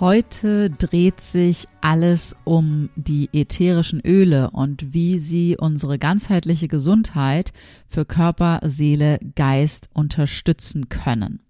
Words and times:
Heute 0.00 0.70
dreht 0.70 1.20
sich 1.20 1.68
alles 1.82 2.34
um 2.44 2.88
die 2.96 3.28
ätherischen 3.34 4.00
Öle 4.00 4.50
und 4.50 4.94
wie 4.94 5.18
sie 5.18 5.58
unsere 5.58 5.98
ganzheitliche 5.98 6.68
Gesundheit 6.68 7.52
für 7.86 8.06
Körper, 8.06 8.60
Seele, 8.64 9.18
Geist 9.36 9.90
unterstützen 9.92 10.88
können. 10.88 11.40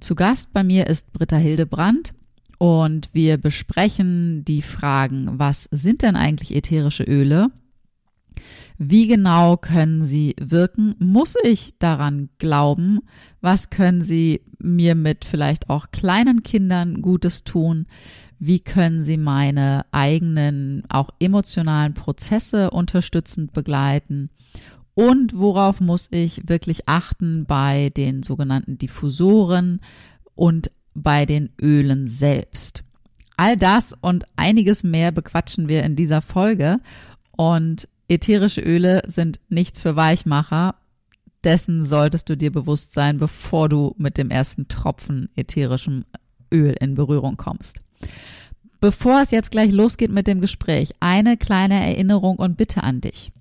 Zu 0.00 0.14
Gast 0.14 0.54
bei 0.54 0.64
mir 0.64 0.86
ist 0.86 1.12
Britta 1.12 1.36
Hildebrand 1.36 2.14
und 2.56 3.10
wir 3.12 3.36
besprechen 3.36 4.42
die 4.46 4.62
Fragen, 4.62 5.38
was 5.38 5.68
sind 5.70 6.00
denn 6.00 6.16
eigentlich 6.16 6.56
ätherische 6.56 7.04
Öle? 7.04 7.48
Wie 8.84 9.06
genau 9.06 9.56
können 9.56 10.04
sie 10.04 10.34
wirken? 10.40 10.96
Muss 10.98 11.36
ich 11.44 11.78
daran 11.78 12.30
glauben? 12.38 12.98
Was 13.40 13.70
können 13.70 14.02
sie 14.02 14.42
mir 14.58 14.96
mit 14.96 15.24
vielleicht 15.24 15.70
auch 15.70 15.92
kleinen 15.92 16.42
Kindern 16.42 17.00
Gutes 17.00 17.44
tun? 17.44 17.86
Wie 18.40 18.58
können 18.58 19.04
sie 19.04 19.18
meine 19.18 19.86
eigenen, 19.92 20.82
auch 20.88 21.10
emotionalen 21.20 21.94
Prozesse 21.94 22.72
unterstützend 22.72 23.52
begleiten? 23.52 24.30
Und 24.94 25.38
worauf 25.38 25.80
muss 25.80 26.08
ich 26.10 26.48
wirklich 26.48 26.88
achten 26.88 27.44
bei 27.46 27.90
den 27.90 28.24
sogenannten 28.24 28.78
Diffusoren 28.78 29.80
und 30.34 30.72
bei 30.92 31.24
den 31.24 31.50
Ölen 31.60 32.08
selbst? 32.08 32.82
All 33.36 33.56
das 33.56 33.94
und 34.00 34.24
einiges 34.34 34.82
mehr 34.82 35.12
bequatschen 35.12 35.68
wir 35.68 35.84
in 35.84 35.94
dieser 35.94 36.20
Folge. 36.20 36.78
Und 37.36 37.88
Ätherische 38.12 38.60
Öle 38.60 39.00
sind 39.06 39.40
nichts 39.48 39.80
für 39.80 39.96
Weichmacher. 39.96 40.74
Dessen 41.44 41.82
solltest 41.82 42.28
du 42.28 42.36
dir 42.36 42.52
bewusst 42.52 42.92
sein, 42.92 43.16
bevor 43.16 43.70
du 43.70 43.94
mit 43.96 44.18
dem 44.18 44.30
ersten 44.30 44.68
Tropfen 44.68 45.30
ätherischem 45.34 46.04
Öl 46.52 46.76
in 46.78 46.94
Berührung 46.94 47.38
kommst. 47.38 47.80
Bevor 48.80 49.22
es 49.22 49.30
jetzt 49.30 49.50
gleich 49.50 49.72
losgeht 49.72 50.12
mit 50.12 50.26
dem 50.26 50.42
Gespräch, 50.42 50.90
eine 51.00 51.38
kleine 51.38 51.82
Erinnerung 51.82 52.36
und 52.36 52.58
Bitte 52.58 52.82
an 52.82 53.00
dich. 53.00 53.32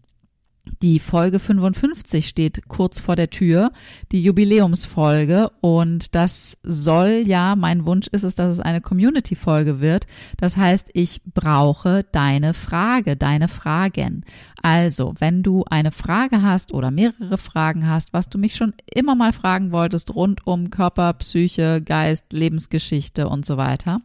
Die 0.82 0.99
Folge 0.99 1.39
55 1.39 2.27
steht 2.27 2.67
kurz 2.67 2.99
vor 2.99 3.16
der 3.16 3.30
Tür, 3.30 3.72
die 4.11 4.22
Jubiläumsfolge. 4.22 5.52
Und 5.60 6.14
das 6.14 6.58
soll 6.64 7.23
ja, 7.26 7.55
mein 7.55 7.86
Wunsch 7.86 8.08
ist 8.08 8.23
es, 8.23 8.36
dass 8.36 8.54
es 8.54 8.60
eine 8.60 8.82
Community-Folge 8.82 9.82
wird. 9.82 10.05
Das 10.38 10.58
heißt, 10.58 10.89
ich 10.94 11.21
brauche 11.23 12.05
deine 12.11 12.54
Frage, 12.54 13.16
deine 13.16 13.48
Fragen. 13.48 14.23
Also, 14.61 15.16
wenn 15.17 15.42
du 15.42 15.64
eine 15.70 15.92
Frage 15.92 16.44
hast 16.44 16.73
oder 16.73 16.92
mehrere 16.92 17.39
Fragen 17.39 17.88
hast, 17.88 18.14
was 18.14 18.30
du 18.30 18.38
mich 18.38 18.55
schon 18.55 18.73
immer 18.94 19.16
mal 19.16 19.33
fragen 19.33 19.71
wolltest 19.71 20.14
rund 20.14 20.45
um 20.45 20.70
Körper, 20.70 21.14
Psyche, 21.14 21.82
Geist, 21.82 22.33
Lebensgeschichte 22.33 23.27
und 23.27 23.45
so 23.45 23.58
weiter, 23.58 24.02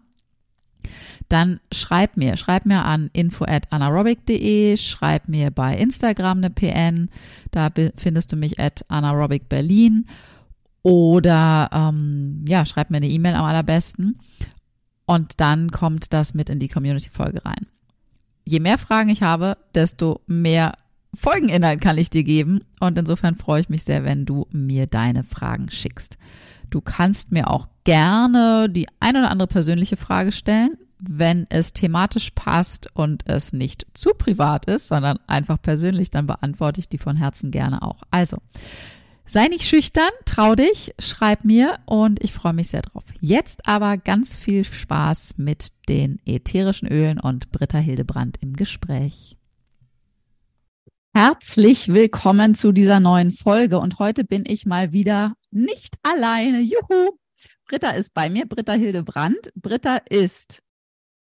dann 1.29 1.61
schreib 1.73 2.17
mir, 2.17 2.37
schreib 2.37 2.67
mir 2.67 2.85
an 2.85 3.11
info 3.13 3.45
at 3.45 3.73
anaerobic.de, 3.73 4.77
schreib 4.77 5.29
mir 5.29 5.51
bei 5.51 5.75
Instagram 5.77 6.39
eine 6.39 6.51
PN, 6.51 7.09
da 7.51 7.71
findest 7.97 8.33
du 8.33 8.37
mich 8.37 8.61
at 8.61 8.85
anaerobicberlin 8.89 10.07
oder 10.83 11.69
ähm, 11.73 12.45
ja, 12.47 12.65
schreib 12.65 12.91
mir 12.91 12.99
eine 12.99 13.09
E-Mail 13.09 13.35
am 13.35 13.45
allerbesten 13.45 14.21
und 15.07 15.41
dann 15.41 15.71
kommt 15.71 16.13
das 16.13 16.35
mit 16.35 16.49
in 16.49 16.61
die 16.61 16.69
Community-Folge 16.69 17.45
rein. 17.45 17.67
Je 18.45 18.61
mehr 18.61 18.79
Fragen 18.79 19.09
ich 19.09 19.23
habe, 19.23 19.57
desto 19.75 20.21
mehr 20.27 20.75
Folgeninhalt 21.13 21.81
kann 21.81 21.99
ich 21.99 22.11
dir 22.11 22.23
geben 22.23 22.61
und 22.79 22.97
insofern 22.99 23.35
freue 23.35 23.63
ich 23.63 23.69
mich 23.69 23.83
sehr, 23.83 24.05
wenn 24.05 24.27
du 24.27 24.47
mir 24.53 24.87
deine 24.87 25.25
Fragen 25.25 25.71
schickst. 25.71 26.19
Du 26.71 26.81
kannst 26.81 27.33
mir 27.33 27.51
auch 27.51 27.69
gerne 27.85 28.69
die 28.71 28.87
ein 29.01 29.17
oder 29.17 29.31
andere 29.31 29.49
persönliche 29.49 29.97
Frage 29.97 30.31
stellen 30.31 30.77
wenn 30.99 31.47
es 31.51 31.73
thematisch 31.73 32.31
passt 32.31 32.89
und 32.95 33.29
es 33.29 33.53
nicht 33.53 33.87
zu 33.95 34.11
privat 34.11 34.67
ist, 34.67 34.89
sondern 34.89 35.19
einfach 35.27 35.61
persönlich, 35.61 36.11
dann 36.11 36.27
beantworte 36.27 36.81
ich 36.81 36.89
die 36.89 36.99
von 36.99 37.17
Herzen 37.17 37.51
gerne 37.51 37.83
auch. 37.83 38.03
Also, 38.11 38.39
sei 39.27 39.49
nicht 39.49 39.65
schüchtern, 39.65 40.09
trau 40.25 40.55
dich, 40.55 40.95
schreib 40.99 41.45
mir 41.45 41.79
und 41.85 42.23
ich 42.23 42.33
freue 42.33 42.55
mich 42.55 42.69
sehr 42.69 42.83
drauf. 42.83 43.05
Jetzt 43.21 43.67
aber 43.69 43.99
ganz 43.99 44.35
viel 44.35 44.65
Spaß 44.65 45.35
mit 45.37 45.73
den 45.89 46.19
ätherischen 46.25 46.89
Ölen 46.89 47.21
und 47.21 47.53
Britta 47.53 47.79
Hildebrand 47.79 48.39
im 48.41 48.55
Gespräch. 48.55 49.37
Herzlich 51.15 51.89
willkommen 51.89 52.55
zu 52.55 52.73
dieser 52.73 53.01
neuen 53.01 53.33
Folge 53.33 53.79
und 53.79 53.99
heute 53.99 54.23
bin 54.25 54.45
ich 54.47 54.67
mal 54.67 54.93
wieder 54.93 55.35
nicht 55.51 55.97
alleine. 56.03 56.61
Juhu! 56.61 57.17
Britta 57.67 57.91
ist 57.91 58.15
bei 58.15 58.29
mir, 58.29 58.47
Britta 58.47 58.75
Hildebrand. 58.75 59.51
Britta 59.57 59.97
ist 59.97 60.63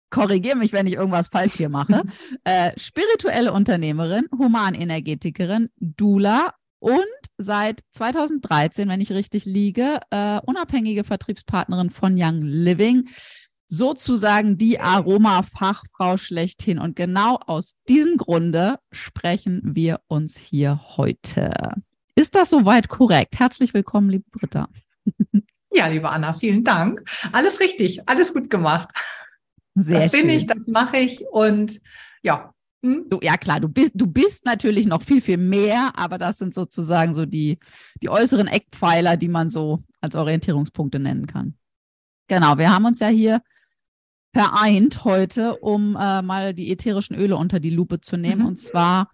korrigiere 0.10 0.56
mich, 0.56 0.74
wenn 0.74 0.88
ich 0.88 0.94
irgendwas 0.94 1.28
falsch 1.28 1.56
hier 1.56 1.70
mache, 1.70 2.04
äh, 2.44 2.72
spirituelle 2.78 3.54
Unternehmerin, 3.54 4.28
Humanenergetikerin, 4.38 5.70
Dula 5.78 6.54
und 6.80 7.04
seit 7.38 7.82
2013, 7.92 8.88
wenn 8.88 9.02
ich 9.02 9.12
richtig 9.12 9.46
liege, 9.46 10.00
äh, 10.12 10.40
unabhängige 10.46 11.04
Vertriebspartnerin 11.04 11.90
von 11.90 12.16
Young 12.18 12.42
Living, 12.42 13.10
sozusagen 13.68 14.58
die 14.58 14.80
Aroma-Fachfrau 14.80 16.18
schlechthin. 16.18 16.80
Und 16.80 16.96
genau 16.96 17.40
aus 17.46 17.76
diesem 17.88 18.18
Grunde 18.18 18.78
sprechen 18.92 19.62
wir 19.64 20.02
uns 20.08 20.38
hier 20.38 20.82
heute. 20.98 21.52
Ist 22.16 22.36
das 22.36 22.52
soweit 22.52 22.88
korrekt? 22.88 23.40
Herzlich 23.40 23.74
willkommen, 23.74 24.10
liebe 24.10 24.26
Britta. 24.32 24.70
Ja, 25.72 25.88
liebe 25.88 26.10
Anna, 26.10 26.34
vielen 26.34 26.64
Dank. 26.64 27.04
Alles 27.34 27.60
richtig, 27.60 28.08
alles 28.08 28.34
gut 28.34 28.50
gemacht. 28.50 28.90
Sehr 29.76 30.04
das 30.04 30.12
bin 30.12 30.22
schön. 30.22 30.30
ich, 30.30 30.48
das 30.48 30.58
mache 30.68 30.98
ich 30.98 31.26
und 31.32 31.82
ja. 32.24 32.54
Hm? 32.84 33.08
Du, 33.10 33.20
ja 33.22 33.38
klar, 33.38 33.60
du 33.60 33.68
bist, 33.68 33.92
du 33.96 34.08
bist 34.08 34.46
natürlich 34.46 34.86
noch 34.88 35.02
viel, 35.02 35.22
viel 35.22 35.38
mehr, 35.38 35.92
aber 35.96 36.18
das 36.18 36.38
sind 36.38 36.54
sozusagen 36.54 37.14
so 37.14 37.26
die, 37.26 37.60
die 38.02 38.10
äußeren 38.10 38.48
Eckpfeiler, 38.48 39.18
die 39.18 39.28
man 39.28 39.50
so 39.50 39.84
als 40.02 40.16
Orientierungspunkte 40.16 41.00
nennen 41.00 41.28
kann. 41.28 41.56
Genau, 42.28 42.58
wir 42.58 42.74
haben 42.74 42.86
uns 42.86 43.00
ja 43.00 43.08
hier 43.08 43.42
vereint 44.34 45.04
heute, 45.06 45.58
um 45.58 45.96
äh, 46.00 46.22
mal 46.22 46.54
die 46.54 46.72
ätherischen 46.72 47.16
Öle 47.16 47.38
unter 47.38 47.60
die 47.60 47.70
Lupe 47.70 48.02
zu 48.02 48.18
nehmen. 48.18 48.42
Mhm. 48.42 48.48
Und 48.48 48.60
zwar 48.60 49.10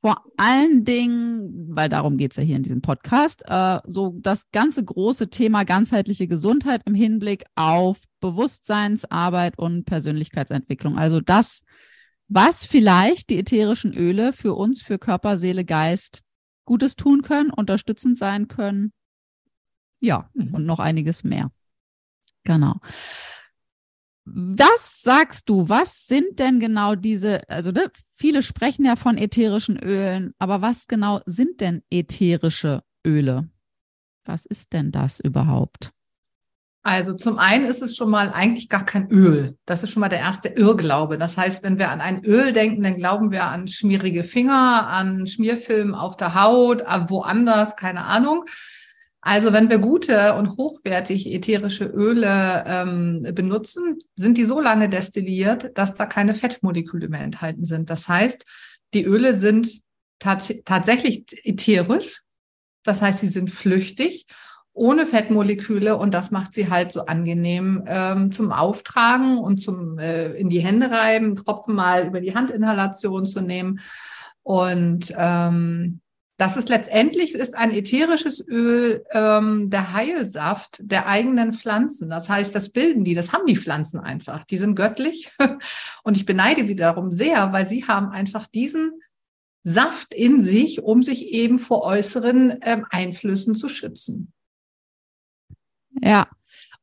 vor 0.00 0.24
allen 0.36 0.84
Dingen, 0.84 1.68
weil 1.74 1.88
darum 1.88 2.16
geht 2.16 2.32
es 2.32 2.36
ja 2.36 2.42
hier 2.42 2.56
in 2.56 2.62
diesem 2.62 2.82
Podcast, 2.82 3.42
äh, 3.46 3.78
so 3.86 4.18
das 4.20 4.50
ganze 4.50 4.84
große 4.84 5.28
Thema 5.30 5.64
ganzheitliche 5.64 6.26
Gesundheit 6.26 6.82
im 6.86 6.94
Hinblick 6.94 7.44
auf 7.54 7.98
Bewusstseinsarbeit 8.20 9.58
und 9.58 9.84
Persönlichkeitsentwicklung. 9.84 10.98
Also 10.98 11.20
das, 11.20 11.62
was 12.28 12.64
vielleicht 12.64 13.30
die 13.30 13.38
ätherischen 13.38 13.92
Öle 13.92 14.32
für 14.32 14.54
uns, 14.54 14.82
für 14.82 14.98
Körper, 14.98 15.38
Seele, 15.38 15.64
Geist 15.64 16.22
Gutes 16.64 16.96
tun 16.96 17.22
können, 17.22 17.50
unterstützend 17.50 18.18
sein 18.18 18.48
können. 18.48 18.92
Ja, 20.00 20.30
mhm. 20.34 20.54
und 20.54 20.66
noch 20.66 20.78
einiges 20.78 21.24
mehr. 21.24 21.50
Genau. 22.44 22.76
Was 24.24 25.02
sagst 25.02 25.48
du? 25.48 25.68
Was 25.68 26.06
sind 26.06 26.38
denn 26.38 26.60
genau 26.60 26.94
diese, 26.94 27.48
also 27.48 27.72
ne, 27.72 27.90
viele 28.12 28.42
sprechen 28.42 28.84
ja 28.84 28.94
von 28.96 29.18
ätherischen 29.18 29.78
Ölen, 29.78 30.32
aber 30.38 30.62
was 30.62 30.86
genau 30.86 31.20
sind 31.26 31.60
denn 31.60 31.82
ätherische 31.90 32.84
Öle? 33.04 33.48
Was 34.24 34.46
ist 34.46 34.72
denn 34.72 34.92
das 34.92 35.18
überhaupt? 35.18 35.90
Also 36.84 37.14
zum 37.14 37.38
einen 37.38 37.64
ist 37.66 37.80
es 37.80 37.96
schon 37.96 38.10
mal 38.10 38.32
eigentlich 38.32 38.68
gar 38.68 38.84
kein 38.84 39.08
Öl. 39.08 39.56
Das 39.66 39.84
ist 39.84 39.90
schon 39.90 40.00
mal 40.00 40.08
der 40.08 40.18
erste 40.18 40.48
Irrglaube. 40.48 41.16
Das 41.16 41.36
heißt, 41.36 41.62
wenn 41.62 41.78
wir 41.78 41.90
an 41.90 42.00
ein 42.00 42.24
Öl 42.24 42.52
denken, 42.52 42.82
dann 42.82 42.96
glauben 42.96 43.30
wir 43.30 43.44
an 43.44 43.68
schmierige 43.68 44.24
Finger, 44.24 44.88
an 44.88 45.28
Schmierfilm 45.28 45.94
auf 45.94 46.16
der 46.16 46.34
Haut, 46.34 46.82
woanders, 46.82 47.76
keine 47.76 48.04
Ahnung. 48.04 48.46
Also 49.24 49.52
wenn 49.52 49.70
wir 49.70 49.78
gute 49.78 50.34
und 50.34 50.56
hochwertig 50.56 51.32
ätherische 51.32 51.84
Öle 51.84 52.64
ähm, 52.66 53.22
benutzen, 53.34 53.98
sind 54.16 54.36
die 54.36 54.44
so 54.44 54.60
lange 54.60 54.88
destilliert, 54.88 55.70
dass 55.78 55.94
da 55.94 56.06
keine 56.06 56.34
Fettmoleküle 56.34 57.08
mehr 57.08 57.20
enthalten 57.20 57.64
sind. 57.64 57.88
Das 57.88 58.08
heißt, 58.08 58.44
die 58.94 59.04
Öle 59.04 59.34
sind 59.34 59.80
tat 60.18 60.52
tatsächlich 60.64 61.24
ätherisch. 61.44 62.22
Das 62.82 63.00
heißt, 63.00 63.20
sie 63.20 63.28
sind 63.28 63.48
flüchtig 63.48 64.26
ohne 64.74 65.06
Fettmoleküle 65.06 65.96
und 65.96 66.14
das 66.14 66.30
macht 66.30 66.54
sie 66.54 66.70
halt 66.70 66.92
so 66.92 67.04
angenehm 67.04 67.84
ähm, 67.86 68.32
zum 68.32 68.52
Auftragen 68.52 69.38
und 69.38 69.58
zum 69.58 69.98
äh, 69.98 70.32
in 70.32 70.48
die 70.48 70.60
Hände 70.60 70.90
reiben, 70.90 71.36
Tropfen 71.36 71.74
mal 71.74 72.06
über 72.06 72.20
die 72.20 72.34
Handinhalation 72.34 73.26
zu 73.26 73.40
nehmen. 73.40 73.80
Und 74.42 75.12
ähm, 75.16 76.00
das 76.42 76.56
ist 76.56 76.68
letztendlich 76.68 77.36
ist 77.36 77.56
ein 77.56 77.70
ätherisches 77.70 78.44
Öl 78.44 79.04
ähm, 79.12 79.70
der 79.70 79.92
Heilsaft 79.92 80.80
der 80.80 81.06
eigenen 81.06 81.52
Pflanzen. 81.52 82.10
Das 82.10 82.28
heißt, 82.28 82.52
das 82.52 82.70
bilden 82.70 83.04
die, 83.04 83.14
das 83.14 83.32
haben 83.32 83.46
die 83.46 83.56
Pflanzen 83.56 84.00
einfach. 84.00 84.44
Die 84.46 84.56
sind 84.56 84.74
göttlich 84.74 85.30
und 86.02 86.16
ich 86.16 86.26
beneide 86.26 86.66
sie 86.66 86.74
darum 86.74 87.12
sehr, 87.12 87.52
weil 87.52 87.68
sie 87.68 87.86
haben 87.86 88.08
einfach 88.08 88.48
diesen 88.48 88.90
Saft 89.62 90.14
in 90.14 90.40
sich, 90.40 90.82
um 90.82 91.04
sich 91.04 91.28
eben 91.28 91.60
vor 91.60 91.84
äußeren 91.84 92.58
ähm, 92.62 92.86
Einflüssen 92.90 93.54
zu 93.54 93.68
schützen. 93.68 94.32
Ja, 96.02 96.26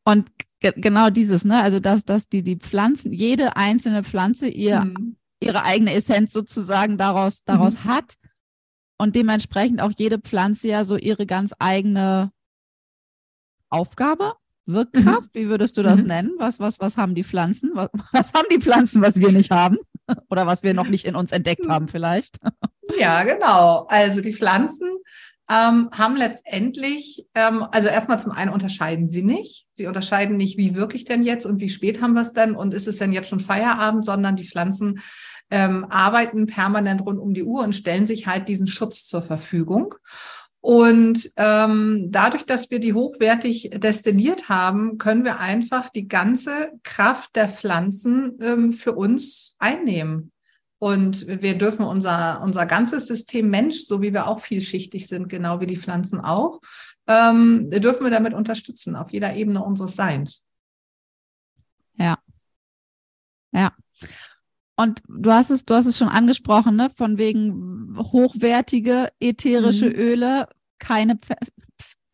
und 0.06 0.30
ge 0.62 0.72
genau 0.74 1.10
dieses, 1.10 1.44
ne, 1.44 1.62
also 1.62 1.82
dass, 1.82 2.06
dass 2.06 2.30
die, 2.30 2.44
die 2.44 2.56
Pflanzen, 2.56 3.12
jede 3.12 3.58
einzelne 3.58 4.06
Pflanze 4.06 4.48
ihr, 4.48 4.86
mhm. 4.86 5.18
ihre 5.42 5.66
eigene 5.66 5.94
Essenz 5.96 6.32
sozusagen 6.32 6.98
daraus, 6.98 7.44
daraus 7.44 7.74
mhm. 7.74 7.84
hat 7.84 8.16
und 9.00 9.16
dementsprechend 9.16 9.82
auch 9.82 9.92
jede 9.98 10.20
Pflanze 10.20 10.68
ja 10.68 10.84
so 10.84 10.98
ihre 10.98 11.26
ganz 11.26 11.54
eigene 11.58 12.32
Aufgabe, 13.70 14.34
Wirkkraft, 14.66 15.34
mhm. 15.34 15.40
wie 15.40 15.50
würdest 15.50 15.78
du 15.78 15.84
das 15.84 16.02
mhm. 16.02 16.08
nennen? 16.08 16.32
Was, 16.38 16.60
was, 16.60 16.80
was 16.80 16.98
haben 16.98 17.16
die 17.16 17.24
Pflanzen? 17.24 17.72
Was, 17.74 17.90
was 18.12 18.34
haben 18.34 18.48
die 18.52 18.60
Pflanzen, 18.60 19.02
was 19.02 19.20
wir 19.20 19.32
nicht 19.32 19.52
haben? 19.52 19.78
Oder 20.30 20.46
was 20.46 20.62
wir 20.62 20.74
noch 20.74 20.88
nicht 20.88 21.06
in 21.06 21.16
uns 21.16 21.32
entdeckt 21.32 21.68
haben 21.68 21.88
vielleicht? 21.88 22.38
Ja, 23.00 23.24
genau. 23.24 23.86
Also 23.90 24.22
die 24.22 24.34
Pflanzen 24.34 24.88
ähm, 25.50 25.90
haben 25.92 26.16
letztendlich, 26.16 27.26
ähm, 27.34 27.64
also 27.72 27.88
erstmal 27.88 28.20
zum 28.20 28.32
einen 28.32 28.52
unterscheiden 28.52 29.08
sie 29.08 29.24
nicht. 29.24 29.66
Sie 29.74 29.88
unterscheiden 29.88 30.38
nicht, 30.38 30.58
wie 30.58 30.76
wirklich 30.76 31.06
denn 31.06 31.24
jetzt 31.24 31.46
und 31.46 31.60
wie 31.60 31.70
spät 31.70 32.02
haben 32.02 32.14
wir 32.14 32.22
es 32.22 32.34
denn 32.34 32.56
und 32.56 32.74
ist 32.74 32.88
es 32.88 32.98
denn 32.98 33.14
jetzt 33.14 33.30
schon 33.30 33.40
Feierabend, 33.40 34.06
sondern 34.06 34.36
die 34.36 34.48
Pflanzen 34.48 35.00
ähm, 35.52 35.86
arbeiten 35.90 36.48
permanent 36.48 37.06
rund 37.06 37.20
um 37.20 37.34
die 37.34 37.44
Uhr 37.44 37.64
und 37.64 37.74
stellen 37.74 38.06
sich 38.06 38.28
halt 38.28 38.48
diesen 38.48 38.68
Schutz 38.68 39.06
zur 39.06 39.22
Verfügung. 39.22 39.96
Und 40.62 41.32
ähm, 41.38 42.08
dadurch, 42.10 42.46
dass 42.46 42.70
wir 42.70 42.80
die 42.80 42.94
hochwertig 42.94 43.72
destilliert 43.76 44.50
haben, 44.50 44.98
können 44.98 45.24
wir 45.24 45.40
einfach 45.40 45.90
die 45.90 46.08
ganze 46.08 46.74
Kraft 46.84 47.36
der 47.36 47.48
Pflanzen 47.48 48.38
ähm, 48.42 48.74
für 48.74 48.94
uns 48.94 49.56
einnehmen. 49.58 50.32
Und 50.80 51.28
wir 51.28 51.58
dürfen 51.58 51.86
unser, 51.86 52.42
unser 52.42 52.66
ganzes 52.66 53.08
System 53.08 53.50
Mensch, 53.50 53.86
so 53.86 54.02
wie 54.02 54.14
wir 54.14 54.28
auch 54.28 54.40
vielschichtig 54.40 55.08
sind, 55.08 55.28
genau 55.28 55.60
wie 55.60 55.68
die 55.68 55.78
Pflanzen 55.78 56.22
auch, 56.22 56.62
ähm, 57.08 57.70
dürfen 57.70 58.06
wir 58.06 58.12
damit 58.12 58.34
unterstützen, 58.34 58.96
auf 58.96 59.12
jeder 59.12 59.36
Ebene 59.36 59.64
unseres 59.64 59.96
Seins. 59.96 60.46
Ja. 61.96 62.18
Ja. 63.52 63.74
Und 64.80 65.04
du 65.10 65.30
hast 65.30 65.50
es, 65.50 65.66
du 65.66 65.74
hast 65.74 65.88
es 65.88 65.98
schon 65.98 66.08
angesprochen, 66.08 66.78
ne? 66.78 66.90
Von 66.96 67.18
wegen 67.18 67.98
hochwertige 67.98 69.10
ätherische 69.20 69.88
mhm. 69.88 69.96
Öle, 69.96 70.48
keine 70.78 71.20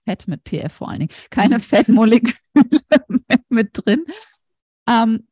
Fett 0.04 0.28
mit 0.28 0.44
PF 0.44 0.74
vor 0.74 0.90
allen 0.90 1.02
Dingen, 1.02 1.12
keine 1.30 1.60
Fettmoleküle 1.60 2.36
mit 3.50 3.70
drin. 3.74 4.04
Ähm, 4.90 5.28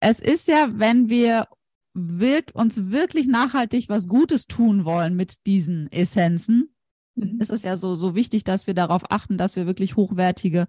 es 0.00 0.18
ist 0.18 0.48
ja, 0.48 0.70
wenn 0.72 1.08
wir 1.08 1.46
wirk 1.94 2.50
uns 2.54 2.90
wirklich 2.90 3.28
nachhaltig 3.28 3.88
was 3.88 4.08
Gutes 4.08 4.46
tun 4.46 4.84
wollen 4.84 5.14
mit 5.14 5.46
diesen 5.46 5.86
Essenzen, 5.92 6.74
mhm. 7.14 7.38
ist 7.40 7.52
es 7.52 7.62
ja 7.62 7.76
so, 7.76 7.94
so 7.94 8.16
wichtig, 8.16 8.42
dass 8.42 8.66
wir 8.66 8.74
darauf 8.74 9.08
achten, 9.12 9.38
dass 9.38 9.54
wir 9.54 9.66
wirklich 9.66 9.94
hochwertige 9.94 10.66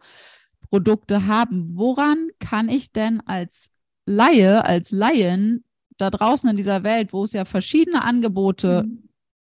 Produkte 0.69 1.25
haben. 1.25 1.71
Woran 1.75 2.29
kann 2.37 2.69
ich 2.69 2.91
denn 2.91 3.19
als 3.21 3.72
Laie, 4.05 4.65
als 4.65 4.91
Laien 4.91 5.63
da 5.97 6.09
draußen 6.09 6.49
in 6.49 6.57
dieser 6.57 6.83
Welt, 6.83 7.13
wo 7.13 7.23
es 7.23 7.33
ja 7.33 7.45
verschiedene 7.45 8.03
Angebote, 8.03 8.83
mhm. 8.85 9.09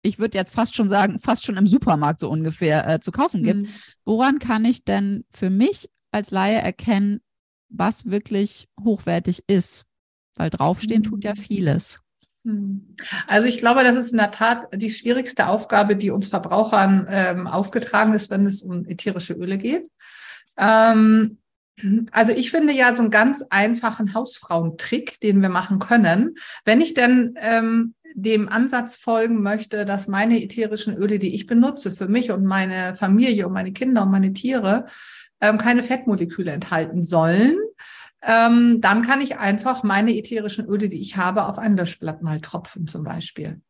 ich 0.02 0.18
würde 0.18 0.38
jetzt 0.38 0.54
fast 0.54 0.76
schon 0.76 0.88
sagen, 0.88 1.18
fast 1.18 1.44
schon 1.44 1.56
im 1.56 1.66
Supermarkt 1.66 2.20
so 2.20 2.30
ungefähr 2.30 2.88
äh, 2.88 3.00
zu 3.00 3.10
kaufen 3.10 3.42
gibt, 3.42 3.62
mhm. 3.62 3.68
woran 4.04 4.38
kann 4.38 4.64
ich 4.64 4.84
denn 4.84 5.24
für 5.30 5.50
mich 5.50 5.88
als 6.10 6.30
Laie 6.30 6.58
erkennen, 6.58 7.20
was 7.68 8.06
wirklich 8.06 8.68
hochwertig 8.82 9.42
ist? 9.46 9.84
Weil 10.36 10.50
draufstehen 10.50 11.02
tut 11.02 11.24
ja 11.24 11.32
mhm. 11.32 11.40
vieles. 11.40 11.98
Mhm. 12.44 12.94
Also 13.26 13.48
ich 13.48 13.58
glaube, 13.58 13.82
das 13.82 13.96
ist 13.96 14.12
in 14.12 14.18
der 14.18 14.30
Tat 14.30 14.68
die 14.74 14.90
schwierigste 14.90 15.48
Aufgabe, 15.48 15.96
die 15.96 16.10
uns 16.10 16.28
Verbrauchern 16.28 17.06
ähm, 17.10 17.46
aufgetragen 17.46 18.12
ist, 18.12 18.30
wenn 18.30 18.46
es 18.46 18.62
um 18.62 18.86
ätherische 18.86 19.34
Öle 19.34 19.58
geht. 19.58 19.90
Ähm, 20.56 21.38
also 22.12 22.32
ich 22.32 22.50
finde 22.50 22.72
ja 22.72 22.94
so 22.94 23.02
einen 23.02 23.10
ganz 23.10 23.44
einfachen 23.50 24.14
Hausfrauentrick, 24.14 25.20
den 25.20 25.42
wir 25.42 25.48
machen 25.48 25.78
können. 25.78 26.36
Wenn 26.64 26.80
ich 26.80 26.94
denn 26.94 27.34
ähm, 27.38 27.94
dem 28.14 28.48
Ansatz 28.48 28.96
folgen 28.96 29.42
möchte, 29.42 29.84
dass 29.84 30.08
meine 30.08 30.42
ätherischen 30.42 30.96
Öle, 30.96 31.18
die 31.18 31.34
ich 31.34 31.46
benutze, 31.46 31.92
für 31.92 32.08
mich 32.08 32.30
und 32.30 32.44
meine 32.44 32.96
Familie 32.96 33.46
und 33.46 33.52
meine 33.52 33.72
Kinder 33.72 34.04
und 34.04 34.10
meine 34.10 34.32
Tiere, 34.32 34.86
ähm, 35.40 35.58
keine 35.58 35.82
Fettmoleküle 35.82 36.50
enthalten 36.50 37.04
sollen, 37.04 37.56
ähm, 38.22 38.80
dann 38.80 39.02
kann 39.02 39.20
ich 39.20 39.36
einfach 39.36 39.82
meine 39.82 40.16
ätherischen 40.16 40.66
Öle, 40.66 40.88
die 40.88 41.00
ich 41.00 41.18
habe, 41.18 41.46
auf 41.46 41.58
ein 41.58 41.76
Löschblatt 41.76 42.22
mal 42.22 42.40
tropfen 42.40 42.86
zum 42.86 43.04
Beispiel. 43.04 43.60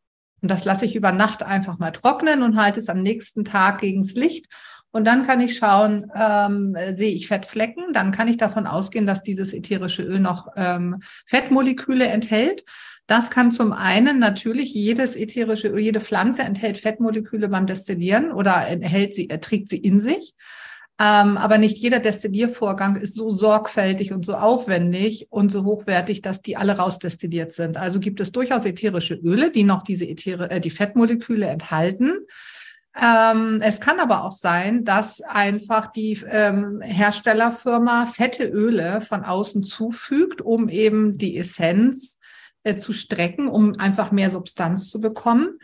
Und 0.41 0.49
das 0.49 0.65
lasse 0.65 0.85
ich 0.85 0.95
über 0.95 1.11
Nacht 1.11 1.43
einfach 1.43 1.77
mal 1.77 1.91
trocknen 1.91 2.41
und 2.43 2.57
halte 2.57 2.79
es 2.79 2.89
am 2.89 3.01
nächsten 3.01 3.43
Tag 3.43 3.81
gegens 3.81 4.13
Licht. 4.13 4.47
Und 4.97 5.05
dann 5.05 5.27
kann 5.27 5.41
ich 5.41 5.55
schauen, 5.55 6.11
ähm, 6.15 6.75
sehe 6.95 7.13
ich 7.13 7.27
Fettflecken, 7.27 7.93
dann 7.93 8.11
kann 8.11 8.27
ich 8.27 8.37
davon 8.37 8.65
ausgehen, 8.65 9.05
dass 9.05 9.21
dieses 9.21 9.53
ätherische 9.53 10.01
Öl 10.01 10.19
noch 10.19 10.47
ähm, 10.55 11.03
Fettmoleküle 11.27 12.07
enthält. 12.07 12.65
Das 13.05 13.29
kann 13.29 13.51
zum 13.51 13.73
einen 13.73 14.17
natürlich 14.17 14.73
jedes 14.73 15.15
ätherische 15.15 15.67
Öl, 15.67 15.77
jede 15.77 15.99
Pflanze 15.99 16.41
enthält 16.41 16.79
Fettmoleküle 16.79 17.47
beim 17.47 17.67
Destillieren 17.67 18.31
oder 18.31 18.67
enthält 18.67 19.13
sie, 19.13 19.27
trägt 19.27 19.69
sie 19.69 19.77
in 19.77 20.01
sich. 20.01 20.33
Ähm, 20.99 21.37
aber 21.37 21.59
nicht 21.59 21.77
jeder 21.77 21.99
Destilliervorgang 21.99 22.95
ist 22.95 23.15
so 23.15 23.29
sorgfältig 23.29 24.13
und 24.13 24.25
so 24.25 24.33
aufwendig 24.33 25.27
und 25.29 25.51
so 25.51 25.63
hochwertig, 25.63 26.23
dass 26.23 26.41
die 26.41 26.57
alle 26.57 26.75
rausdestilliert 26.75 27.53
sind. 27.53 27.77
Also 27.77 27.99
gibt 27.99 28.19
es 28.19 28.31
durchaus 28.31 28.65
ätherische 28.65 29.13
Öle, 29.13 29.51
die 29.51 29.63
noch 29.63 29.83
diese 29.83 30.07
Äthere, 30.07 30.49
äh, 30.49 30.59
die 30.59 30.71
Fettmoleküle 30.71 31.45
enthalten. 31.45 32.13
Ähm, 32.99 33.59
es 33.61 33.79
kann 33.79 33.99
aber 33.99 34.23
auch 34.23 34.31
sein, 34.31 34.83
dass 34.83 35.21
einfach 35.21 35.87
die 35.87 36.19
ähm, 36.29 36.81
Herstellerfirma 36.81 38.07
fette 38.07 38.45
Öle 38.45 39.01
von 39.01 39.23
außen 39.23 39.61
zufügt, 39.61 40.41
um 40.41 40.67
eben 40.67 41.17
die 41.17 41.37
Essenz 41.37 42.17
äh, 42.63 42.75
zu 42.75 42.93
strecken, 42.93 43.47
um 43.47 43.77
einfach 43.77 44.11
mehr 44.11 44.31
Substanz 44.31 44.89
zu 44.89 44.99
bekommen. 44.99 45.59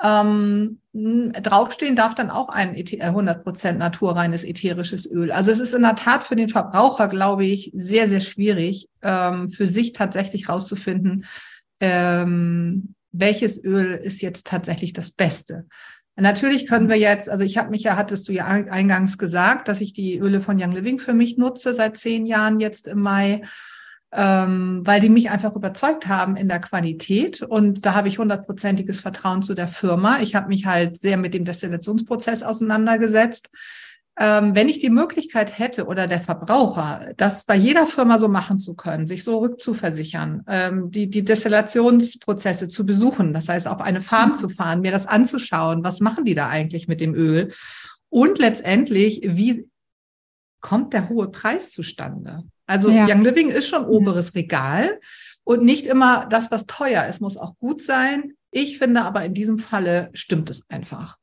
Ähm, 0.00 0.80
draufstehen 0.92 1.96
darf 1.96 2.14
dann 2.14 2.30
auch 2.30 2.48
ein 2.48 2.76
100% 2.76 3.66
äh, 3.66 3.72
naturreines 3.72 4.44
ätherisches 4.44 5.10
Öl. 5.10 5.32
Also 5.32 5.50
es 5.50 5.58
ist 5.58 5.74
in 5.74 5.82
der 5.82 5.96
Tat 5.96 6.22
für 6.22 6.36
den 6.36 6.48
Verbraucher, 6.48 7.08
glaube 7.08 7.44
ich, 7.44 7.72
sehr, 7.74 8.08
sehr 8.08 8.20
schwierig, 8.20 8.88
ähm, 9.02 9.50
für 9.50 9.66
sich 9.66 9.92
tatsächlich 9.92 10.48
rauszufinden, 10.48 11.24
ähm, 11.80 12.94
welches 13.10 13.62
Öl 13.64 13.94
ist 13.94 14.22
jetzt 14.22 14.46
tatsächlich 14.46 14.92
das 14.92 15.10
Beste. 15.10 15.66
Natürlich 16.18 16.66
können 16.66 16.88
wir 16.88 16.96
jetzt, 16.96 17.30
also 17.30 17.44
ich 17.44 17.58
habe 17.58 17.70
mich 17.70 17.84
ja, 17.84 17.96
hattest 17.96 18.28
du 18.28 18.32
ja 18.32 18.46
eingangs 18.46 19.18
gesagt, 19.18 19.68
dass 19.68 19.80
ich 19.80 19.92
die 19.92 20.18
Öle 20.18 20.40
von 20.40 20.60
Young 20.60 20.72
Living 20.72 20.98
für 20.98 21.14
mich 21.14 21.38
nutze 21.38 21.74
seit 21.74 21.96
zehn 21.96 22.26
Jahren 22.26 22.58
jetzt 22.58 22.88
im 22.88 23.00
Mai 23.00 23.42
ähm, 24.12 24.80
weil 24.84 25.00
die 25.00 25.10
mich 25.10 25.30
einfach 25.30 25.54
überzeugt 25.54 26.06
haben 26.08 26.36
in 26.36 26.48
der 26.48 26.60
Qualität. 26.60 27.42
Und 27.42 27.84
da 27.84 27.94
habe 27.94 28.08
ich 28.08 28.18
hundertprozentiges 28.18 29.00
Vertrauen 29.00 29.42
zu 29.42 29.54
der 29.54 29.68
Firma. 29.68 30.20
Ich 30.20 30.34
habe 30.34 30.48
mich 30.48 30.66
halt 30.66 30.98
sehr 30.98 31.16
mit 31.16 31.34
dem 31.34 31.44
Destillationsprozess 31.44 32.42
auseinandergesetzt. 32.42 33.50
Ähm, 34.20 34.54
wenn 34.54 34.68
ich 34.68 34.80
die 34.80 34.90
Möglichkeit 34.90 35.58
hätte 35.58 35.86
oder 35.86 36.08
der 36.08 36.20
Verbraucher, 36.20 37.12
das 37.16 37.44
bei 37.44 37.54
jeder 37.54 37.86
Firma 37.86 38.18
so 38.18 38.28
machen 38.28 38.58
zu 38.58 38.74
können, 38.74 39.06
sich 39.06 39.22
so 39.22 39.38
rückzuversichern, 39.38 40.42
ähm, 40.48 40.90
die, 40.90 41.08
die 41.08 41.24
Destillationsprozesse 41.24 42.68
zu 42.68 42.84
besuchen, 42.84 43.32
das 43.32 43.48
heißt 43.48 43.68
auf 43.68 43.80
eine 43.80 44.00
Farm 44.00 44.30
mhm. 44.30 44.34
zu 44.34 44.48
fahren, 44.48 44.80
mir 44.80 44.90
das 44.90 45.06
anzuschauen, 45.06 45.84
was 45.84 46.00
machen 46.00 46.24
die 46.24 46.34
da 46.34 46.48
eigentlich 46.48 46.88
mit 46.88 47.00
dem 47.00 47.14
Öl? 47.14 47.52
Und 48.08 48.38
letztendlich, 48.38 49.20
wie 49.24 49.68
kommt 50.60 50.92
der 50.92 51.08
hohe 51.08 51.30
Preis 51.30 51.72
zustande. 51.72 52.44
Also 52.66 52.90
ja. 52.90 53.06
Young 53.08 53.22
Living 53.22 53.48
ist 53.50 53.68
schon 53.68 53.84
oberes 53.84 54.34
Regal 54.34 55.00
und 55.44 55.62
nicht 55.62 55.86
immer 55.86 56.26
das, 56.26 56.50
was 56.50 56.66
teuer 56.66 57.06
ist, 57.06 57.20
muss 57.20 57.36
auch 57.36 57.56
gut 57.58 57.82
sein. 57.82 58.34
Ich 58.50 58.78
finde 58.78 59.02
aber 59.02 59.24
in 59.24 59.34
diesem 59.34 59.58
Falle 59.58 60.10
stimmt 60.14 60.50
es 60.50 60.62
einfach. 60.68 61.16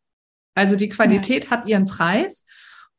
Also 0.55 0.75
die 0.75 0.89
Qualität 0.89 1.45
ja. 1.45 1.51
hat 1.51 1.67
ihren 1.67 1.85
Preis 1.85 2.45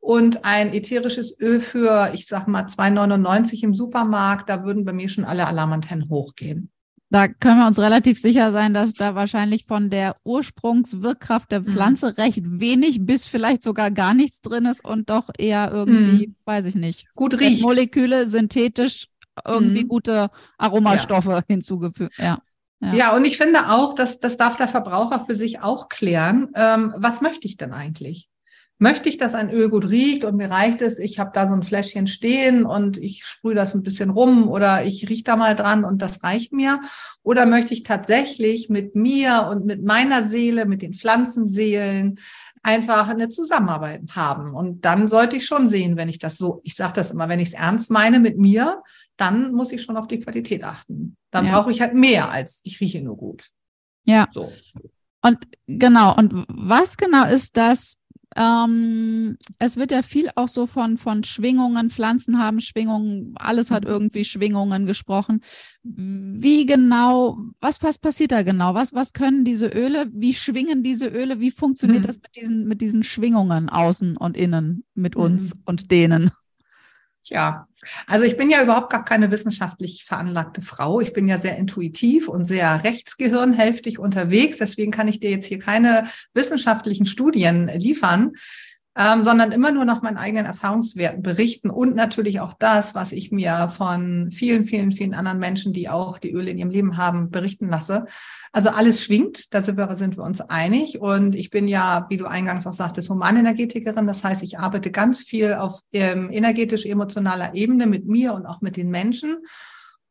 und 0.06 0.44
ein 0.44 0.72
ätherisches 0.72 1.36
Öl 1.40 1.58
für, 1.58 2.12
ich 2.14 2.28
sag 2.28 2.46
mal, 2.46 2.66
2,99 2.66 3.64
im 3.64 3.74
Supermarkt, 3.74 4.48
da 4.48 4.64
würden 4.64 4.84
bei 4.84 4.92
mir 4.92 5.08
schon 5.08 5.24
alle 5.24 5.48
Alarmantennen 5.48 6.08
hochgehen. 6.08 6.70
Da 7.10 7.26
können 7.26 7.58
wir 7.58 7.66
uns 7.66 7.80
relativ 7.80 8.20
sicher 8.20 8.52
sein, 8.52 8.72
dass 8.72 8.94
da 8.94 9.16
wahrscheinlich 9.16 9.64
von 9.66 9.90
der 9.90 10.14
Ursprungswirkkraft 10.22 11.50
der 11.50 11.62
mhm. 11.62 11.66
Pflanze 11.66 12.06
mhm. 12.06 12.22
recht 12.22 12.40
wenig 12.44 12.98
bis 13.00 13.26
vielleicht 13.26 13.64
sogar 13.64 13.90
gar 13.90 14.14
nichts 14.14 14.42
drin 14.42 14.66
ist 14.66 14.84
und 14.84 15.10
doch 15.10 15.28
eher 15.36 15.72
irgendwie, 15.72 16.28
mhm. 16.28 16.36
weiß 16.44 16.66
ich 16.66 16.76
nicht, 16.76 17.12
gut 17.16 17.40
riecht. 17.40 17.62
Moleküle 17.62 18.28
synthetisch 18.28 19.08
irgendwie 19.44 19.82
mhm. 19.82 19.88
gute 19.88 20.30
Aromastoffe 20.56 21.32
ja. 21.32 21.42
hinzugefügt. 21.48 22.16
Ja. 22.18 22.38
Ja. 22.78 22.94
ja. 22.94 23.16
und 23.16 23.24
ich 23.24 23.36
finde 23.36 23.70
auch, 23.70 23.92
dass 23.92 24.20
das 24.20 24.36
darf 24.36 24.56
der 24.56 24.68
Verbraucher 24.68 25.24
für 25.26 25.34
sich 25.34 25.62
auch 25.62 25.88
klären. 25.88 26.50
Ähm, 26.54 26.94
was 26.96 27.20
möchte 27.20 27.48
ich 27.48 27.56
denn 27.56 27.72
eigentlich? 27.72 28.28
Möchte 28.78 29.08
ich, 29.08 29.16
dass 29.16 29.32
ein 29.32 29.50
Öl 29.50 29.70
gut 29.70 29.88
riecht 29.88 30.26
und 30.26 30.36
mir 30.36 30.50
reicht 30.50 30.82
es, 30.82 30.98
ich 30.98 31.18
habe 31.18 31.30
da 31.32 31.46
so 31.46 31.54
ein 31.54 31.62
Fläschchen 31.62 32.06
stehen 32.06 32.66
und 32.66 32.98
ich 32.98 33.24
sprühe 33.24 33.54
das 33.54 33.74
ein 33.74 33.82
bisschen 33.82 34.10
rum 34.10 34.50
oder 34.50 34.84
ich 34.84 35.08
rieche 35.08 35.24
da 35.24 35.36
mal 35.36 35.54
dran 35.54 35.84
und 35.84 36.02
das 36.02 36.22
reicht 36.22 36.52
mir? 36.52 36.82
Oder 37.22 37.46
möchte 37.46 37.72
ich 37.72 37.84
tatsächlich 37.84 38.68
mit 38.68 38.94
mir 38.94 39.48
und 39.50 39.64
mit 39.64 39.82
meiner 39.82 40.24
Seele, 40.24 40.66
mit 40.66 40.82
den 40.82 40.92
Pflanzenseelen 40.92 42.18
einfach 42.62 43.08
eine 43.08 43.30
Zusammenarbeit 43.30 44.02
haben? 44.14 44.54
Und 44.54 44.84
dann 44.84 45.08
sollte 45.08 45.36
ich 45.36 45.46
schon 45.46 45.68
sehen, 45.68 45.96
wenn 45.96 46.10
ich 46.10 46.18
das 46.18 46.36
so, 46.36 46.60
ich 46.62 46.74
sage 46.74 46.92
das 46.96 47.12
immer, 47.12 47.30
wenn 47.30 47.40
ich 47.40 47.48
es 47.48 47.54
ernst 47.54 47.90
meine 47.90 48.20
mit 48.20 48.36
mir, 48.36 48.82
dann 49.16 49.52
muss 49.52 49.72
ich 49.72 49.82
schon 49.82 49.96
auf 49.96 50.06
die 50.06 50.20
Qualität 50.20 50.64
achten. 50.64 51.16
Dann 51.30 51.46
ja. 51.46 51.52
brauche 51.52 51.70
ich 51.70 51.80
halt 51.80 51.94
mehr 51.94 52.30
als 52.30 52.60
ich 52.62 52.78
rieche 52.80 53.00
nur 53.00 53.16
gut. 53.16 53.48
Ja. 54.04 54.28
So. 54.32 54.52
Und 55.22 55.38
genau, 55.66 56.14
und 56.14 56.44
was 56.48 56.96
genau 56.98 57.26
ist 57.26 57.56
das, 57.56 57.96
ähm, 58.36 59.38
es 59.58 59.76
wird 59.76 59.90
ja 59.90 60.02
viel 60.02 60.30
auch 60.34 60.48
so 60.48 60.66
von, 60.66 60.98
von 60.98 61.24
Schwingungen, 61.24 61.90
Pflanzen 61.90 62.38
haben 62.38 62.60
Schwingungen, 62.60 63.34
alles 63.36 63.70
hat 63.70 63.84
mhm. 63.84 63.90
irgendwie 63.90 64.24
Schwingungen 64.24 64.86
gesprochen. 64.86 65.40
Wie 65.82 66.66
genau, 66.66 67.38
was, 67.60 67.82
was 67.82 67.98
passiert 67.98 68.32
da 68.32 68.42
genau? 68.42 68.74
Was, 68.74 68.92
was 68.92 69.12
können 69.12 69.44
diese 69.44 69.68
Öle? 69.68 70.10
Wie 70.12 70.34
schwingen 70.34 70.82
diese 70.82 71.08
Öle? 71.08 71.40
Wie 71.40 71.50
funktioniert 71.50 72.02
mhm. 72.02 72.06
das 72.06 72.20
mit 72.20 72.36
diesen, 72.36 72.68
mit 72.68 72.80
diesen 72.80 73.02
Schwingungen 73.02 73.68
außen 73.68 74.16
und 74.16 74.36
innen 74.36 74.84
mit 74.94 75.16
uns 75.16 75.54
mhm. 75.54 75.60
und 75.64 75.90
denen? 75.90 76.30
Tja, 77.26 77.66
also 78.06 78.24
ich 78.24 78.36
bin 78.36 78.50
ja 78.50 78.62
überhaupt 78.62 78.90
gar 78.90 79.04
keine 79.04 79.32
wissenschaftlich 79.32 80.04
veranlagte 80.04 80.62
Frau. 80.62 81.00
Ich 81.00 81.12
bin 81.12 81.26
ja 81.26 81.40
sehr 81.40 81.56
intuitiv 81.56 82.28
und 82.28 82.44
sehr 82.44 82.84
rechtsgehirnhälftig 82.84 83.98
unterwegs. 83.98 84.58
Deswegen 84.58 84.92
kann 84.92 85.08
ich 85.08 85.18
dir 85.18 85.30
jetzt 85.30 85.46
hier 85.46 85.58
keine 85.58 86.04
wissenschaftlichen 86.34 87.04
Studien 87.04 87.66
liefern 87.66 88.34
ähm, 88.96 89.24
sondern 89.24 89.52
immer 89.52 89.72
nur 89.72 89.84
nach 89.84 90.00
meinen 90.00 90.16
eigenen 90.16 90.46
Erfahrungswerten 90.46 91.22
berichten 91.22 91.68
und 91.68 91.94
natürlich 91.94 92.40
auch 92.40 92.54
das, 92.54 92.94
was 92.94 93.12
ich 93.12 93.30
mir 93.30 93.68
von 93.68 94.30
vielen, 94.32 94.64
vielen, 94.64 94.90
vielen 94.90 95.12
anderen 95.12 95.38
Menschen, 95.38 95.74
die 95.74 95.88
auch 95.90 96.18
die 96.18 96.32
Öle 96.32 96.50
in 96.50 96.58
ihrem 96.58 96.70
Leben 96.70 96.96
haben, 96.96 97.30
berichten 97.30 97.68
lasse. 97.68 98.06
Also 98.52 98.70
alles 98.70 99.04
schwingt, 99.04 99.52
da 99.52 99.60
sind 99.60 99.76
wir, 99.76 100.24
uns 100.24 100.40
einig. 100.40 100.98
Und 101.00 101.34
ich 101.34 101.50
bin 101.50 101.68
ja, 101.68 102.06
wie 102.08 102.16
du 102.16 102.24
eingangs 102.24 102.66
auch 102.66 102.72
sagtest, 102.72 103.10
Humanenergetikerin. 103.10 104.06
Das 104.06 104.24
heißt, 104.24 104.42
ich 104.42 104.58
arbeite 104.58 104.90
ganz 104.90 105.20
viel 105.20 105.52
auf 105.52 105.80
ähm, 105.92 106.30
energetisch-emotionaler 106.30 107.54
Ebene 107.54 107.86
mit 107.86 108.06
mir 108.06 108.32
und 108.32 108.46
auch 108.46 108.62
mit 108.62 108.78
den 108.78 108.88
Menschen. 108.88 109.36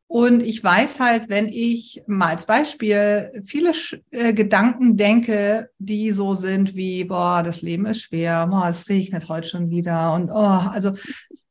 Und 0.08 0.44
ich 0.44 0.64
weiß 0.64 1.00
halt, 1.00 1.30
wenn 1.30 1.48
ich 1.48 2.04
mal 2.06 2.30
als 2.30 2.46
Beispiel 2.46 3.32
viele 3.46 3.72
äh, 4.12 4.34
Gedanken 4.34 4.98
denke, 4.98 5.70
die 5.80 6.12
so 6.12 6.36
sind 6.36 6.76
wie, 6.76 7.06
boah, 7.06 7.42
das 7.44 7.62
Leben 7.62 7.86
ist 7.88 8.02
schwer, 8.02 8.48
boah, 8.48 8.68
es 8.70 8.88
regnet 8.88 9.30
heute 9.30 9.48
schon 9.48 9.70
wieder 9.70 10.14
und 10.14 10.30
oh, 10.30 10.36
also 10.36 10.96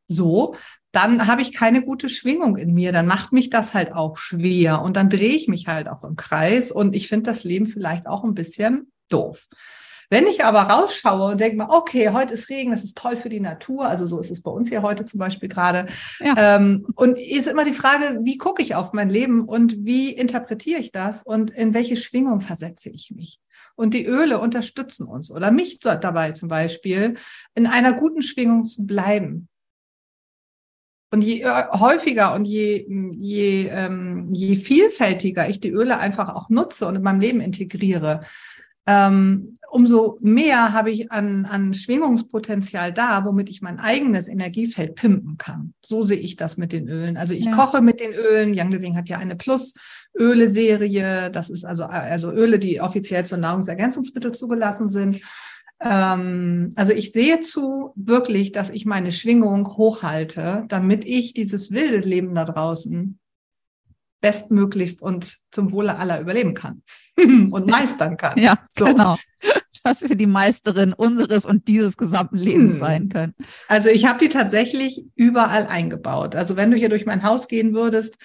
so, 0.06 0.54
dann 0.92 1.26
habe 1.26 1.42
ich 1.42 1.52
keine 1.52 1.82
gute 1.82 2.08
Schwingung 2.08 2.56
in 2.56 2.72
mir. 2.72 2.92
Dann 2.92 3.06
macht 3.06 3.32
mich 3.32 3.50
das 3.50 3.74
halt 3.74 3.92
auch 3.92 4.16
schwer 4.16 4.82
und 4.82 4.96
dann 4.96 5.10
drehe 5.10 5.34
ich 5.34 5.48
mich 5.48 5.66
halt 5.66 5.88
auch 5.88 6.04
im 6.04 6.14
Kreis 6.14 6.70
und 6.70 6.94
ich 6.94 7.08
finde 7.08 7.30
das 7.30 7.42
Leben 7.42 7.66
vielleicht 7.66 8.06
auch 8.06 8.22
ein 8.22 8.34
bisschen 8.34 8.92
doof. 9.08 9.48
Wenn 10.10 10.26
ich 10.26 10.44
aber 10.44 10.62
rausschaue 10.62 11.32
und 11.32 11.40
denke 11.40 11.56
mal, 11.56 11.68
okay, 11.70 12.10
heute 12.10 12.34
ist 12.34 12.48
Regen, 12.48 12.70
das 12.70 12.84
ist 12.84 12.96
toll 12.96 13.16
für 13.16 13.28
die 13.28 13.40
Natur, 13.40 13.86
also 13.86 14.06
so 14.06 14.20
ist 14.20 14.30
es 14.30 14.42
bei 14.42 14.50
uns 14.50 14.68
hier 14.68 14.82
heute 14.82 15.04
zum 15.04 15.18
Beispiel 15.18 15.48
gerade. 15.48 15.86
Ja. 16.20 16.56
Ähm, 16.56 16.86
und 16.94 17.18
ist 17.18 17.46
immer 17.46 17.64
die 17.64 17.72
Frage, 17.72 18.20
wie 18.22 18.38
gucke 18.38 18.62
ich 18.62 18.74
auf 18.74 18.92
mein 18.92 19.10
Leben 19.10 19.44
und 19.44 19.84
wie 19.84 20.10
interpretiere 20.10 20.80
ich 20.80 20.92
das 20.92 21.22
und 21.22 21.50
in 21.50 21.74
welche 21.74 21.96
Schwingung 21.96 22.40
versetze 22.40 22.90
ich 22.90 23.10
mich? 23.14 23.40
Und 23.76 23.94
die 23.94 24.06
Öle 24.06 24.38
unterstützen 24.38 25.06
uns 25.08 25.30
oder 25.30 25.50
mich 25.50 25.78
dabei 25.80 26.32
zum 26.32 26.48
Beispiel, 26.48 27.14
in 27.54 27.66
einer 27.66 27.94
guten 27.94 28.22
Schwingung 28.22 28.64
zu 28.64 28.86
bleiben. 28.86 29.48
Und 31.14 31.22
je 31.22 31.42
äh, 31.42 31.68
häufiger 31.70 32.34
und 32.34 32.44
je, 32.44 32.88
je, 33.20 33.68
ähm, 33.68 34.26
je 34.32 34.56
vielfältiger 34.56 35.48
ich 35.48 35.60
die 35.60 35.70
Öle 35.70 35.98
einfach 35.98 36.34
auch 36.34 36.48
nutze 36.48 36.88
und 36.88 36.96
in 36.96 37.02
meinem 37.02 37.20
Leben 37.20 37.40
integriere, 37.40 38.22
ähm, 38.86 39.54
umso 39.70 40.18
mehr 40.20 40.72
habe 40.72 40.90
ich 40.90 41.10
an, 41.10 41.46
an 41.46 41.74
Schwingungspotenzial 41.74 42.92
da, 42.92 43.24
womit 43.24 43.50
ich 43.50 43.62
mein 43.62 43.80
eigenes 43.80 44.28
Energiefeld 44.28 44.94
pimpen 44.94 45.36
kann. 45.38 45.74
So 45.84 46.02
sehe 46.02 46.18
ich 46.18 46.36
das 46.36 46.56
mit 46.56 46.72
den 46.72 46.88
Ölen. 46.88 47.16
Also 47.16 47.34
ich 47.34 47.46
ja. 47.46 47.56
koche 47.56 47.80
mit 47.80 47.98
den 48.00 48.12
Ölen. 48.12 48.52
Young 48.54 48.70
Living 48.70 48.96
hat 48.96 49.08
ja 49.08 49.18
eine 49.18 49.36
Plus-Öle-Serie. 49.36 51.30
Das 51.30 51.50
ist 51.50 51.64
also, 51.64 51.84
also 51.84 52.30
Öle, 52.30 52.58
die 52.58 52.80
offiziell 52.80 53.24
zur 53.24 53.38
Nahrungsergänzungsmittel 53.38 54.32
zugelassen 54.32 54.86
sind. 54.86 55.22
Ähm, 55.80 56.70
also 56.76 56.92
ich 56.92 57.12
sehe 57.12 57.40
zu 57.40 57.92
wirklich, 57.96 58.52
dass 58.52 58.70
ich 58.70 58.86
meine 58.86 59.12
Schwingung 59.12 59.76
hochhalte, 59.76 60.66
damit 60.68 61.04
ich 61.04 61.34
dieses 61.34 61.72
wilde 61.72 62.06
Leben 62.06 62.34
da 62.34 62.44
draußen 62.44 63.18
bestmöglichst 64.24 65.02
und 65.02 65.36
zum 65.50 65.70
Wohle 65.70 65.98
aller 65.98 66.18
überleben 66.18 66.54
kann 66.54 66.80
und 67.18 67.66
meistern 67.66 68.16
kann. 68.16 68.38
Ja, 68.38 68.56
so. 68.70 68.86
genau. 68.86 69.18
Dass 69.82 70.00
wir 70.00 70.16
die 70.16 70.26
Meisterin 70.26 70.94
unseres 70.94 71.44
und 71.44 71.68
dieses 71.68 71.98
gesamten 71.98 72.38
Lebens 72.38 72.72
hm. 72.72 72.80
sein 72.80 73.08
können. 73.10 73.34
Also 73.68 73.90
ich 73.90 74.06
habe 74.06 74.18
die 74.18 74.30
tatsächlich 74.30 75.04
überall 75.14 75.66
eingebaut. 75.66 76.36
Also 76.36 76.56
wenn 76.56 76.70
du 76.70 76.76
hier 76.78 76.88
durch 76.88 77.04
mein 77.04 77.22
Haus 77.22 77.48
gehen 77.48 77.74
würdest, 77.74 78.16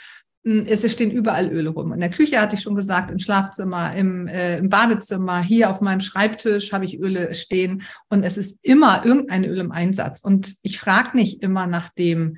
hm, 0.46 0.66
es 0.66 0.90
stehen 0.90 1.12
überall 1.12 1.52
Öle 1.52 1.72
rum. 1.72 1.92
In 1.92 2.00
der 2.00 2.12
Küche 2.12 2.40
hatte 2.40 2.56
ich 2.56 2.62
schon 2.62 2.76
gesagt, 2.76 3.12
im 3.12 3.20
Schlafzimmer, 3.20 3.94
im, 3.94 4.26
äh, 4.28 4.58
im 4.58 4.70
Badezimmer, 4.70 5.44
hier 5.44 5.70
auf 5.70 5.82
meinem 5.82 6.00
Schreibtisch 6.00 6.72
habe 6.72 6.86
ich 6.86 6.98
Öle 6.98 7.36
stehen 7.36 7.82
und 8.08 8.24
es 8.24 8.38
ist 8.38 8.58
immer 8.62 9.04
irgendein 9.04 9.44
Öl 9.44 9.60
im 9.60 9.74
Einsatz. 9.74 10.22
Und 10.22 10.56
ich 10.62 10.80
frage 10.80 11.18
nicht 11.18 11.44
immer 11.44 11.68
nach 11.68 11.90
dem, 11.90 12.38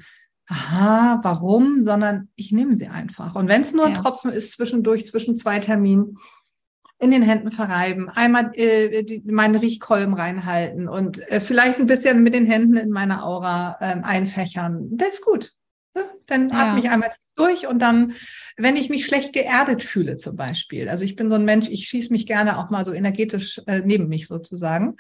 aha, 0.52 1.22
warum, 1.24 1.82
sondern 1.82 2.28
ich 2.36 2.52
nehme 2.52 2.76
sie 2.76 2.88
einfach. 2.88 3.36
Und 3.36 3.48
wenn 3.48 3.62
es 3.62 3.74
nur 3.74 3.86
ein 3.86 3.94
Tropfen 3.94 4.32
ist 4.32 4.54
zwischendurch, 4.54 5.08
zwischen 5.08 5.36
zwei 5.38 5.60
Terminen, 5.60 6.18
in 7.00 7.10
den 7.10 7.24
Händen 7.24 7.50
verreiben, 7.50 8.10
einmal 8.10 8.52
äh, 8.54 9.04
die, 9.04 9.24
meinen 9.26 9.56
Riechkolben 9.56 10.14
reinhalten 10.14 10.88
und 10.88 11.20
äh, 11.32 11.40
vielleicht 11.40 11.80
ein 11.80 11.88
bisschen 11.88 12.22
mit 12.22 12.36
den 12.36 12.46
Händen 12.46 12.78
in 12.78 12.92
meiner 12.92 13.26
Aura 13.26 13.78
äh, 13.80 14.02
einfächern. 14.04 14.88
Das 14.92 15.16
ist 15.16 15.26
gut. 15.26 15.52
Ja? 15.96 16.04
Dann 16.28 16.50
ja. 16.50 16.56
atme 16.56 16.80
ich 16.80 16.90
einmal 16.90 17.12
durch 17.36 17.66
und 17.66 17.80
dann, 17.80 18.14
wenn 18.56 18.76
ich 18.76 18.90
mich 18.90 19.08
schlecht 19.08 19.34
geerdet 19.34 19.82
fühle 19.82 20.18
zum 20.18 20.36
Beispiel, 20.36 20.90
also 20.90 21.04
ich 21.04 21.16
bin 21.16 21.30
so 21.30 21.36
ein 21.38 21.46
Mensch, 21.46 21.70
ich 21.70 21.88
schieße 21.88 22.12
mich 22.12 22.28
gerne 22.28 22.60
auch 22.60 22.70
mal 22.70 22.86
so 22.86 22.94
energetisch 22.94 23.60
äh, 23.66 23.82
neben 23.84 24.08
mich 24.08 24.28
sozusagen 24.28 24.98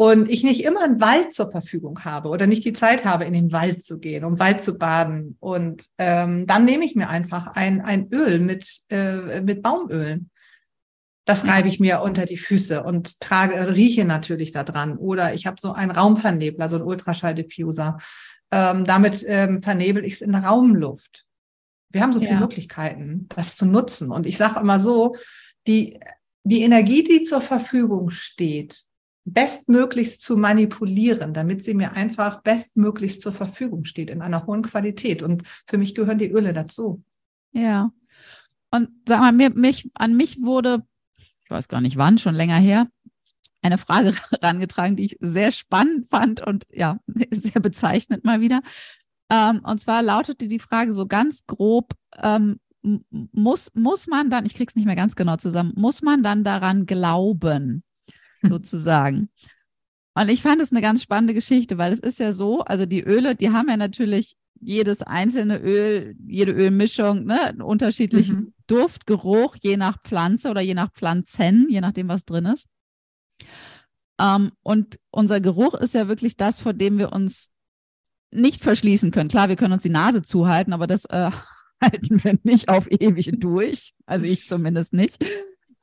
und 0.00 0.30
ich 0.30 0.44
nicht 0.44 0.64
immer 0.64 0.80
einen 0.80 1.02
Wald 1.02 1.34
zur 1.34 1.50
Verfügung 1.50 2.06
habe 2.06 2.30
oder 2.30 2.46
nicht 2.46 2.64
die 2.64 2.72
Zeit 2.72 3.04
habe, 3.04 3.26
in 3.26 3.34
den 3.34 3.52
Wald 3.52 3.84
zu 3.84 3.98
gehen, 3.98 4.24
um 4.24 4.38
Wald 4.38 4.62
zu 4.62 4.78
baden. 4.78 5.36
Und 5.40 5.84
ähm, 5.98 6.46
dann 6.46 6.64
nehme 6.64 6.86
ich 6.86 6.94
mir 6.94 7.10
einfach 7.10 7.48
ein, 7.48 7.82
ein 7.82 8.10
Öl 8.10 8.38
mit, 8.38 8.80
äh, 8.88 9.42
mit 9.42 9.62
Baumölen. 9.62 10.30
Das 11.26 11.46
reibe 11.46 11.68
ich 11.68 11.80
mir 11.80 12.00
unter 12.00 12.24
die 12.24 12.38
Füße 12.38 12.82
und 12.82 13.20
trage, 13.20 13.76
rieche 13.76 14.06
natürlich 14.06 14.52
da 14.52 14.64
dran. 14.64 14.96
Oder 14.96 15.34
ich 15.34 15.46
habe 15.46 15.58
so 15.60 15.72
einen 15.72 15.90
Raumvernebler, 15.90 16.70
so 16.70 16.76
einen 16.76 16.86
Ultraschalldiffuser. 16.86 17.98
Ähm, 18.50 18.86
damit 18.86 19.22
ähm, 19.28 19.60
vernebel 19.60 20.06
ich 20.06 20.14
es 20.14 20.20
in 20.22 20.32
der 20.32 20.44
Raumluft. 20.44 21.26
Wir 21.90 22.00
haben 22.00 22.14
so 22.14 22.20
viele 22.20 22.32
ja. 22.32 22.40
Möglichkeiten, 22.40 23.28
das 23.36 23.58
zu 23.58 23.66
nutzen. 23.66 24.12
Und 24.12 24.24
ich 24.24 24.38
sage 24.38 24.60
immer 24.60 24.80
so, 24.80 25.14
die, 25.66 26.00
die 26.42 26.62
Energie, 26.62 27.04
die 27.04 27.22
zur 27.22 27.42
Verfügung 27.42 28.08
steht, 28.08 28.86
bestmöglichst 29.24 30.22
zu 30.22 30.36
manipulieren, 30.36 31.34
damit 31.34 31.62
sie 31.62 31.74
mir 31.74 31.92
einfach 31.92 32.42
bestmöglichst 32.42 33.22
zur 33.22 33.32
Verfügung 33.32 33.84
steht 33.84 34.10
in 34.10 34.22
einer 34.22 34.46
hohen 34.46 34.62
Qualität. 34.62 35.22
Und 35.22 35.42
für 35.66 35.78
mich 35.78 35.94
gehören 35.94 36.18
die 36.18 36.30
Öle 36.30 36.52
dazu. 36.52 37.02
Ja. 37.52 37.92
Und 38.70 38.88
sag 39.06 39.20
mal, 39.20 39.32
mir, 39.32 39.50
mich, 39.50 39.90
an 39.94 40.16
mich 40.16 40.42
wurde, 40.42 40.82
ich 41.44 41.50
weiß 41.50 41.68
gar 41.68 41.80
nicht 41.80 41.96
wann, 41.96 42.18
schon 42.18 42.34
länger 42.34 42.56
her, 42.56 42.88
eine 43.62 43.78
Frage 43.78 44.14
herangetragen, 44.30 44.96
die 44.96 45.04
ich 45.04 45.16
sehr 45.20 45.52
spannend 45.52 46.08
fand 46.08 46.46
und 46.46 46.66
ja, 46.70 46.98
sehr 47.30 47.60
bezeichnend 47.60 48.24
mal 48.24 48.40
wieder. 48.40 48.62
Ähm, 49.30 49.60
und 49.64 49.80
zwar 49.80 50.02
lautete 50.02 50.48
die 50.48 50.58
Frage 50.58 50.92
so 50.92 51.06
ganz 51.06 51.46
grob, 51.46 51.94
ähm, 52.20 52.58
muss, 52.82 53.72
muss 53.74 54.06
man 54.06 54.30
dann, 54.30 54.46
ich 54.46 54.54
krieg's 54.54 54.74
nicht 54.74 54.86
mehr 54.86 54.96
ganz 54.96 55.14
genau 55.14 55.36
zusammen, 55.36 55.74
muss 55.76 56.00
man 56.02 56.22
dann 56.22 56.44
daran 56.44 56.86
glauben, 56.86 57.84
sozusagen? 58.48 59.28
Und 60.14 60.28
ich 60.28 60.42
fand 60.42 60.60
es 60.60 60.72
eine 60.72 60.80
ganz 60.80 61.02
spannende 61.02 61.34
Geschichte, 61.34 61.78
weil 61.78 61.92
es 61.92 62.00
ist 62.00 62.18
ja 62.18 62.32
so, 62.32 62.60
also 62.62 62.84
die 62.84 63.02
Öle, 63.02 63.34
die 63.34 63.50
haben 63.50 63.68
ja 63.68 63.76
natürlich 63.76 64.36
jedes 64.60 65.02
einzelne 65.02 65.58
Öl, 65.58 66.14
jede 66.26 66.52
Ölmischung, 66.52 67.24
ne, 67.24 67.40
einen 67.40 67.62
unterschiedlichen 67.62 68.36
mhm. 68.36 68.54
Duft, 68.66 69.06
Geruch, 69.06 69.56
je 69.60 69.76
nach 69.76 70.02
Pflanze 70.02 70.50
oder 70.50 70.60
je 70.60 70.74
nach 70.74 70.92
Pflanzen, 70.92 71.66
je 71.70 71.80
nachdem, 71.80 72.08
was 72.08 72.24
drin 72.24 72.46
ist. 72.46 72.68
Ähm, 74.20 74.52
und 74.62 74.98
unser 75.10 75.40
Geruch 75.40 75.74
ist 75.74 75.94
ja 75.94 76.08
wirklich 76.08 76.36
das, 76.36 76.60
vor 76.60 76.74
dem 76.74 76.98
wir 76.98 77.12
uns 77.12 77.50
nicht 78.30 78.62
verschließen 78.62 79.10
können. 79.10 79.30
Klar, 79.30 79.48
wir 79.48 79.56
können 79.56 79.72
uns 79.72 79.82
die 79.82 79.88
Nase 79.88 80.22
zuhalten, 80.22 80.72
aber 80.72 80.86
das 80.86 81.06
äh, 81.06 81.30
halten 81.82 82.22
wir 82.22 82.38
nicht 82.42 82.68
auf 82.68 82.86
ewig 82.90 83.32
durch. 83.38 83.94
Also 84.06 84.26
ich 84.26 84.46
zumindest 84.46 84.92
nicht. 84.92 85.24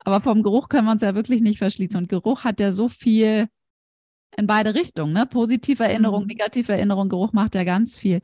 Aber 0.08 0.22
vom 0.22 0.42
Geruch 0.42 0.70
können 0.70 0.86
wir 0.86 0.92
uns 0.92 1.02
ja 1.02 1.14
wirklich 1.14 1.42
nicht 1.42 1.58
verschließen. 1.58 1.98
Und 1.98 2.08
Geruch 2.08 2.44
hat 2.44 2.60
ja 2.60 2.72
so 2.72 2.88
viel 2.88 3.48
in 4.38 4.46
beide 4.46 4.74
Richtungen, 4.74 5.12
ne? 5.12 5.26
Positive 5.26 5.84
Erinnerung, 5.84 6.22
mhm. 6.22 6.28
negative 6.28 6.72
Erinnerung, 6.72 7.10
Geruch 7.10 7.34
macht 7.34 7.54
ja 7.54 7.62
ganz 7.64 7.94
viel. 7.94 8.22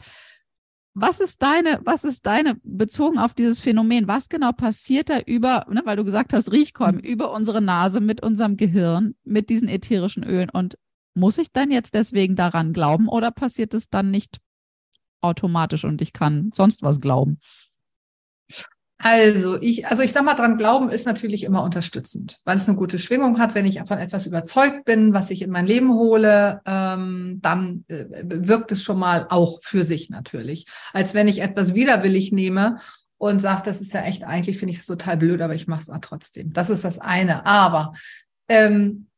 Was 0.94 1.20
ist 1.20 1.42
deine, 1.42 1.82
was 1.84 2.04
ist 2.04 2.24
deine, 2.24 2.54
bezogen 2.62 3.18
auf 3.18 3.34
dieses 3.34 3.60
Phänomen, 3.60 4.08
was 4.08 4.30
genau 4.30 4.52
passiert 4.52 5.10
da 5.10 5.20
über, 5.20 5.66
ne, 5.68 5.82
weil 5.84 5.96
du 5.96 6.04
gesagt 6.04 6.32
hast, 6.32 6.52
Riechkolben, 6.52 7.02
mhm. 7.02 7.06
über 7.06 7.32
unsere 7.32 7.60
Nase, 7.60 8.00
mit 8.00 8.22
unserem 8.22 8.56
Gehirn, 8.56 9.14
mit 9.22 9.50
diesen 9.50 9.68
ätherischen 9.68 10.24
Ölen 10.24 10.48
und 10.48 10.78
muss 11.14 11.36
ich 11.36 11.52
dann 11.52 11.70
jetzt 11.70 11.92
deswegen 11.92 12.34
daran 12.34 12.72
glauben 12.72 13.08
oder 13.08 13.30
passiert 13.30 13.74
es 13.74 13.90
dann 13.90 14.10
nicht 14.10 14.38
automatisch 15.20 15.84
und 15.84 16.00
ich 16.00 16.14
kann 16.14 16.50
sonst 16.54 16.82
was 16.82 16.98
glauben? 16.98 17.40
Also 18.98 19.60
ich, 19.60 19.86
also 19.88 20.02
ich 20.02 20.12
sag 20.12 20.24
mal, 20.24 20.34
dran 20.34 20.56
glauben 20.56 20.88
ist 20.88 21.04
natürlich 21.04 21.42
immer 21.42 21.62
unterstützend, 21.62 22.40
weil 22.44 22.56
es 22.56 22.68
eine 22.68 22.78
gute 22.78 22.98
Schwingung 22.98 23.38
hat. 23.38 23.54
Wenn 23.54 23.66
ich 23.66 23.80
von 23.80 23.98
etwas 23.98 24.26
überzeugt 24.26 24.84
bin, 24.84 25.12
was 25.12 25.30
ich 25.30 25.42
in 25.42 25.50
mein 25.50 25.66
Leben 25.66 25.92
hole, 25.92 26.62
ähm, 26.64 27.40
dann 27.42 27.84
äh, 27.88 28.06
wirkt 28.24 28.72
es 28.72 28.82
schon 28.82 28.98
mal 28.98 29.26
auch 29.28 29.58
für 29.62 29.84
sich 29.84 30.10
natürlich. 30.10 30.66
Als 30.92 31.12
wenn 31.12 31.28
ich 31.28 31.40
etwas 31.40 31.74
widerwillig 31.74 32.32
nehme 32.32 32.78
und 33.18 33.40
sage, 33.40 33.62
das 33.64 33.80
ist 33.80 33.92
ja 33.92 34.02
echt, 34.02 34.24
eigentlich 34.24 34.58
finde 34.58 34.72
ich 34.72 34.78
das 34.78 34.86
total 34.86 35.16
blöd, 35.16 35.42
aber 35.42 35.54
ich 35.54 35.66
mache 35.66 35.82
es 35.82 36.00
trotzdem. 36.00 36.52
Das 36.52 36.70
ist 36.70 36.84
das 36.84 36.98
eine. 36.98 37.44
Aber 37.46 37.92
ähm, 38.48 39.08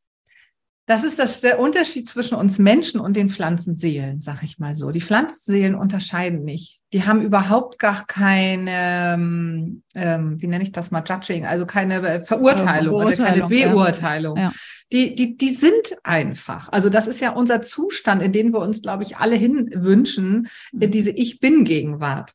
das 0.87 1.03
ist 1.03 1.19
das, 1.19 1.41
der 1.41 1.59
Unterschied 1.59 2.09
zwischen 2.09 2.35
uns 2.35 2.59
Menschen 2.59 3.01
und 3.01 3.17
den 3.17 3.27
Pflanzenseelen, 3.27 4.21
sag 4.21 4.41
ich 4.41 4.57
mal 4.57 4.73
so. 4.73 4.89
Die 4.91 5.01
Pflanzenseelen 5.01 5.75
unterscheiden 5.75 6.45
nicht. 6.45 6.79
Die 6.93 7.05
haben 7.05 7.21
überhaupt 7.21 7.77
gar 7.77 8.05
keine, 8.05 9.13
ähm, 9.15 9.83
ähm 9.95 10.41
wie 10.41 10.47
nenne 10.47 10.63
ich 10.63 10.71
das 10.71 10.89
mal, 10.89 11.03
Judging, 11.05 11.45
also 11.45 11.65
keine 11.65 12.23
Verurteilung, 12.25 12.95
oder 12.95 13.17
keine 13.17 13.47
Beurteilung. 13.47 14.37
Ja. 14.37 14.43
Ja. 14.43 14.53
Die, 14.93 15.13
die, 15.13 15.35
die 15.35 15.49
sind 15.49 15.97
einfach. 16.03 16.69
Also 16.71 16.89
das 16.89 17.07
ist 17.07 17.19
ja 17.19 17.31
unser 17.31 17.61
Zustand, 17.61 18.21
in 18.21 18.31
den 18.31 18.53
wir 18.53 18.59
uns, 18.59 18.81
glaube 18.81 19.03
ich, 19.03 19.17
alle 19.17 19.35
hinwünschen, 19.35 20.47
mhm. 20.71 20.91
diese 20.91 21.11
Ich 21.11 21.41
Bin-Gegenwart. 21.41 22.31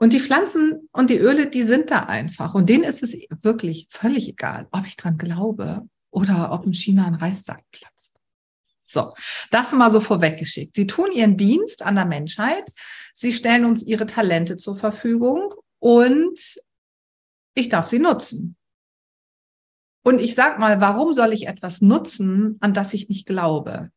Und 0.00 0.12
die 0.12 0.20
Pflanzen 0.20 0.88
und 0.90 1.10
die 1.10 1.18
Öle, 1.18 1.46
die 1.46 1.62
sind 1.62 1.92
da 1.92 2.00
einfach. 2.00 2.56
Und 2.56 2.68
denen 2.68 2.82
ist 2.82 3.04
es 3.04 3.16
wirklich 3.42 3.86
völlig 3.88 4.28
egal, 4.28 4.66
ob 4.72 4.84
ich 4.84 4.96
dran 4.96 5.16
glaube 5.16 5.86
oder 6.14 6.52
ob 6.52 6.64
in 6.64 6.72
China 6.72 7.06
ein 7.06 7.14
Reissack 7.14 7.64
platzt. 7.72 8.14
So, 8.86 9.12
das 9.50 9.72
mal 9.72 9.90
so 9.90 10.00
vorweggeschickt. 10.00 10.76
Sie 10.76 10.86
tun 10.86 11.10
ihren 11.12 11.36
Dienst 11.36 11.82
an 11.82 11.96
der 11.96 12.04
Menschheit. 12.04 12.64
Sie 13.12 13.32
stellen 13.32 13.64
uns 13.64 13.82
ihre 13.82 14.06
Talente 14.06 14.56
zur 14.56 14.76
Verfügung 14.76 15.52
und 15.80 16.38
ich 17.54 17.68
darf 17.68 17.86
sie 17.86 17.98
nutzen. 17.98 18.56
Und 20.04 20.20
ich 20.20 20.34
sag 20.36 20.58
mal, 20.58 20.80
warum 20.80 21.12
soll 21.12 21.32
ich 21.32 21.48
etwas 21.48 21.80
nutzen, 21.80 22.56
an 22.60 22.74
das 22.74 22.94
ich 22.94 23.08
nicht 23.08 23.26
glaube? 23.26 23.90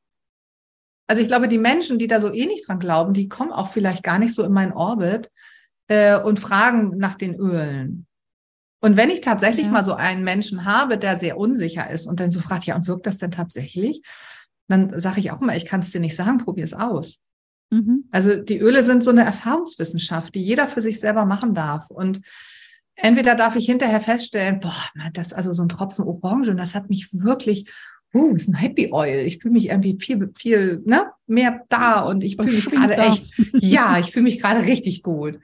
Also 1.05 1.21
ich 1.21 1.27
glaube, 1.27 1.47
die 1.47 1.59
Menschen, 1.59 1.99
die 1.99 2.07
da 2.07 2.19
so 2.19 2.33
eh 2.33 2.47
nicht 2.47 2.67
dran 2.67 2.79
glauben, 2.79 3.13
die 3.13 3.29
kommen 3.29 3.51
auch 3.51 3.69
vielleicht 3.69 4.03
gar 4.03 4.17
nicht 4.17 4.33
so 4.33 4.43
in 4.43 4.51
meinen 4.51 4.73
Orbit 4.73 5.31
äh, 5.87 6.19
und 6.19 6.39
fragen 6.39 6.97
nach 6.97 7.15
den 7.15 7.35
Ölen. 7.35 8.06
Und 8.79 8.95
wenn 8.95 9.09
ich 9.09 9.21
tatsächlich 9.21 9.65
ja. 9.65 9.71
mal 9.71 9.83
so 9.83 9.93
einen 9.93 10.23
Menschen 10.23 10.65
habe, 10.65 10.97
der 10.97 11.17
sehr 11.17 11.37
unsicher 11.37 11.89
ist 11.89 12.07
und 12.07 12.19
dann 12.19 12.31
so 12.31 12.39
fragt, 12.39 12.65
ja, 12.65 12.75
und 12.75 12.87
wirkt 12.87 13.07
das 13.07 13.17
denn 13.17 13.31
tatsächlich? 13.31 14.01
Dann 14.67 14.99
sage 14.99 15.19
ich 15.19 15.31
auch 15.31 15.39
mal, 15.39 15.57
ich 15.57 15.65
kann 15.65 15.79
es 15.79 15.91
dir 15.91 16.01
nicht 16.01 16.15
sagen, 16.15 16.37
probier 16.37 16.63
es 16.63 16.73
aus. 16.73 17.19
Mhm. 17.71 18.05
Also 18.11 18.35
die 18.35 18.59
Öle 18.59 18.83
sind 18.83 19.03
so 19.03 19.11
eine 19.11 19.23
Erfahrungswissenschaft, 19.23 20.35
die 20.35 20.41
jeder 20.41 20.67
für 20.67 20.81
sich 20.81 20.99
selber 20.99 21.25
machen 21.25 21.53
darf. 21.53 21.89
Und 21.89 22.21
entweder 22.95 23.35
darf 23.35 23.55
ich 23.55 23.65
hinterher 23.65 24.01
feststellen, 24.01 24.59
boah, 24.59 24.91
das 25.13 25.33
also 25.33 25.53
so 25.53 25.63
ein 25.63 25.69
Tropfen 25.69 26.05
Orange, 26.05 26.49
und 26.49 26.57
das 26.57 26.75
hat 26.75 26.89
mich 26.89 27.09
wirklich, 27.11 27.71
uh, 28.13 28.35
ist 28.35 28.47
ein 28.47 28.53
Happy 28.53 28.91
Oil. 28.91 29.25
Ich 29.25 29.39
fühle 29.39 29.53
mich 29.53 29.69
irgendwie 29.69 29.97
viel, 29.99 30.29
viel, 30.35 30.83
ne, 30.85 31.07
mehr 31.25 31.63
da 31.69 32.01
und 32.01 32.23
ich 32.23 32.35
fühle 32.35 32.51
mich 32.51 32.69
gerade 32.69 32.95
echt, 32.95 33.33
ja, 33.53 33.97
ich 33.97 34.11
fühle 34.11 34.23
mich 34.23 34.39
gerade 34.39 34.65
richtig 34.65 35.01
gut 35.01 35.39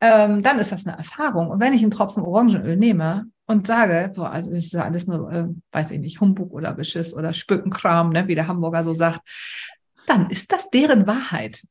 ähm, 0.00 0.42
dann 0.42 0.58
ist 0.58 0.72
das 0.72 0.86
eine 0.86 0.96
Erfahrung. 0.96 1.50
Und 1.50 1.60
wenn 1.60 1.72
ich 1.72 1.82
einen 1.82 1.90
Tropfen 1.90 2.22
Orangenöl 2.22 2.76
nehme 2.76 3.26
und 3.46 3.66
sage, 3.66 4.10
boah, 4.14 4.42
das 4.42 4.48
ist 4.48 4.72
ja 4.72 4.84
alles 4.84 5.06
nur, 5.06 5.30
äh, 5.30 5.46
weiß 5.72 5.90
ich 5.90 6.00
nicht, 6.00 6.20
Humbug 6.20 6.52
oder 6.52 6.72
Beschiss 6.72 7.14
oder 7.14 7.34
Spückenkram, 7.34 8.10
ne, 8.10 8.26
wie 8.26 8.34
der 8.34 8.48
Hamburger 8.48 8.82
so 8.82 8.94
sagt, 8.94 9.20
dann 10.06 10.30
ist 10.30 10.52
das 10.52 10.70
deren 10.70 11.06
Wahrheit. 11.06 11.62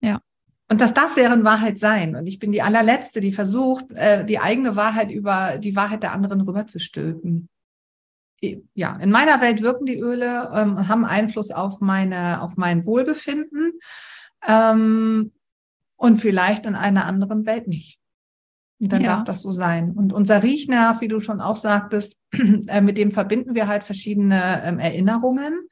Ja. 0.00 0.20
Und 0.68 0.80
das 0.80 0.94
darf 0.94 1.14
deren 1.14 1.42
Wahrheit 1.42 1.78
sein. 1.78 2.14
Und 2.14 2.26
ich 2.26 2.38
bin 2.38 2.52
die 2.52 2.62
allerletzte, 2.62 3.20
die 3.20 3.32
versucht, 3.32 3.90
äh, 3.92 4.24
die 4.24 4.38
eigene 4.38 4.76
Wahrheit 4.76 5.10
über 5.10 5.58
die 5.58 5.74
Wahrheit 5.74 6.02
der 6.02 6.12
anderen 6.12 6.42
rüberzustülpen. 6.42 7.48
Ja, 8.74 8.96
in 8.96 9.10
meiner 9.10 9.40
Welt 9.40 9.62
wirken 9.62 9.84
die 9.84 9.98
Öle 9.98 10.50
ähm, 10.54 10.76
und 10.76 10.88
haben 10.88 11.04
Einfluss 11.04 11.50
auf 11.50 11.80
meine, 11.80 12.40
auf 12.42 12.56
mein 12.56 12.86
Wohlbefinden. 12.86 13.72
Ähm, 14.46 15.32
und 16.00 16.16
vielleicht 16.16 16.64
in 16.64 16.74
einer 16.74 17.04
anderen 17.04 17.44
Welt 17.44 17.68
nicht. 17.68 17.98
Und 18.80 18.90
dann 18.90 19.02
ja. 19.02 19.16
darf 19.16 19.24
das 19.24 19.42
so 19.42 19.52
sein. 19.52 19.92
Und 19.92 20.14
unser 20.14 20.42
Riechnerv, 20.42 21.02
wie 21.02 21.08
du 21.08 21.20
schon 21.20 21.42
auch 21.42 21.56
sagtest, 21.56 22.16
äh, 22.68 22.80
mit 22.80 22.96
dem 22.96 23.10
verbinden 23.10 23.54
wir 23.54 23.68
halt 23.68 23.84
verschiedene 23.84 24.62
ähm, 24.64 24.78
Erinnerungen. 24.78 25.68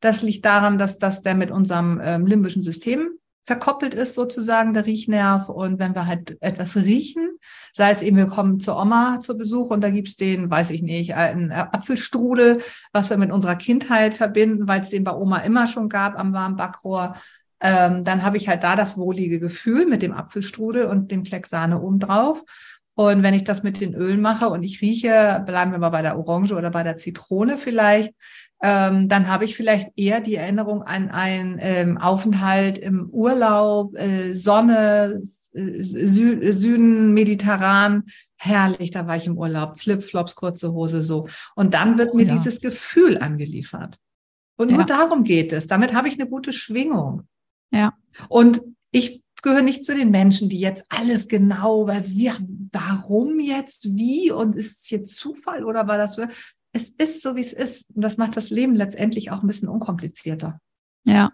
Das 0.00 0.22
liegt 0.22 0.44
daran, 0.44 0.76
dass 0.76 0.98
das 0.98 1.22
der 1.22 1.36
mit 1.36 1.52
unserem 1.52 2.00
ähm, 2.02 2.26
limbischen 2.26 2.64
System 2.64 3.10
verkoppelt 3.44 3.94
ist, 3.94 4.14
sozusagen 4.14 4.74
der 4.74 4.86
Riechnerv. 4.86 5.48
Und 5.48 5.78
wenn 5.78 5.94
wir 5.94 6.06
halt 6.06 6.36
etwas 6.40 6.74
riechen, 6.74 7.28
sei 7.72 7.90
es 7.90 8.02
eben, 8.02 8.16
wir 8.16 8.26
kommen 8.26 8.58
zur 8.58 8.76
Oma 8.76 9.20
zu 9.20 9.38
Besuch 9.38 9.70
und 9.70 9.82
da 9.82 9.90
gibt's 9.90 10.16
den, 10.16 10.50
weiß 10.50 10.70
ich 10.70 10.82
nicht, 10.82 11.14
einen 11.14 11.52
Apfelstrudel, 11.52 12.60
was 12.92 13.08
wir 13.08 13.18
mit 13.18 13.30
unserer 13.30 13.54
Kindheit 13.54 14.14
verbinden, 14.14 14.66
weil 14.66 14.80
es 14.80 14.90
den 14.90 15.04
bei 15.04 15.14
Oma 15.14 15.38
immer 15.38 15.68
schon 15.68 15.88
gab 15.88 16.18
am 16.18 16.32
warmen 16.32 16.56
Backrohr 16.56 17.14
ähm, 17.60 18.04
dann 18.04 18.22
habe 18.22 18.36
ich 18.36 18.48
halt 18.48 18.62
da 18.62 18.76
das 18.76 18.96
wohlige 18.96 19.40
Gefühl 19.40 19.86
mit 19.86 20.02
dem 20.02 20.12
Apfelstrudel 20.12 20.86
und 20.86 21.10
dem 21.10 21.24
Klecks 21.24 21.50
Sahne 21.50 21.80
obendrauf. 21.80 22.44
Und 22.94 23.22
wenn 23.22 23.34
ich 23.34 23.44
das 23.44 23.62
mit 23.62 23.80
den 23.80 23.94
Ölen 23.94 24.20
mache 24.20 24.48
und 24.50 24.62
ich 24.62 24.82
rieche, 24.82 25.42
bleiben 25.46 25.72
wir 25.72 25.78
mal 25.78 25.90
bei 25.90 26.02
der 26.02 26.18
Orange 26.18 26.52
oder 26.52 26.70
bei 26.70 26.82
der 26.82 26.98
Zitrone 26.98 27.56
vielleicht, 27.56 28.14
ähm, 28.62 29.08
dann 29.08 29.28
habe 29.28 29.44
ich 29.44 29.56
vielleicht 29.56 29.88
eher 29.96 30.20
die 30.20 30.34
Erinnerung 30.34 30.82
an 30.82 31.10
einen 31.10 31.56
ähm, 31.60 31.96
Aufenthalt 31.96 32.78
im 32.78 33.08
Urlaub, 33.08 33.96
äh, 33.96 34.34
Sonne, 34.34 35.22
äh, 35.54 35.82
Sü 35.82 36.52
Süden, 36.52 37.14
Mediterran. 37.14 38.04
Herrlich, 38.36 38.90
da 38.90 39.06
war 39.06 39.16
ich 39.16 39.26
im 39.26 39.38
Urlaub, 39.38 39.80
Flipflops, 39.80 40.34
kurze 40.34 40.72
Hose 40.72 41.02
so. 41.02 41.26
Und 41.54 41.72
dann 41.72 41.96
wird 41.96 42.14
mir 42.14 42.24
oh 42.24 42.28
ja. 42.28 42.34
dieses 42.34 42.60
Gefühl 42.60 43.16
angeliefert. 43.16 43.96
Und 44.56 44.72
nur 44.72 44.84
darum 44.84 45.24
geht 45.24 45.54
es. 45.54 45.66
Damit 45.66 45.94
habe 45.94 46.08
ich 46.08 46.20
eine 46.20 46.28
gute 46.28 46.52
Schwingung. 46.52 47.22
Ja. 47.70 47.94
Und 48.28 48.62
ich 48.90 49.22
gehöre 49.42 49.62
nicht 49.62 49.84
zu 49.84 49.94
den 49.94 50.10
Menschen, 50.10 50.48
die 50.48 50.60
jetzt 50.60 50.84
alles 50.88 51.28
genau, 51.28 51.86
weil 51.86 52.08
wir, 52.08 52.36
warum 52.72 53.40
jetzt, 53.40 53.96
wie 53.96 54.30
und 54.30 54.54
ist 54.54 54.82
es 54.82 54.90
jetzt 54.90 55.16
Zufall 55.16 55.64
oder 55.64 55.86
war 55.86 55.96
das, 55.96 56.18
es 56.72 56.88
ist 56.90 57.22
so, 57.22 57.36
wie 57.36 57.40
es 57.40 57.52
ist. 57.52 57.86
Und 57.94 58.02
das 58.02 58.16
macht 58.16 58.36
das 58.36 58.50
Leben 58.50 58.74
letztendlich 58.74 59.30
auch 59.30 59.42
ein 59.42 59.46
bisschen 59.46 59.68
unkomplizierter. 59.68 60.60
Ja. 61.04 61.32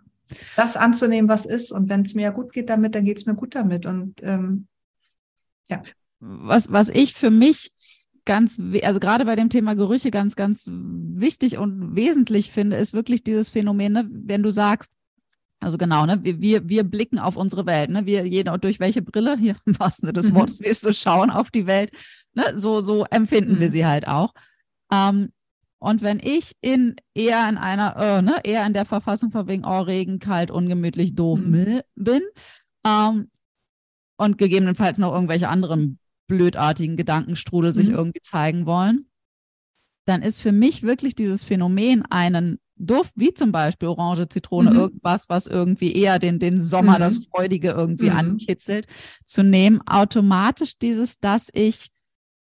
Das 0.56 0.76
anzunehmen, 0.76 1.28
was 1.28 1.46
ist. 1.46 1.72
Und 1.72 1.88
wenn 1.88 2.02
es 2.02 2.14
mir 2.14 2.22
ja 2.22 2.30
gut 2.30 2.52
geht 2.52 2.68
damit, 2.68 2.94
dann 2.94 3.04
geht 3.04 3.18
es 3.18 3.26
mir 3.26 3.34
gut 3.34 3.54
damit. 3.54 3.86
Und 3.86 4.22
ähm, 4.22 4.66
ja. 5.68 5.82
Was, 6.20 6.72
was 6.72 6.88
ich 6.88 7.14
für 7.14 7.30
mich 7.30 7.70
ganz, 8.24 8.60
also 8.82 8.98
gerade 8.98 9.24
bei 9.24 9.36
dem 9.36 9.50
Thema 9.50 9.74
Gerüche 9.74 10.10
ganz, 10.10 10.34
ganz 10.36 10.68
wichtig 10.68 11.58
und 11.58 11.94
wesentlich 11.94 12.50
finde, 12.50 12.76
ist 12.76 12.92
wirklich 12.92 13.22
dieses 13.22 13.50
Phänomen, 13.50 13.92
ne? 13.92 14.08
wenn 14.10 14.42
du 14.42 14.50
sagst, 14.50 14.90
also 15.60 15.78
genau, 15.78 16.06
ne? 16.06 16.22
Wir, 16.22 16.40
wir, 16.40 16.68
wir 16.68 16.84
blicken 16.84 17.18
auf 17.18 17.36
unsere 17.36 17.66
Welt, 17.66 17.90
ne? 17.90 18.06
Wir 18.06 18.26
jeder 18.26 18.56
durch 18.58 18.80
welche 18.80 19.02
Brille, 19.02 19.36
hier 19.38 19.56
im 19.64 19.78
wahrsten 19.78 20.06
Sinne 20.06 20.12
des 20.12 20.30
mhm. 20.30 20.34
Wortes, 20.36 20.60
wir 20.60 20.74
so 20.74 20.92
schauen 20.92 21.30
auf 21.30 21.50
die 21.50 21.66
Welt, 21.66 21.90
ne? 22.34 22.58
So, 22.58 22.80
so 22.80 23.04
empfinden 23.04 23.54
mhm. 23.54 23.60
wir 23.60 23.70
sie 23.70 23.86
halt 23.86 24.06
auch. 24.06 24.32
Ähm, 24.92 25.30
Und 25.78 26.02
wenn 26.02 26.20
ich 26.20 26.52
in 26.60 26.96
eher 27.14 27.48
in 27.48 27.58
einer, 27.58 27.96
äh, 27.96 28.22
ne, 28.22 28.40
eher 28.44 28.66
in 28.66 28.72
der 28.72 28.86
Verfassung 28.86 29.30
von 29.30 29.46
wegen, 29.46 29.64
oh, 29.64 29.80
Regen, 29.80 30.18
kalt, 30.18 30.50
ungemütlich, 30.50 31.14
doof 31.14 31.38
mhm. 31.40 31.80
bin 31.94 32.22
ähm, 32.86 33.30
und 34.16 34.38
gegebenenfalls 34.38 34.98
noch 34.98 35.12
irgendwelche 35.12 35.48
anderen 35.48 35.98
blödartigen 36.28 36.96
Gedankenstrudel 36.96 37.74
sich 37.74 37.88
mhm. 37.88 37.94
irgendwie 37.94 38.22
zeigen 38.22 38.66
wollen, 38.66 39.08
dann 40.06 40.22
ist 40.22 40.40
für 40.40 40.52
mich 40.52 40.82
wirklich 40.82 41.14
dieses 41.14 41.44
Phänomen, 41.44 42.02
einen 42.10 42.58
Duft, 42.78 43.12
wie 43.16 43.32
zum 43.32 43.52
Beispiel 43.52 43.88
Orange, 43.88 44.28
Zitrone, 44.28 44.70
mhm. 44.70 44.76
irgendwas, 44.76 45.28
was 45.28 45.46
irgendwie 45.46 45.92
eher 45.94 46.18
den, 46.18 46.38
den 46.38 46.60
Sommer, 46.60 46.96
mhm. 46.96 47.00
das 47.00 47.16
Freudige 47.26 47.70
irgendwie 47.70 48.10
mhm. 48.10 48.16
ankitzelt, 48.16 48.86
zu 49.24 49.42
nehmen, 49.42 49.80
automatisch 49.86 50.78
dieses, 50.78 51.18
dass 51.18 51.48
ich 51.52 51.88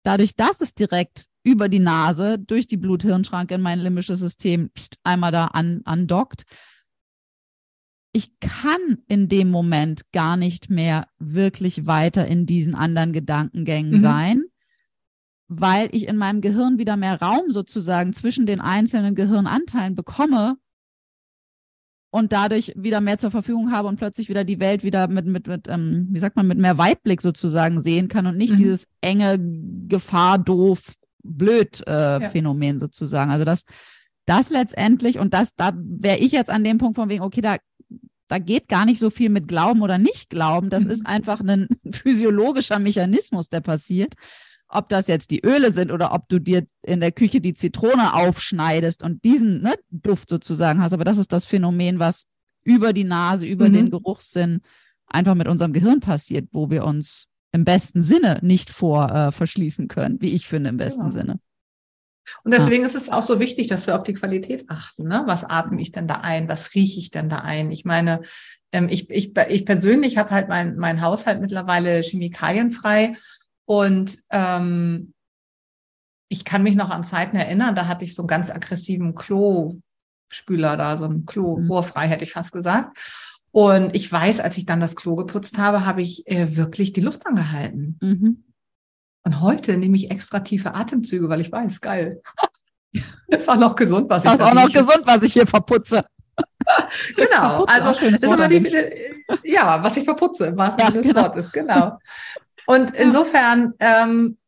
dadurch, 0.02 0.34
dass 0.34 0.60
es 0.60 0.74
direkt 0.74 1.26
über 1.42 1.68
die 1.68 1.78
Nase 1.78 2.38
durch 2.38 2.66
die 2.66 2.76
Blut-Hirn-Schranke 2.76 3.54
in 3.54 3.60
mein 3.60 3.80
limbisches 3.80 4.20
System 4.20 4.70
einmal 5.02 5.32
da 5.32 5.46
an, 5.46 5.82
andockt, 5.84 6.44
ich 8.12 8.38
kann 8.40 8.98
in 9.06 9.28
dem 9.28 9.50
Moment 9.50 10.10
gar 10.12 10.36
nicht 10.36 10.68
mehr 10.68 11.06
wirklich 11.18 11.86
weiter 11.86 12.26
in 12.26 12.44
diesen 12.44 12.74
anderen 12.74 13.12
Gedankengängen 13.12 13.92
mhm. 13.92 14.00
sein, 14.00 14.44
weil 15.52 15.88
ich 15.90 16.06
in 16.06 16.16
meinem 16.16 16.40
Gehirn 16.40 16.78
wieder 16.78 16.96
mehr 16.96 17.20
Raum 17.20 17.50
sozusagen 17.50 18.12
zwischen 18.12 18.46
den 18.46 18.60
einzelnen 18.60 19.16
Gehirnanteilen 19.16 19.96
bekomme 19.96 20.56
und 22.10 22.32
dadurch 22.32 22.72
wieder 22.76 23.00
mehr 23.00 23.18
zur 23.18 23.32
Verfügung 23.32 23.72
habe 23.72 23.88
und 23.88 23.96
plötzlich 23.96 24.28
wieder 24.28 24.44
die 24.44 24.60
Welt 24.60 24.84
wieder 24.84 25.08
mit, 25.08 25.26
mit, 25.26 25.48
mit 25.48 25.66
ähm, 25.66 26.06
wie 26.08 26.20
sagt 26.20 26.36
man, 26.36 26.46
mit 26.46 26.58
mehr 26.58 26.78
Weitblick 26.78 27.20
sozusagen 27.20 27.80
sehen 27.80 28.06
kann 28.06 28.28
und 28.28 28.36
nicht 28.36 28.52
mhm. 28.52 28.58
dieses 28.58 28.86
enge 29.00 29.40
Gefahr, 29.88 30.38
doof, 30.38 30.94
blöd 31.24 31.82
äh, 31.88 32.22
ja. 32.22 32.30
Phänomen 32.30 32.78
sozusagen. 32.78 33.32
Also 33.32 33.44
das, 33.44 33.64
das 34.26 34.50
letztendlich, 34.50 35.18
und 35.18 35.34
das, 35.34 35.56
da 35.56 35.72
wäre 35.74 36.18
ich 36.18 36.30
jetzt 36.30 36.50
an 36.50 36.62
dem 36.62 36.78
Punkt 36.78 36.94
von 36.94 37.08
wegen, 37.08 37.24
okay, 37.24 37.40
da, 37.40 37.56
da 38.28 38.38
geht 38.38 38.68
gar 38.68 38.84
nicht 38.84 39.00
so 39.00 39.10
viel 39.10 39.30
mit 39.30 39.48
Glauben 39.48 39.82
oder 39.82 39.98
nicht 39.98 40.30
Glauben. 40.30 40.70
Das 40.70 40.84
mhm. 40.84 40.90
ist 40.92 41.06
einfach 41.06 41.40
ein 41.40 41.66
physiologischer 41.90 42.78
Mechanismus, 42.78 43.48
der 43.48 43.62
passiert 43.62 44.14
ob 44.70 44.88
das 44.88 45.08
jetzt 45.08 45.30
die 45.30 45.44
Öle 45.44 45.72
sind 45.72 45.90
oder 45.90 46.12
ob 46.12 46.28
du 46.28 46.38
dir 46.38 46.66
in 46.82 47.00
der 47.00 47.12
Küche 47.12 47.40
die 47.40 47.54
Zitrone 47.54 48.14
aufschneidest 48.14 49.02
und 49.02 49.24
diesen 49.24 49.62
ne, 49.62 49.74
Duft 49.90 50.28
sozusagen 50.30 50.80
hast. 50.80 50.92
Aber 50.92 51.04
das 51.04 51.18
ist 51.18 51.32
das 51.32 51.44
Phänomen, 51.44 51.98
was 51.98 52.26
über 52.62 52.92
die 52.92 53.04
Nase, 53.04 53.46
über 53.46 53.68
mhm. 53.68 53.72
den 53.74 53.90
Geruchssinn 53.90 54.60
einfach 55.06 55.34
mit 55.34 55.48
unserem 55.48 55.72
Gehirn 55.72 56.00
passiert, 56.00 56.48
wo 56.52 56.70
wir 56.70 56.84
uns 56.84 57.26
im 57.52 57.64
besten 57.64 58.02
Sinne 58.02 58.38
nicht 58.42 58.70
vor 58.70 59.10
äh, 59.10 59.32
verschließen 59.32 59.88
können, 59.88 60.20
wie 60.20 60.34
ich 60.34 60.46
finde, 60.46 60.70
im 60.70 60.76
besten 60.76 61.10
genau. 61.10 61.12
Sinne. 61.12 61.40
Und 62.44 62.54
deswegen 62.54 62.84
ah. 62.84 62.86
ist 62.86 62.94
es 62.94 63.08
auch 63.08 63.22
so 63.22 63.40
wichtig, 63.40 63.66
dass 63.66 63.88
wir 63.88 63.96
auf 63.96 64.04
die 64.04 64.14
Qualität 64.14 64.66
achten. 64.68 65.08
Ne? 65.08 65.22
Was 65.26 65.42
atme 65.42 65.80
ich 65.82 65.90
denn 65.90 66.06
da 66.06 66.16
ein? 66.16 66.48
Was 66.48 66.74
rieche 66.74 67.00
ich 67.00 67.10
denn 67.10 67.28
da 67.28 67.38
ein? 67.38 67.72
Ich 67.72 67.84
meine, 67.84 68.20
ähm, 68.70 68.88
ich, 68.88 69.10
ich, 69.10 69.36
ich 69.36 69.66
persönlich 69.66 70.16
habe 70.16 70.30
halt 70.30 70.48
mein, 70.48 70.76
mein 70.76 71.00
Haushalt 71.00 71.40
mittlerweile 71.40 72.02
chemikalienfrei 72.02 73.16
und 73.70 74.18
ähm, 74.30 75.14
ich 76.28 76.44
kann 76.44 76.64
mich 76.64 76.74
noch 76.74 76.90
an 76.90 77.04
Zeiten 77.04 77.36
erinnern, 77.36 77.76
da 77.76 77.86
hatte 77.86 78.04
ich 78.04 78.16
so 78.16 78.22
einen 78.22 78.26
ganz 78.26 78.50
aggressiven 78.50 79.14
Klo-Spüler 79.14 80.76
da, 80.76 80.96
so 80.96 81.04
ein 81.04 81.24
Klo, 81.24 81.56
mhm. 81.56 81.70
rohrfrei 81.70 82.08
hätte 82.08 82.24
ich 82.24 82.32
fast 82.32 82.50
gesagt. 82.50 82.98
Und 83.52 83.94
ich 83.94 84.10
weiß, 84.10 84.40
als 84.40 84.58
ich 84.58 84.66
dann 84.66 84.80
das 84.80 84.96
Klo 84.96 85.14
geputzt 85.14 85.56
habe, 85.58 85.86
habe 85.86 86.02
ich 86.02 86.26
äh, 86.26 86.56
wirklich 86.56 86.92
die 86.92 87.00
Luft 87.00 87.24
angehalten. 87.28 87.96
Mhm. 88.02 88.42
Und 89.22 89.40
heute 89.40 89.76
nehme 89.76 89.96
ich 89.96 90.10
extra 90.10 90.40
tiefe 90.40 90.74
Atemzüge, 90.74 91.28
weil 91.28 91.40
ich 91.40 91.52
weiß, 91.52 91.80
geil. 91.80 92.22
ist 93.28 93.48
auch 93.48 93.56
noch 93.56 93.76
gesund, 93.76 94.10
was 94.10 94.24
ich 94.24 94.32
Das 94.32 94.40
ist 94.40 94.46
auch 94.46 94.54
noch 94.54 94.72
gesund, 94.72 95.02
was 95.04 95.22
ich 95.22 95.32
hier 95.32 95.46
verputze. 95.46 96.04
genau. 97.16 97.66
Verputze, 97.66 97.84
also, 97.84 98.10
das 98.10 98.22
ist 98.24 98.32
immer 98.32 98.48
die, 98.48 98.68
ja, 99.44 99.80
was 99.80 99.96
ich 99.96 100.02
verputze, 100.02 100.46
Sinne 100.46 100.74
ja, 100.76 100.90
genau. 100.90 101.22
Wortes, 101.22 101.52
genau. 101.52 101.98
Und 102.70 102.94
insofern, 102.94 103.74
ähm, 103.80 104.38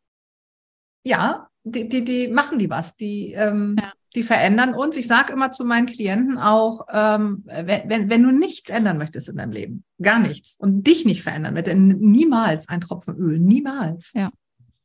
ja, 1.05 1.49
die, 1.65 1.89
die, 1.89 2.05
die 2.05 2.29
machen 2.29 2.61
die 2.61 2.71
was, 2.71 2.97
die, 2.97 3.33
ähm, 3.33 3.75
ja. 3.81 3.93
die 4.15 4.23
verändern 4.23 4.75
uns. 4.75 4.97
Ich 4.97 5.09
sage 5.09 5.33
immer 5.33 5.51
zu 5.51 5.65
meinen 5.65 5.87
Klienten 5.87 6.39
auch, 6.39 6.87
ähm, 6.89 7.43
wenn, 7.45 7.89
wenn, 7.89 8.11
wenn 8.11 8.23
du 8.23 8.31
nichts 8.31 8.71
ändern 8.71 8.99
möchtest 8.99 9.29
in 9.29 9.39
deinem 9.39 9.51
Leben, 9.51 9.85
gar 10.01 10.21
nichts 10.21 10.55
und 10.57 10.87
dich 10.87 11.05
nicht 11.05 11.23
verändern 11.23 11.55
möchtest, 11.55 11.77
niemals 11.77 12.69
ein 12.69 12.81
Tropfen 12.81 13.17
Öl, 13.17 13.41
niemals. 13.41 14.13
Ja. 14.15 14.31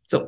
So. 0.07 0.25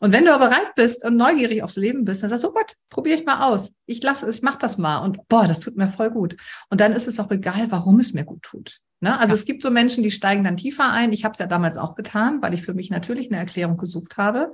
Und 0.00 0.12
wenn 0.12 0.26
du 0.26 0.34
aber 0.34 0.48
bereit 0.48 0.74
bist 0.76 1.02
und 1.02 1.16
neugierig 1.16 1.62
aufs 1.62 1.76
Leben 1.76 2.04
bist, 2.04 2.22
dann 2.22 2.28
sagst 2.28 2.44
du, 2.44 2.48
oh 2.48 2.52
Gott, 2.52 2.74
probiere 2.90 3.20
ich 3.20 3.24
mal 3.24 3.50
aus. 3.50 3.72
Ich 3.86 4.02
lasse 4.02 4.28
ich 4.28 4.42
mach 4.42 4.56
das 4.56 4.76
mal. 4.76 4.98
Und 4.98 5.26
boah, 5.28 5.46
das 5.46 5.60
tut 5.60 5.78
mir 5.78 5.86
voll 5.86 6.10
gut. 6.10 6.36
Und 6.68 6.82
dann 6.82 6.92
ist 6.92 7.08
es 7.08 7.18
auch 7.20 7.30
egal, 7.30 7.70
warum 7.70 8.00
es 8.00 8.12
mir 8.12 8.24
gut 8.24 8.42
tut. 8.42 8.80
Ne? 9.00 9.18
Also 9.18 9.34
ja. 9.34 9.40
es 9.40 9.46
gibt 9.46 9.62
so 9.62 9.70
Menschen, 9.70 10.02
die 10.02 10.10
steigen 10.10 10.44
dann 10.44 10.56
tiefer 10.56 10.92
ein. 10.92 11.12
Ich 11.12 11.24
habe 11.24 11.32
es 11.32 11.38
ja 11.38 11.46
damals 11.46 11.76
auch 11.76 11.94
getan, 11.94 12.40
weil 12.42 12.54
ich 12.54 12.62
für 12.62 12.74
mich 12.74 12.90
natürlich 12.90 13.30
eine 13.30 13.38
Erklärung 13.38 13.76
gesucht 13.76 14.16
habe. 14.16 14.52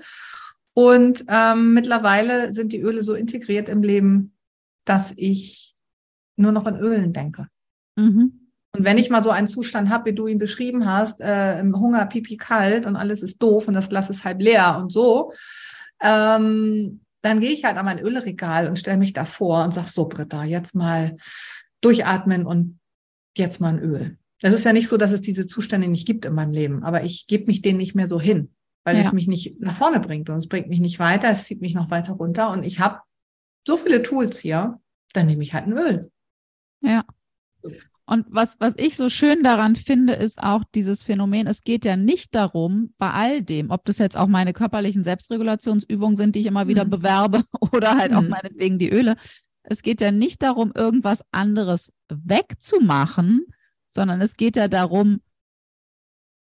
Und 0.73 1.25
ähm, 1.29 1.75
mittlerweile 1.75 2.53
sind 2.53 2.73
die 2.73 2.81
Öle 2.81 3.03
so 3.03 3.15
integriert 3.15 3.69
im 3.69 3.83
Leben, 3.83 4.37
dass 4.85 5.13
ich 5.17 5.75
nur 6.37 6.53
noch 6.53 6.67
an 6.67 6.77
Ölen 6.77 7.13
denke. 7.13 7.49
Mhm. 7.97 8.51
Und 8.73 8.85
wenn 8.85 8.99
ich 8.99 9.09
mal 9.09 9.23
so 9.23 9.31
einen 9.31 9.47
Zustand 9.47 9.89
habe, 9.89 10.11
wie 10.11 10.15
du 10.15 10.27
ihn 10.27 10.39
beschrieben 10.39 10.85
hast, 10.85 11.23
äh, 11.23 11.59
im 11.61 11.79
Hunger, 11.81 12.05
Pipi 12.07 12.37
kalt 12.37 12.85
und 12.85 12.95
alles 12.95 13.23
ist 13.23 13.43
doof 13.43 13.69
und 13.69 13.75
das 13.75 13.89
Glas 13.89 14.11
ist 14.11 14.25
halb 14.25 14.43
leer 14.43 14.77
und 14.79 14.93
so, 14.93 15.33
ähm, 16.03 17.01
dann 17.23 17.41
gehe 17.41 17.53
ich 17.53 17.65
halt 17.65 17.79
an 17.79 17.87
mein 17.87 17.99
Ölregal 17.99 18.69
und 18.69 18.79
stelle 18.79 18.99
mich 18.99 19.15
davor 19.15 19.65
und 19.65 19.73
sage, 19.73 19.89
so 19.89 20.07
Britta, 20.07 20.45
jetzt 20.45 20.75
mal 20.75 21.17
durchatmen 21.81 22.45
und 22.45 22.79
jetzt 23.37 23.61
mal 23.61 23.71
ein 23.71 23.79
Öl. 23.79 24.19
Es 24.43 24.55
ist 24.55 24.65
ja 24.65 24.73
nicht 24.73 24.89
so, 24.89 24.97
dass 24.97 25.13
es 25.13 25.21
diese 25.21 25.47
Zustände 25.47 25.89
nicht 25.89 26.07
gibt 26.07 26.25
in 26.25 26.35
meinem 26.35 26.53
Leben, 26.53 26.83
aber 26.83 27.05
ich 27.05 27.27
gebe 27.27 27.47
mich 27.47 27.63
denen 27.63 27.79
nicht 27.79 27.95
mehr 27.95 28.07
so 28.07 28.21
hin, 28.21 28.51
weil 28.85 28.97
ja. 28.97 29.03
es 29.03 29.13
mich 29.13 29.29
nicht 29.29 29.61
nach 29.61 29.77
vorne 29.77 30.01
bringt 30.01 30.29
und 30.29 30.37
es 30.37 30.49
bringt 30.49 30.69
mich 30.69 30.81
nicht 30.81 30.99
weiter, 30.99 31.31
es 31.31 31.45
zieht 31.45 31.61
mich 31.61 31.75
noch 31.75 31.91
weiter 31.91 32.13
runter 32.13 32.51
und 32.51 32.65
ich 32.65 32.79
habe 32.81 33.01
so 33.67 33.77
viele 33.77 34.03
Tools 34.03 34.39
hier, 34.39 34.79
dann 35.13 35.27
nehme 35.27 35.43
ich 35.43 35.55
halt 35.55 35.67
ein 35.67 35.73
Öl. 35.73 36.11
Ja. 36.83 37.05
Und 38.09 38.27
was, 38.29 38.61
was 38.61 38.75
ich 38.77 38.97
so 38.97 39.11
schön 39.11 39.43
daran 39.43 39.75
finde, 39.75 40.13
ist 40.13 40.41
auch 40.41 40.63
dieses 40.75 41.03
Phänomen, 41.03 41.49
es 41.49 41.63
geht 41.63 41.85
ja 41.85 41.97
nicht 41.97 42.37
darum, 42.37 42.95
bei 42.99 43.11
all 43.11 43.43
dem, 43.43 43.71
ob 43.71 43.85
das 43.85 43.99
jetzt 43.99 44.17
auch 44.17 44.29
meine 44.29 44.53
körperlichen 44.53 45.03
Selbstregulationsübungen 45.03 46.17
sind, 46.17 46.37
die 46.37 46.41
ich 46.41 46.47
immer 46.47 46.69
wieder 46.69 46.85
mhm. 46.85 46.91
bewerbe 46.91 47.43
oder 47.73 47.97
halt 47.97 48.13
mhm. 48.13 48.19
auch 48.19 48.23
meinetwegen 48.23 48.79
die 48.79 48.91
Öle. 48.91 49.17
Es 49.65 49.83
geht 49.83 50.01
ja 50.01 50.13
nicht 50.13 50.43
darum, 50.43 50.71
irgendwas 50.73 51.25
anderes 51.33 51.93
wegzumachen, 52.09 53.45
sondern 53.97 54.21
es 54.21 54.37
geht 54.37 54.55
ja 54.57 54.69
darum, 54.69 55.21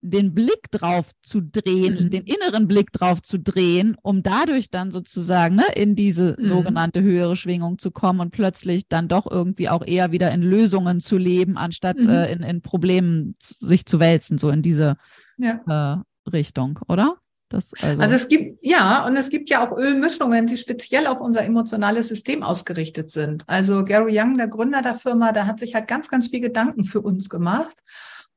den 0.05 0.35
Blick 0.35 0.69
drauf 0.73 1.13
zu 1.23 1.41
drehen, 1.41 1.95
mhm. 1.95 2.11
den 2.11 2.25
inneren 2.25 2.67
Blick 2.67 2.91
drauf 2.91 3.23
zu 3.23 3.39
drehen, 3.39 3.97
um 4.03 4.25
dadurch 4.25 4.69
dann 4.69 4.91
sozusagen 4.91 5.55
ne, 5.55 5.65
in 5.77 5.95
diese 5.95 6.35
mhm. 6.37 6.45
sogenannte 6.45 7.03
höhere 7.03 7.37
Schwingung 7.37 7.79
zu 7.79 7.93
kommen 7.93 8.19
und 8.19 8.33
plötzlich 8.33 8.89
dann 8.89 9.07
doch 9.07 9.31
irgendwie 9.31 9.69
auch 9.69 9.87
eher 9.87 10.11
wieder 10.11 10.33
in 10.33 10.43
Lösungen 10.43 10.99
zu 10.99 11.17
leben, 11.17 11.57
anstatt 11.57 11.99
mhm. 11.99 12.09
äh, 12.09 12.33
in, 12.33 12.43
in 12.43 12.63
Problemen 12.63 13.37
sich 13.39 13.87
zu 13.87 14.01
wälzen, 14.01 14.39
so 14.39 14.51
in 14.51 14.63
diese 14.63 14.97
ja. 15.39 16.03
äh, 16.27 16.31
Richtung, 16.31 16.81
oder? 16.89 17.17
Das 17.53 17.73
also, 17.83 18.03
also 18.03 18.15
es 18.15 18.29
gibt, 18.29 18.59
ja, 18.63 19.07
und 19.07 19.17
es 19.17 19.29
gibt 19.29 19.51
ja 19.51 19.67
auch 19.67 19.77
Ölmischungen, 19.77 20.47
die 20.47 20.57
speziell 20.57 21.07
auf 21.07 21.21
unser 21.21 21.45
emotionales 21.45 22.09
System 22.09 22.43
ausgerichtet 22.43 23.11
sind. 23.11 23.45
Also 23.47 23.85
Gary 23.85 24.19
Young, 24.19 24.39
der 24.39 24.49
Gründer 24.49 24.81
der 24.81 24.95
Firma, 24.95 25.33
der 25.33 25.47
hat 25.47 25.61
sich 25.61 25.75
halt 25.75 25.87
ganz, 25.87 26.09
ganz 26.09 26.29
viel 26.29 26.41
Gedanken 26.41 26.85
für 26.85 27.03
uns 27.03 27.29
gemacht 27.29 27.77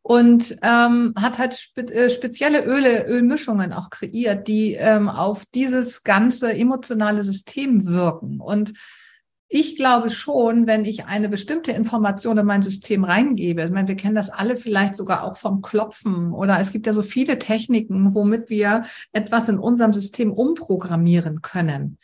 und 0.02 0.58
ähm, 0.62 1.14
hat 1.20 1.40
halt 1.40 1.56
spe 1.56 1.82
äh, 1.82 2.10
spezielle 2.10 2.64
Öle, 2.66 3.08
Ölmischungen 3.08 3.74
auch 3.74 3.90
kreiert, 3.90 4.48
die 4.48 4.74
ähm, 4.74 5.10
auf 5.10 5.46
dieses 5.46 6.04
ganze 6.04 6.54
emotionale 6.54 7.24
System 7.24 7.88
wirken. 7.88 8.40
Und 8.40 8.74
ich 9.48 9.76
glaube 9.76 10.10
schon, 10.10 10.66
wenn 10.68 10.86
ich 10.86 11.06
eine 11.06 11.30
bestimmte 11.30 11.72
Information 11.72 12.38
in 12.38 12.46
mein 12.46 12.64
System 12.64 13.04
reingebe, 13.04 13.64
ich 13.64 13.72
meine, 13.72 13.88
wir 13.88 13.96
kennen 13.96 14.16
das 14.16 14.30
alle 14.30 14.58
vielleicht 14.58 14.96
sogar 14.96 15.24
auch 15.24 15.38
vom 15.38 15.62
Klopfen 15.62 16.32
oder 16.34 16.60
es 16.60 16.72
gibt 16.72 16.88
ja 16.88 16.94
so 16.94 17.04
viele 17.04 17.38
Techniken, 17.38 18.16
womit 18.16 18.50
wir 18.50 18.86
etwas 19.12 19.48
in 19.48 19.60
unserem 19.60 19.94
System 19.94 20.32
umprogrammieren 20.34 21.42
können. 21.42 21.98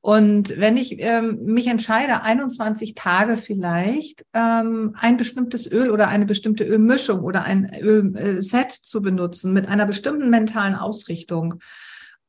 Und 0.00 0.56
wenn 0.56 0.76
ich 0.76 1.00
ähm, 1.00 1.40
mich 1.42 1.66
entscheide, 1.66 2.22
21 2.22 2.94
Tage 2.94 3.36
vielleicht 3.36 4.24
ähm, 4.34 4.94
ein 4.96 5.16
bestimmtes 5.16 5.70
Öl 5.70 5.90
oder 5.90 6.06
eine 6.06 6.26
bestimmte 6.26 6.62
Ölmischung 6.62 7.22
oder 7.22 7.42
ein 7.42 7.68
Ölset 7.74 8.70
zu 8.70 9.02
benutzen 9.02 9.52
mit 9.52 9.66
einer 9.66 9.84
bestimmten 9.84 10.30
mentalen 10.30 10.76
Ausrichtung, 10.76 11.54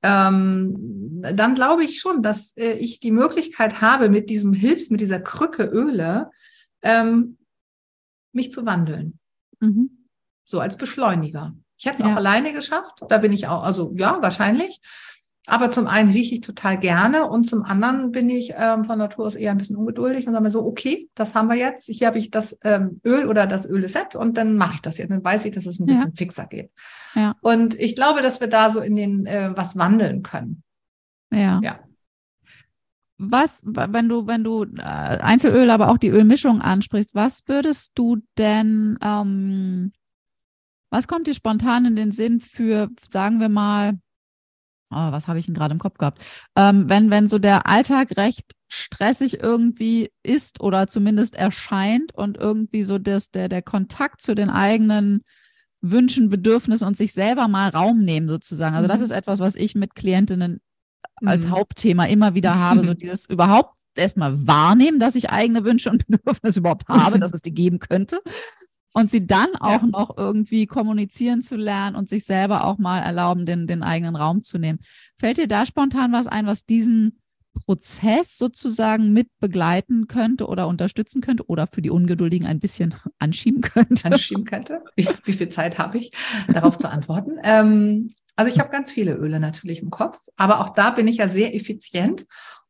ähm, 0.04 1.22
dann 1.22 1.54
glaube 1.54 1.84
ich 1.84 2.00
schon, 2.00 2.22
dass 2.22 2.56
äh, 2.58 2.74
ich 2.74 3.00
die 3.00 3.12
Möglichkeit 3.12 3.82
habe, 3.82 4.10
mit 4.10 4.30
diesem 4.30 4.54
Hilfs, 4.54 4.90
mit 4.90 5.02
dieser 5.02 5.20
Krücke 5.20 5.64
Öle, 5.64 6.30
ähm, 6.82 7.38
mich 8.32 8.52
zu 8.52 8.66
wandeln. 8.66 9.20
Mhm. 9.60 10.08
So 10.44 10.60
als 10.60 10.78
Beschleuniger. 10.78 11.54
Ich 11.78 11.86
hätte 11.86 11.98
es 11.98 12.08
ja. 12.08 12.14
auch 12.14 12.18
alleine 12.18 12.54
geschafft. 12.54 13.02
Da 13.10 13.18
bin 13.18 13.32
ich 13.32 13.48
auch, 13.48 13.64
also 13.64 13.94
ja, 13.98 14.22
wahrscheinlich. 14.22 14.80
Aber 15.48 15.70
zum 15.70 15.88
einen 15.88 16.12
rieche 16.12 16.36
ich 16.36 16.42
total 16.42 16.78
gerne 16.78 17.26
und 17.26 17.46
zum 17.46 17.64
anderen 17.64 18.12
bin 18.12 18.30
ich 18.30 18.54
ähm, 18.58 18.84
von 18.84 19.00
Natur 19.00 19.28
aus 19.28 19.36
eher 19.36 19.52
ein 19.52 19.58
bisschen 19.58 19.78
ungeduldig 19.78 20.28
und 20.28 20.34
sage 20.34 20.44
mir 20.44 20.52
so, 20.52 20.66
okay, 20.66 21.10
das 21.16 21.36
haben 21.36 21.48
wir 21.48 21.56
jetzt. 21.56 21.86
Hier 21.86 22.08
habe 22.08 22.18
ich 22.18 22.32
das 22.32 22.60
ähm, 22.64 23.00
Öl 23.06 23.28
oder 23.28 23.48
das 23.48 23.66
Öl-Set 23.66 24.16
und 24.16 24.38
dann 24.38 24.58
mache 24.58 24.76
ich 24.76 24.82
das 24.82 24.98
jetzt. 24.98 25.10
Dann 25.10 25.24
weiß 25.24 25.46
ich, 25.46 25.54
dass 25.54 25.66
es 25.66 25.80
ein 25.80 25.86
bisschen 25.86 26.10
ja. 26.10 26.16
fixer 26.16 26.48
geht. 26.48 26.70
Ja. 27.16 27.34
Und 27.42 27.80
ich 27.80 27.96
glaube, 27.96 28.22
dass 28.22 28.42
wir 28.42 28.50
da 28.50 28.70
so 28.70 28.82
in 28.82 28.96
den 28.96 29.26
äh, 29.26 29.52
was 29.56 29.78
wandeln 29.78 30.22
können. 30.22 30.64
Ja. 31.32 31.62
Ja. 31.64 31.80
Was, 33.18 33.64
wenn 33.66 34.10
du, 34.10 34.28
wenn 34.28 34.44
du 34.44 34.66
äh, 34.66 34.82
Einzelöl, 34.82 35.70
aber 35.70 35.90
auch 35.90 35.98
die 35.98 36.10
Ölmischung 36.10 36.62
ansprichst, 36.62 37.16
was 37.16 37.48
würdest 37.48 37.94
du 37.96 38.18
denn, 38.38 38.98
ähm, 39.02 39.94
was 40.90 41.08
kommt 41.08 41.26
dir 41.26 41.34
spontan 41.34 41.86
in 41.86 41.96
den 41.96 42.12
Sinn 42.12 42.42
für, 42.42 42.90
sagen 43.10 43.40
wir 43.40 43.50
mal, 43.50 43.98
oh, 44.90 45.12
was 45.12 45.28
habe 45.28 45.40
ich 45.40 45.46
denn 45.46 45.56
gerade 45.56 45.74
im 45.74 45.80
Kopf 45.80 45.98
gehabt? 45.98 46.22
Ähm, 46.56 46.90
wenn, 46.90 47.10
wenn 47.10 47.30
so 47.30 47.40
der 47.40 47.68
Alltag 47.68 48.18
recht 48.18 48.52
stressig 48.70 49.42
irgendwie 49.42 50.12
ist 50.24 50.62
oder 50.62 50.88
zumindest 50.88 51.36
erscheint 51.36 52.14
und 52.14 52.38
irgendwie 52.38 52.84
so 52.84 52.98
das, 52.98 53.32
der, 53.32 53.50
der 53.50 53.62
Kontakt 53.62 54.22
zu 54.22 54.36
den 54.36 54.50
eigenen 54.50 55.22
Wünschen, 55.82 56.30
Bedürfnissen 56.30 56.88
und 56.88 56.98
sich 56.98 57.14
selber 57.14 57.48
mal 57.48 57.70
Raum 57.70 58.04
nehmen 58.04 58.28
sozusagen. 58.30 58.76
Also 58.76 58.88
das 58.88 58.98
mhm. 58.98 59.04
ist 59.06 59.12
etwas, 59.12 59.40
was 59.40 59.56
ich 59.56 59.76
mit 59.76 59.96
Klientinnen 59.96 60.60
als 61.18 61.46
mhm. 61.46 61.52
Hauptthema 61.52 62.06
immer 62.06 62.34
wieder 62.34 62.56
habe, 62.60 62.84
so 62.84 62.94
dieses 62.94 63.30
überhaupt 63.30 63.76
erstmal 63.96 64.48
wahrnehmen, 64.48 65.00
dass 65.00 65.16
ich 65.16 65.30
eigene 65.30 65.64
Wünsche 65.64 65.90
und 65.90 66.06
Bedürfnisse 66.08 66.60
überhaupt 66.60 66.88
habe, 66.88 67.20
dass 67.20 67.34
es 67.34 67.42
die 67.42 67.54
geben 67.54 67.80
könnte 67.80 68.20
und 68.94 69.12
sie 69.12 69.28
dann 69.28 69.56
auch 69.60 69.84
ja. 69.84 69.88
noch 69.88 70.18
irgendwie 70.18 70.66
kommunizieren 70.66 71.42
zu 71.42 71.56
lernen 71.56 71.96
und 71.96 72.10
sich 72.10 72.26
selber 72.26 72.66
auch 72.66 72.78
mal 72.78 73.00
erlauben, 73.00 73.46
den, 73.46 73.68
den 73.68 73.84
eigenen 73.84 74.16
Raum 74.16 74.44
zu 74.44 74.58
nehmen. 74.58 74.80
Fällt 75.16 75.38
dir 75.38 75.48
da 75.48 75.66
spontan 75.66 76.12
was 76.12 76.28
ein, 76.28 76.46
was 76.46 76.66
diesen 76.66 77.20
Prozess 77.58 78.38
sozusagen 78.38 79.14
mit 79.14 79.28
begleiten 79.40 80.08
könnte 80.08 80.48
oder 80.48 80.68
unterstützen 80.68 81.22
könnte 81.22 81.46
oder 81.48 81.68
für 81.68 81.82
die 81.82 81.90
Ungeduldigen 81.90 82.48
ein 82.48 82.60
bisschen 82.60 82.94
anschieben 83.20 83.62
könnte? 83.62 84.06
Anschieben 84.06 84.46
könnte. 84.46 84.84
Wie, 84.96 85.08
wie 85.24 85.34
viel 85.34 85.50
Zeit 85.50 85.78
habe 85.78 85.98
ich, 85.98 86.12
darauf 86.48 86.78
zu 86.78 86.90
antworten? 86.90 87.38
Ähm, 87.44 88.14
also 88.36 88.52
ich 88.52 88.60
habe 88.60 88.70
ganz 88.70 88.92
viele 88.92 89.16
Öle 89.16 89.40
natürlich 89.40 89.82
im 89.82 89.90
Kopf, 89.90 90.20
aber 90.36 90.62
auch 90.62 90.70
da 90.70 90.92
bin 90.92 91.08
ich 91.08 91.18
ja 91.18 91.28
sehr 91.28 91.56
effizient 91.56 92.28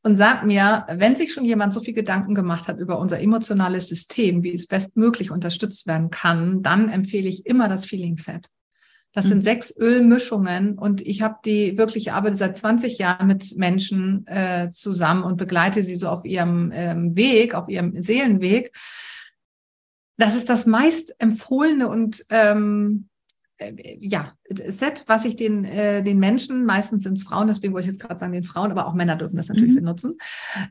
und 0.08 0.16
sag 0.16 0.46
mir, 0.46 0.86
wenn 0.90 1.18
sich 1.18 1.34
schon 1.34 1.44
jemand 1.44 1.74
so 1.74 1.82
viel 1.82 1.94
Gedanken 1.94 2.34
gemacht 2.34 2.70
hat 2.70 2.80
über 2.80 2.98
unser 2.98 3.20
emotionales 3.20 3.90
System, 3.90 4.42
wie 4.42 4.54
es 4.54 4.66
bestmöglich 4.66 5.32
unterstützt 5.32 5.86
werden 5.86 6.12
kann, 6.12 6.64
dann 6.64 6.88
empfehle 6.88 7.28
ich 7.28 7.46
immer 7.46 7.68
das 7.68 7.86
Feeling 7.86 8.16
Set. 8.16 8.48
Das 9.12 9.26
mhm. 9.26 9.30
sind 9.30 9.44
sechs 9.44 9.76
Ölmischungen 9.76 10.78
und 10.78 11.02
ich 11.02 11.22
habe 11.22 11.36
die 11.44 11.78
wirklich, 11.78 12.14
arbeite 12.14 12.38
seit 12.38 12.56
20 12.56 12.98
Jahren 13.00 13.28
mit 13.28 13.58
Menschen 13.58 14.26
äh, 14.28 14.70
zusammen 14.70 15.24
und 15.24 15.36
begleite 15.36 15.84
sie 15.84 15.96
so 15.96 16.08
auf 16.08 16.24
ihrem 16.24 16.72
ähm, 16.74 17.18
Weg, 17.18 17.54
auf 17.54 17.68
ihrem 17.68 18.02
Seelenweg. 18.02 18.72
Das 20.16 20.38
ist 20.38 20.48
das 20.48 20.66
meist 20.66 21.16
empfohlene 21.20 21.90
und 21.90 22.24
ähm, 22.30 23.10
äh, 23.10 23.17
ja, 24.00 24.34
Set, 24.50 25.04
was 25.08 25.26
ich 25.26 25.36
den, 25.36 25.66
äh, 25.66 26.04
den 26.04 26.20
Menschen, 26.20 26.66
meistens 26.66 27.04
sind 27.04 27.18
es 27.18 27.24
Frauen, 27.24 27.48
deswegen 27.48 27.74
wollte 27.74 27.88
ich 27.88 27.94
jetzt 27.94 28.02
gerade 28.02 28.20
sagen, 28.20 28.34
den 28.34 28.44
Frauen, 28.44 28.72
aber 28.72 28.88
auch 28.88 28.94
Männer 28.94 29.16
dürfen 29.16 29.38
das 29.38 29.50
natürlich 29.50 29.72
mhm. 29.72 29.78
benutzen. 29.78 30.18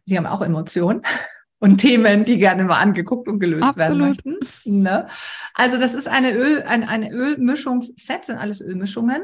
Sie 0.04 0.16
haben 0.16 0.26
auch 0.26 0.42
Emotionen 0.42 1.02
und 1.58 1.78
Themen, 1.78 2.24
die 2.24 2.38
gerne 2.38 2.64
mal 2.64 2.80
angeguckt 2.80 3.28
und 3.28 3.40
gelöst 3.40 3.64
Absolut. 3.64 4.24
werden 4.24 4.38
möchten. 4.38 4.82
Ne? 4.82 5.08
Also 5.54 5.78
das 5.78 5.94
ist 5.94 6.08
eine 6.08 6.32
Öl, 6.34 6.62
ein, 6.62 6.84
eine 6.84 7.10
Ölmischungsset, 7.12 8.24
sind 8.24 8.38
alles 8.38 8.60
Ölmischungen. 8.60 9.22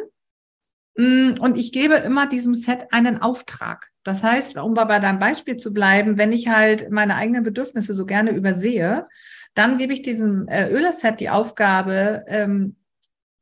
Mm, 0.97 1.35
und 1.41 1.57
ich 1.57 1.73
gebe 1.73 1.95
immer 1.95 2.27
diesem 2.27 2.55
Set 2.55 2.87
einen 2.91 3.23
Auftrag. 3.23 3.91
Das 4.03 4.23
heißt, 4.25 4.57
um 4.57 4.75
bei 4.75 4.99
deinem 4.99 5.21
Beispiel 5.21 5.57
zu 5.57 5.73
bleiben, 5.73 6.19
wenn 6.19 6.33
ich 6.33 6.49
halt 6.49 6.91
meine 6.91 7.15
eigenen 7.15 7.45
Bedürfnisse 7.45 7.95
so 7.95 8.05
gerne 8.07 8.33
übersehe, 8.33 9.07
dann 9.55 9.79
gebe 9.79 9.93
ich 9.93 10.03
diesem 10.03 10.49
äh, 10.49 10.69
Öleset 10.71 11.21
die 11.21 11.31
Aufgabe, 11.31 12.25
ähm, 12.27 12.77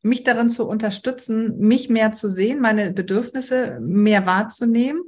mich 0.02 0.24
darin 0.24 0.48
zu 0.48 0.66
unterstützen, 0.66 1.58
mich 1.58 1.88
mehr 1.88 2.12
zu 2.12 2.28
sehen, 2.28 2.60
meine 2.60 2.92
Bedürfnisse 2.92 3.80
mehr 3.80 4.26
wahrzunehmen. 4.26 5.02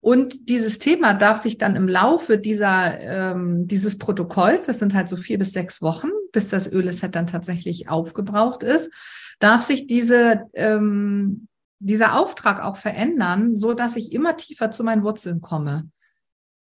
Und 0.00 0.48
dieses 0.48 0.80
Thema 0.80 1.14
darf 1.14 1.36
sich 1.36 1.58
dann 1.58 1.76
im 1.76 1.86
Laufe 1.86 2.36
dieser, 2.36 2.98
ähm, 2.98 3.68
dieses 3.68 3.98
Protokolls, 3.98 4.66
das 4.66 4.80
sind 4.80 4.94
halt 4.94 5.08
so 5.08 5.16
vier 5.16 5.38
bis 5.38 5.52
sechs 5.52 5.80
Wochen, 5.80 6.08
bis 6.32 6.48
das 6.48 6.70
Öleset 6.70 7.14
dann 7.14 7.28
tatsächlich 7.28 7.88
aufgebraucht 7.88 8.64
ist, 8.64 8.90
darf 9.38 9.62
sich 9.62 9.86
diese, 9.86 10.42
ähm, 10.54 11.46
dieser 11.78 12.18
Auftrag 12.18 12.64
auch 12.64 12.76
verändern, 12.76 13.56
so 13.56 13.74
dass 13.74 13.94
ich 13.94 14.12
immer 14.12 14.36
tiefer 14.36 14.72
zu 14.72 14.82
meinen 14.82 15.04
Wurzeln 15.04 15.40
komme. 15.40 15.88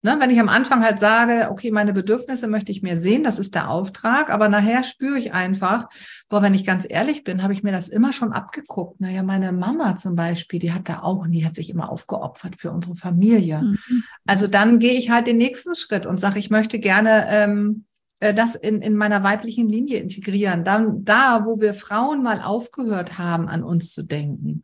Ne, 0.04 0.16
wenn 0.20 0.30
ich 0.30 0.40
am 0.40 0.48
Anfang 0.48 0.84
halt 0.84 1.00
sage, 1.00 1.48
okay, 1.50 1.72
meine 1.72 1.92
Bedürfnisse 1.92 2.48
möchte 2.48 2.72
ich 2.72 2.84
mir 2.84 2.98
sehen, 2.98 3.24
das 3.24 3.40
ist 3.40 3.56
der 3.56 3.72
Auftrag, 3.72 4.30
aber 4.30 4.48
nachher 4.48 4.84
spüre 4.84 5.18
ich 5.18 5.34
einfach, 5.34 5.88
boah, 6.30 6.44
wenn 6.44 6.54
ich 6.54 6.66
ganz 6.66 6.86
ehrlich 6.88 7.24
bin, 7.24 7.42
habe 7.42 7.54
ich 7.54 7.64
mir 7.64 7.72
das 7.72 7.90
immer 7.90 8.14
schon 8.14 8.32
abgeguckt. 8.32 9.02
Naja, 9.02 9.24
meine 9.24 9.52
Mama 9.52 9.96
zum 9.96 10.16
Beispiel, 10.16 10.60
die 10.60 10.72
hat 10.72 10.88
da 10.88 11.00
auch 11.00 11.26
nie, 11.26 11.44
hat 11.44 11.56
sich 11.56 11.72
immer 11.72 11.92
aufgeopfert 11.92 12.60
für 12.60 12.72
unsere 12.72 12.96
Familie. 12.96 13.60
Mhm. 13.64 14.04
Also 14.28 14.46
dann 14.46 14.78
gehe 14.78 14.94
ich 14.94 15.10
halt 15.10 15.26
den 15.26 15.38
nächsten 15.38 15.74
Schritt 15.74 16.06
und 16.06 16.20
sage, 16.20 16.38
ich 16.38 16.52
möchte 16.52 16.78
gerne 16.78 17.26
ähm, 17.30 17.86
äh, 18.20 18.36
das 18.36 18.54
in, 18.54 18.84
in 18.84 18.96
meiner 18.96 19.24
weiblichen 19.24 19.68
Linie 19.68 20.00
integrieren. 20.00 20.64
Dann 20.64 21.06
da, 21.06 21.46
wo 21.46 21.60
wir 21.60 21.74
Frauen 21.74 22.22
mal 22.22 22.42
aufgehört 22.42 23.18
haben, 23.18 23.48
an 23.48 23.64
uns 23.64 23.94
zu 23.94 24.04
denken. 24.04 24.64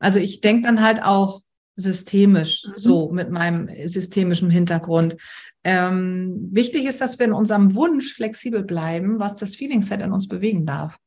Also 0.00 0.18
ich 0.18 0.40
denke 0.40 0.66
dann 0.66 0.82
halt 0.82 1.00
auch, 1.00 1.43
systemisch, 1.76 2.64
mhm. 2.66 2.72
so 2.76 3.10
mit 3.10 3.30
meinem 3.30 3.68
systemischen 3.86 4.50
Hintergrund. 4.50 5.16
Ähm, 5.64 6.48
wichtig 6.52 6.84
ist, 6.84 7.00
dass 7.00 7.18
wir 7.18 7.26
in 7.26 7.32
unserem 7.32 7.74
Wunsch 7.74 8.14
flexibel 8.14 8.62
bleiben, 8.62 9.18
was 9.18 9.36
das 9.36 9.56
Feeling 9.56 9.82
Set 9.82 10.00
in 10.00 10.12
uns 10.12 10.28
bewegen 10.28 10.66
darf. 10.66 10.98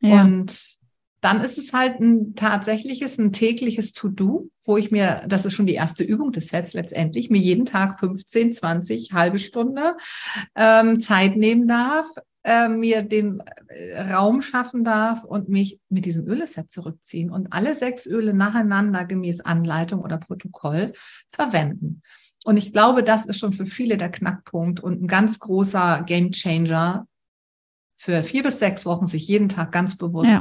Ja. 0.00 0.22
Und 0.22 0.76
dann 1.20 1.40
ist 1.40 1.58
es 1.58 1.72
halt 1.72 1.98
ein 2.00 2.34
tatsächliches, 2.34 3.18
ein 3.18 3.32
tägliches 3.32 3.92
To-Do, 3.92 4.50
wo 4.64 4.76
ich 4.76 4.90
mir, 4.90 5.22
das 5.26 5.44
ist 5.44 5.54
schon 5.54 5.66
die 5.66 5.74
erste 5.74 6.04
Übung 6.04 6.30
des 6.30 6.48
Sets 6.48 6.72
letztendlich, 6.72 7.30
mir 7.30 7.40
jeden 7.40 7.64
Tag 7.64 7.98
15, 7.98 8.52
20, 8.52 9.12
halbe 9.12 9.38
Stunde 9.38 9.96
ähm, 10.54 11.00
Zeit 11.00 11.36
nehmen 11.36 11.66
darf, 11.66 12.06
äh, 12.46 12.68
mir 12.68 13.02
den 13.02 13.42
äh, 13.66 14.00
Raum 14.00 14.40
schaffen 14.40 14.84
darf 14.84 15.24
und 15.24 15.48
mich 15.48 15.80
mit 15.88 16.06
diesem 16.06 16.28
Öleset 16.28 16.70
zurückziehen 16.70 17.30
und 17.30 17.52
alle 17.52 17.74
sechs 17.74 18.06
Öle 18.06 18.34
nacheinander 18.34 19.04
gemäß 19.04 19.40
Anleitung 19.40 20.00
oder 20.02 20.18
Protokoll 20.18 20.92
verwenden. 21.32 22.02
Und 22.44 22.56
ich 22.56 22.72
glaube, 22.72 23.02
das 23.02 23.26
ist 23.26 23.40
schon 23.40 23.52
für 23.52 23.66
viele 23.66 23.96
der 23.96 24.12
Knackpunkt 24.12 24.78
und 24.78 25.02
ein 25.02 25.08
ganz 25.08 25.40
großer 25.40 26.04
Game 26.06 26.30
Changer 26.30 27.08
für 27.96 28.22
vier 28.22 28.44
bis 28.44 28.60
sechs 28.60 28.86
Wochen 28.86 29.08
sich 29.08 29.26
jeden 29.26 29.48
Tag 29.48 29.72
ganz 29.72 29.96
bewusst 29.96 30.30
ja. 30.30 30.40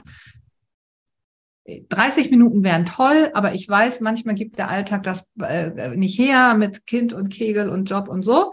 30 1.89 2.30
Minuten 2.30 2.63
wären 2.63 2.86
toll, 2.86 3.32
aber 3.34 3.56
ich 3.56 3.68
weiß, 3.68 4.00
manchmal 4.02 4.36
gibt 4.36 4.60
der 4.60 4.70
Alltag 4.70 5.02
das 5.02 5.32
äh, 5.41 5.98
nicht 5.98 6.20
her 6.20 6.54
mit 6.54 6.86
Kind 6.86 7.13
und 7.13 7.30
Kegel 7.30 7.70
und 7.70 7.89
Job 7.89 8.08
und 8.08 8.22
so. 8.22 8.52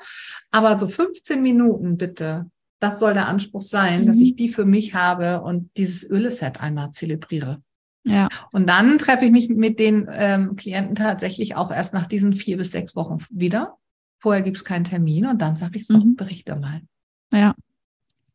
Aber 0.50 0.78
so 0.78 0.88
15 0.88 1.42
Minuten 1.42 1.98
bitte 1.98 2.50
das 2.82 2.98
soll 2.98 3.14
der 3.14 3.28
Anspruch 3.28 3.62
sein, 3.62 4.02
mhm. 4.02 4.06
dass 4.06 4.18
ich 4.18 4.34
die 4.34 4.48
für 4.48 4.64
mich 4.64 4.94
habe 4.94 5.42
und 5.42 5.70
dieses 5.76 6.08
Öleset 6.08 6.60
einmal 6.60 6.90
zelebriere. 6.90 7.62
Ja. 8.04 8.28
Und 8.50 8.68
dann 8.68 8.98
treffe 8.98 9.24
ich 9.24 9.30
mich 9.30 9.48
mit 9.48 9.78
den 9.78 10.08
ähm, 10.10 10.56
Klienten 10.56 10.96
tatsächlich 10.96 11.54
auch 11.54 11.70
erst 11.70 11.94
nach 11.94 12.08
diesen 12.08 12.32
vier 12.32 12.56
bis 12.56 12.72
sechs 12.72 12.96
Wochen 12.96 13.18
wieder. 13.30 13.76
Vorher 14.18 14.42
gibt 14.42 14.56
es 14.56 14.64
keinen 14.64 14.84
Termin 14.84 15.26
und 15.26 15.40
dann 15.40 15.54
sage 15.54 15.78
ich 15.78 15.86
so, 15.86 15.98
mhm. 15.98 16.16
berichte 16.16 16.56
mal. 16.56 16.82
Ja. 17.32 17.54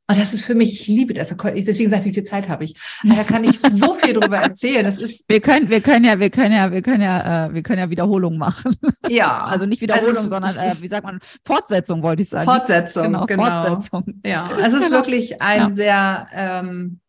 Und 0.10 0.18
das 0.18 0.34
ist 0.34 0.46
für 0.46 0.56
mich, 0.56 0.72
ich 0.74 0.88
liebe 0.88 1.14
das. 1.14 1.36
Deswegen 1.36 1.90
sage 1.90 2.04
ich, 2.04 2.06
wie 2.06 2.14
viel 2.14 2.24
Zeit 2.24 2.48
habe 2.48 2.64
ich. 2.64 2.76
Da 3.04 3.26
kann 3.26 3.44
ich 3.44 3.60
so 3.72 3.96
viel 3.96 4.14
drüber 4.14 4.38
erzählen. 4.38 4.86
Das 4.86 4.98
ist. 4.98 5.26
Wir 5.28 5.42
können, 5.42 5.70
wir 5.70 5.82
können 5.82 6.06
ja, 6.06 6.18
wir 6.18 6.30
können 6.30 6.54
ja, 6.54 6.72
wir 6.72 6.82
können 6.82 7.02
ja, 7.02 7.48
äh, 7.48 7.54
wir 7.54 7.62
können 7.62 7.80
ja 7.80 7.90
Wiederholungen 7.90 8.40
machen. 8.40 8.74
Ja. 9.10 9.44
Also 9.44 9.66
nicht 9.66 9.82
Wiederholung, 9.82 10.16
also 10.16 10.30
sondern 10.30 10.56
äh, 10.56 10.82
wie 10.82 10.88
sagt 10.88 11.04
man, 11.04 11.20
Fortsetzung 11.46 12.04
wollte 12.04 12.22
ich 12.22 12.30
sagen. 12.30 12.46
Fortsetzung, 12.46 13.04
genau. 13.04 13.26
genau. 13.26 13.66
Fortsetzung. 13.66 14.22
Ja. 14.26 14.48
Also 14.48 14.78
es 14.78 14.84
ist 14.84 14.90
genau. 14.90 15.00
wirklich 15.00 15.42
ein 15.42 15.60
ja. 15.60 15.70
sehr 15.70 16.28
ähm, 16.34 17.00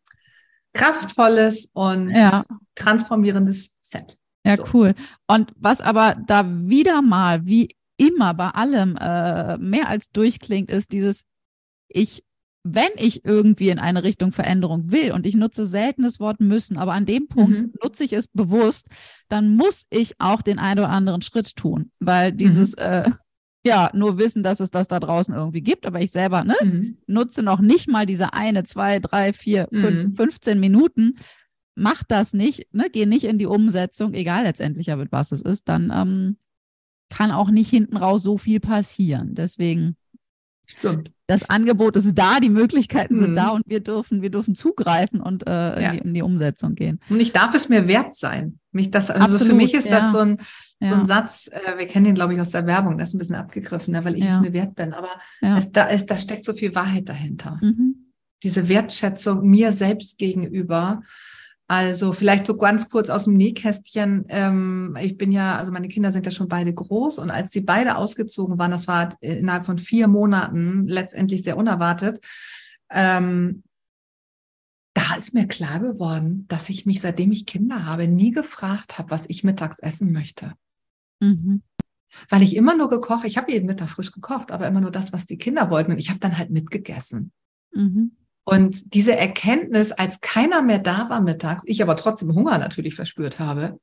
kraftvolles 0.73 1.69
und 1.73 2.09
ja. 2.09 2.43
transformierendes 2.75 3.77
Set. 3.81 4.17
Ja, 4.45 4.57
so. 4.57 4.65
cool. 4.73 4.93
Und 5.27 5.53
was 5.55 5.79
aber 5.79 6.15
da 6.27 6.45
wieder 6.45 7.01
mal, 7.01 7.45
wie 7.45 7.69
immer 7.97 8.33
bei 8.33 8.49
allem 8.49 8.97
äh, 8.97 9.57
mehr 9.57 9.89
als 9.89 10.09
durchklingt, 10.11 10.69
ist 10.69 10.91
dieses 10.91 11.23
ich 11.87 12.23
wenn 12.63 12.89
ich 12.97 13.25
irgendwie 13.25 13.69
in 13.69 13.79
eine 13.79 14.03
Richtung 14.03 14.31
Veränderung 14.31 14.91
will 14.91 15.11
und 15.11 15.25
ich 15.25 15.35
nutze 15.35 15.65
selten 15.65 16.03
das 16.03 16.19
Wort 16.19 16.41
müssen, 16.41 16.77
aber 16.77 16.93
an 16.93 17.05
dem 17.05 17.27
Punkt 17.27 17.57
mhm. 17.57 17.73
nutze 17.81 18.03
ich 18.03 18.13
es 18.13 18.27
bewusst, 18.27 18.87
dann 19.29 19.55
muss 19.55 19.85
ich 19.89 20.19
auch 20.19 20.41
den 20.41 20.59
einen 20.59 20.79
oder 20.79 20.89
anderen 20.89 21.21
Schritt 21.21 21.55
tun, 21.55 21.91
weil 21.99 22.33
dieses 22.33 22.71
mhm. 22.71 22.83
äh, 22.83 23.11
ja 23.65 23.89
nur 23.93 24.17
wissen, 24.17 24.43
dass 24.43 24.59
es 24.59 24.71
das 24.71 24.87
da 24.87 24.99
draußen 24.99 25.33
irgendwie 25.33 25.61
gibt, 25.61 25.85
aber 25.85 26.01
ich 26.01 26.11
selber 26.11 26.43
ne, 26.43 26.55
mhm. 26.61 26.97
nutze 27.07 27.43
noch 27.43 27.61
nicht 27.61 27.89
mal 27.89 28.05
diese 28.05 28.33
eine, 28.33 28.63
zwei, 28.65 28.99
drei, 28.99 29.31
vier, 29.33 29.67
fünf, 29.71 30.17
15 30.17 30.57
mhm. 30.57 30.61
Minuten, 30.61 31.15
mach 31.75 32.03
das 32.03 32.33
nicht, 32.33 32.67
ne, 32.73 32.87
geh 32.91 33.05
nicht 33.05 33.23
in 33.23 33.37
die 33.37 33.45
Umsetzung, 33.45 34.13
egal 34.13 34.43
letztendlich 34.43 34.87
ja 34.87 34.97
mit 34.97 35.11
was 35.11 35.31
es 35.31 35.41
ist, 35.41 35.69
dann 35.69 35.91
ähm, 35.95 36.37
kann 37.09 37.31
auch 37.31 37.49
nicht 37.49 37.69
hinten 37.69 37.97
raus 37.97 38.21
so 38.21 38.37
viel 38.37 38.59
passieren. 38.59 39.33
Deswegen 39.33 39.95
Stimmt. 40.65 41.11
Das 41.29 41.47
Angebot 41.47 41.95
ist 41.95 42.11
da, 42.17 42.39
die 42.39 42.49
Möglichkeiten 42.49 43.13
Mhm. 43.13 43.19
sind 43.19 43.35
da 43.35 43.49
und 43.49 43.61
wir 43.67 43.81
dürfen, 43.81 44.23
wir 44.23 44.31
dürfen 44.31 44.55
zugreifen 44.55 45.21
und 45.21 45.45
äh, 45.47 45.51
Ja. 45.51 45.91
in, 45.91 45.97
die, 45.97 46.03
in 46.07 46.13
die 46.15 46.21
Umsetzung 46.23 46.73
gehen. 46.73 46.99
Und 47.07 47.19
ich 47.19 47.31
darf 47.33 47.53
es 47.53 47.69
mir 47.69 47.87
wert 47.87 48.15
sein. 48.15 48.57
Mich 48.71 48.89
das, 48.89 49.11
also 49.11 49.27
für 49.27 49.33
Absolut, 49.35 49.57
mich 49.57 49.75
ist 49.75 49.85
ja. 49.85 49.99
das 49.99 50.11
so 50.11 50.17
ein, 50.17 50.37
so 50.81 50.95
ein 50.95 51.05
Satz, 51.05 51.47
äh, 51.51 51.77
wir 51.77 51.85
kennen 51.85 52.05
den, 52.05 52.15
glaube 52.15 52.33
ich, 52.33 52.41
aus 52.41 52.49
der 52.49 52.65
Werbung, 52.65 52.97
das 52.97 53.09
ist 53.09 53.13
ein 53.13 53.19
bisschen 53.19 53.35
abgegriffen, 53.35 53.91
ne, 53.91 54.03
weil 54.03 54.15
ich 54.15 54.25
es 54.25 54.39
mir 54.39 54.53
wert 54.53 54.73
bin. 54.73 54.91
Aber 54.91 55.09
es, 55.39 55.71
da, 55.71 55.85
ist, 55.85 56.07
da 56.07 56.17
steckt 56.17 56.45
so 56.45 56.53
viel 56.53 56.73
Wahrheit 56.73 57.07
dahinter. 57.07 57.59
Mhm. 57.61 58.11
Diese 58.41 58.67
Wertschätzung 58.67 59.47
mir 59.47 59.71
selbst 59.71 60.17
gegenüber. 60.17 61.03
Also 61.69 62.13
vielleicht 62.13 62.47
so 62.47 62.57
ganz 62.57 62.89
kurz 62.89 63.11
aus 63.11 63.25
dem 63.25 63.35
Nähkästchen. 63.35 64.25
Ähm, 64.29 64.97
ich 64.99 65.19
bin 65.19 65.31
ja, 65.31 65.55
also 65.55 65.71
meine 65.71 65.87
Kinder 65.87 66.11
sind 66.11 66.25
ja 66.25 66.31
schon 66.31 66.47
beide 66.47 66.73
groß 66.73 67.19
und 67.19 67.29
als 67.29 67.51
die 67.51 67.61
beide 67.61 67.95
ausgezogen 67.95 68.57
waren, 68.57 68.71
das 68.71 68.87
war 68.87 69.15
innerhalb 69.21 69.67
von 69.67 69.77
vier 69.77 70.07
Monaten 70.07 70.87
letztendlich 70.87 71.43
sehr 71.43 71.57
unerwartet, 71.57 72.25
ähm, 72.89 73.61
da 74.95 75.15
ist 75.15 75.35
mir 75.35 75.47
klar 75.47 75.79
geworden, 75.79 76.45
dass 76.47 76.69
ich 76.69 76.87
mich, 76.87 77.01
seitdem 77.01 77.31
ich 77.31 77.45
Kinder 77.45 77.85
habe, 77.85 78.07
nie 78.07 78.31
gefragt 78.31 78.97
habe, 78.97 79.11
was 79.11 79.25
ich 79.27 79.43
mittags 79.43 79.77
essen 79.77 80.11
möchte. 80.11 80.53
Mhm. 81.19 81.61
Weil 82.29 82.41
ich 82.41 82.55
immer 82.55 82.75
nur 82.75 82.89
gekocht, 82.89 83.25
ich 83.25 83.37
habe 83.37 83.51
jeden 83.51 83.67
Mittag 83.67 83.91
frisch 83.91 84.11
gekocht, 84.11 84.51
aber 84.51 84.67
immer 84.67 84.81
nur 84.81 84.89
das, 84.89 85.13
was 85.13 85.27
die 85.27 85.37
Kinder 85.37 85.69
wollten. 85.69 85.91
Und 85.91 85.99
ich 85.99 86.09
habe 86.09 86.19
dann 86.19 86.35
halt 86.35 86.49
mitgegessen. 86.49 87.31
Mhm. 87.75 88.13
Und 88.49 88.93
diese 88.93 89.15
Erkenntnis, 89.15 89.91
als 89.91 90.21
keiner 90.21 90.61
mehr 90.61 90.79
da 90.79 91.09
war 91.09 91.21
mittags, 91.21 91.63
ich 91.65 91.81
aber 91.81 91.95
trotzdem 91.95 92.33
Hunger 92.33 92.57
natürlich 92.57 92.95
verspürt 92.95 93.39
habe, 93.39 93.79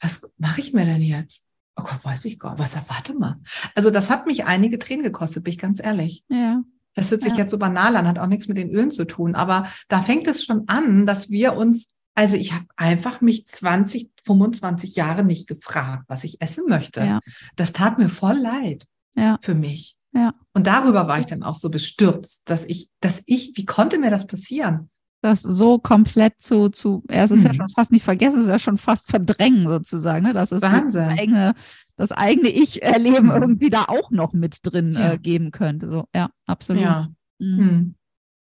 was 0.00 0.28
mache 0.38 0.60
ich 0.60 0.72
mir 0.72 0.84
denn 0.84 1.00
jetzt? 1.02 1.42
Oh 1.76 1.82
Gott, 1.82 2.04
weiß 2.04 2.26
ich 2.26 2.38
gar 2.38 2.58
was, 2.58 2.76
warte 2.88 3.14
mal. 3.14 3.40
Also 3.74 3.90
das 3.90 4.10
hat 4.10 4.26
mich 4.26 4.44
einige 4.44 4.78
Tränen 4.78 5.02
gekostet, 5.02 5.44
bin 5.44 5.52
ich 5.52 5.58
ganz 5.58 5.80
ehrlich. 5.82 6.24
Ja. 6.28 6.62
Das 6.94 7.10
hört 7.10 7.22
sich 7.22 7.32
Ja. 7.32 7.38
jetzt 7.38 7.50
so 7.50 7.58
banal 7.58 7.96
an, 7.96 8.06
hat 8.06 8.18
auch 8.18 8.26
nichts 8.26 8.48
mit 8.48 8.58
den 8.58 8.70
Ölen 8.70 8.90
zu 8.90 9.06
tun, 9.06 9.34
aber 9.34 9.66
da 9.88 10.02
fängt 10.02 10.26
es 10.26 10.44
schon 10.44 10.64
an, 10.68 11.06
dass 11.06 11.30
wir 11.30 11.54
uns, 11.54 11.88
also 12.14 12.36
ich 12.36 12.52
habe 12.52 12.66
einfach 12.76 13.22
mich 13.22 13.46
20, 13.46 14.10
25 14.22 14.94
Jahre 14.96 15.24
nicht 15.24 15.48
gefragt, 15.48 16.04
was 16.08 16.24
ich 16.24 16.42
essen 16.42 16.64
möchte. 16.68 17.00
Ja. 17.00 17.20
Das 17.56 17.72
tat 17.72 17.98
mir 17.98 18.10
voll 18.10 18.36
leid 18.36 18.86
Ja. 19.16 19.38
für 19.40 19.54
mich. 19.54 19.96
Ja. 20.14 20.34
Und 20.54 20.66
darüber 20.66 21.06
war 21.06 21.18
ich 21.20 21.26
dann 21.26 21.42
auch 21.42 21.54
so 21.54 21.70
bestürzt, 21.70 22.42
dass 22.50 22.64
ich, 22.66 22.90
dass 23.00 23.22
ich, 23.26 23.52
wie 23.56 23.64
konnte 23.64 23.98
mir 23.98 24.10
das 24.10 24.26
passieren? 24.26 24.90
Das 25.22 25.40
so 25.40 25.78
komplett 25.78 26.40
zu, 26.40 26.68
zu, 26.68 27.04
ja, 27.08 27.22
es 27.22 27.30
ist 27.30 27.44
ja 27.44 27.50
Mhm. 27.50 27.54
schon 27.54 27.68
fast 27.70 27.92
nicht 27.92 28.04
vergessen, 28.04 28.38
es 28.40 28.46
ist 28.46 28.50
ja 28.50 28.58
schon 28.58 28.76
fast 28.76 29.08
verdrängen 29.08 29.66
sozusagen, 29.68 30.24
ne? 30.26 30.32
Das 30.32 30.50
ist 30.52 30.62
Wahnsinn. 30.62 31.08
das 31.08 31.18
eigene, 31.20 31.54
das 31.96 32.12
eigene 32.12 32.48
Ich-Erleben 32.48 33.26
Mhm. 33.28 33.30
irgendwie 33.42 33.70
da 33.70 33.84
auch 33.84 34.10
noch 34.10 34.32
mit 34.32 34.58
drin 34.64 34.94
Ja. 34.98 35.12
äh, 35.12 35.18
geben 35.18 35.50
könnte. 35.52 35.88
So, 35.88 36.04
ja, 36.14 36.28
absolut. 36.46 36.82
Ja. 36.82 37.08
Mhm. 37.38 37.58
Hm. 37.58 37.94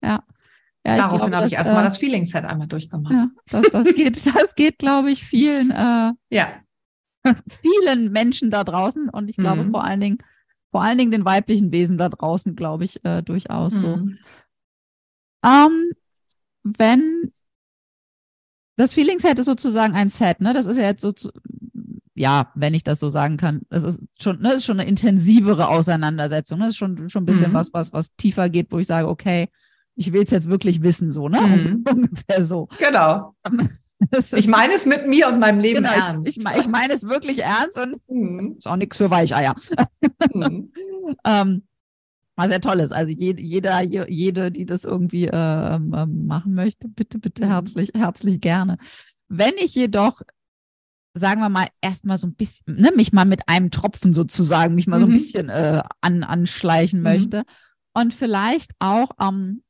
Ja. 0.03 0.25
ja 0.87 0.97
Daraufhin 0.97 1.37
habe 1.37 1.47
ich 1.47 1.53
erstmal 1.53 1.83
äh, 1.83 1.85
das 1.85 1.99
Feeling-Set 1.99 2.45
einmal 2.47 2.67
durchgemacht. 2.67 3.13
Ja, 3.13 3.29
das, 3.51 3.67
das 3.71 3.85
geht, 3.95 4.17
das 4.35 4.55
geht, 4.55 4.79
glaube 4.79 5.11
ich, 5.11 5.23
vielen, 5.25 5.71
äh, 5.71 6.13
Ja. 6.31 6.49
vielen 7.61 8.11
Menschen 8.11 8.51
da 8.51 8.65
draußen 8.65 9.11
und 9.11 9.29
ich 9.29 9.37
glaube 9.37 9.65
Mhm. 9.65 9.71
vor 9.71 9.85
allen 9.85 10.01
Dingen, 10.01 10.19
vor 10.71 10.83
allen 10.83 10.99
Dingen 10.99 11.11
den 11.11 11.25
weiblichen 11.25 11.73
Wesen 11.73 11.99
da 11.99 12.09
draußen, 12.09 12.55
glaube 12.57 12.85
ich, 12.85 13.05
äh, 13.05 13.23
durchaus 13.23 13.75
so. 13.75 13.97
Hm. 13.97 14.19
Ähm, 15.45 15.91
wenn 16.63 17.33
das 18.77 18.95
Feeling-Set 18.95 19.39
ist 19.39 19.47
sozusagen 19.47 19.95
ein 19.95 20.09
Set, 20.09 20.41
ne? 20.41 20.53
Das 20.53 20.67
ist 20.67 20.77
ja 20.77 20.85
jetzt 20.85 21.03
so, 21.03 21.13
zu, 21.13 21.31
ja, 22.15 22.51
wenn 22.55 22.75
ich 22.75 22.85
das 22.85 23.01
so 23.01 23.11
sagen 23.11 23.37
kann, 23.37 23.63
das 23.69 23.83
ist 23.83 24.01
schon, 24.21 24.41
ne, 24.41 24.55
ist 24.55 24.65
schon 24.65 24.79
eine 24.81 24.89
intensivere 24.89 25.69
Auseinandersetzung. 25.69 26.59
Ne? 26.59 26.67
Das 26.67 26.75
ist 26.75 26.79
schon, 26.79 27.09
schon 27.09 27.23
ein 27.23 27.27
bisschen 27.27 27.51
Mhm. 27.51 27.55
was, 27.55 27.73
was, 27.73 27.93
was 27.93 28.15
tiefer 28.17 28.49
geht, 28.49 28.71
wo 28.71 28.79
ich 28.79 28.87
sage, 28.87 29.09
okay, 29.09 29.49
ich 29.97 30.13
will 30.13 30.23
es 30.23 30.31
jetzt 30.31 30.49
wirklich 30.49 30.83
wissen, 30.83 31.13
so, 31.13 31.29
ne? 31.29 31.41
Mhm. 31.41 31.85
Ungefähr 31.91 32.43
so. 32.43 32.69
Genau. 32.79 33.35
Ich 34.35 34.47
meine 34.47 34.73
es 34.75 34.87
mit 34.87 35.07
mir 35.07 35.29
und 35.29 35.39
meinem 35.39 35.61
Leben 35.61 35.85
genau, 35.85 35.93
ernst. 35.93 36.29
ich, 36.29 36.39
ich, 36.39 36.45
ich 36.59 36.69
meine 36.69 36.93
es 36.95 37.05
wirklich 37.05 37.41
ernst 37.41 37.79
und 37.79 38.01
Hm. 38.09 38.55
ist 38.59 38.67
auch 38.67 38.77
nichts 38.77 38.97
für 38.97 39.11
Weicheier. 39.11 39.55
Hm. 40.33 40.73
ähm, 41.25 41.63
was 42.37 42.51
ja 42.51 42.59
toll 42.59 42.81
ist. 42.81 42.93
Also 42.93 43.13
jede, 43.13 43.43
jeder, 43.43 43.83
je- 43.83 44.07
jede, 44.09 44.51
die 44.51 44.65
das 44.65 44.85
irgendwie 44.85 45.29
ähm, 45.31 45.95
ähm, 45.95 46.27
machen 46.27 46.55
möchte, 46.55 46.89
bitte, 46.89 47.19
bitte 47.19 47.45
Mhm. 47.45 47.49
herzlich, 47.51 47.91
herzlich 47.95 48.41
gerne. 48.41 48.79
Wenn 49.29 49.53
ich 49.59 49.75
jedoch, 49.75 50.23
sagen 51.15 51.41
wir 51.41 51.49
mal, 51.51 51.67
erstmal 51.83 52.17
so 52.17 52.27
ein 52.27 52.35
bisschen, 52.35 52.77
ne, 52.77 52.93
mich 52.97 53.13
mal 53.13 53.25
mit 53.27 53.49
einem 53.49 53.71
Tropfen 53.71 54.15
sozusagen, 54.15 54.75
mich 54.75 54.87
mal 54.87 55.01
so 55.01 55.07
ein 55.07 55.11
Mhm. 55.11 55.15
bisschen 55.15 55.49
äh, 55.51 55.83
an, 56.01 56.23
anschleichen 56.25 57.01
Mhm. 57.01 57.05
möchte 57.05 57.43
und 57.95 58.15
vielleicht 58.15 58.71
auch 58.79 59.11
ähm, 59.21 59.63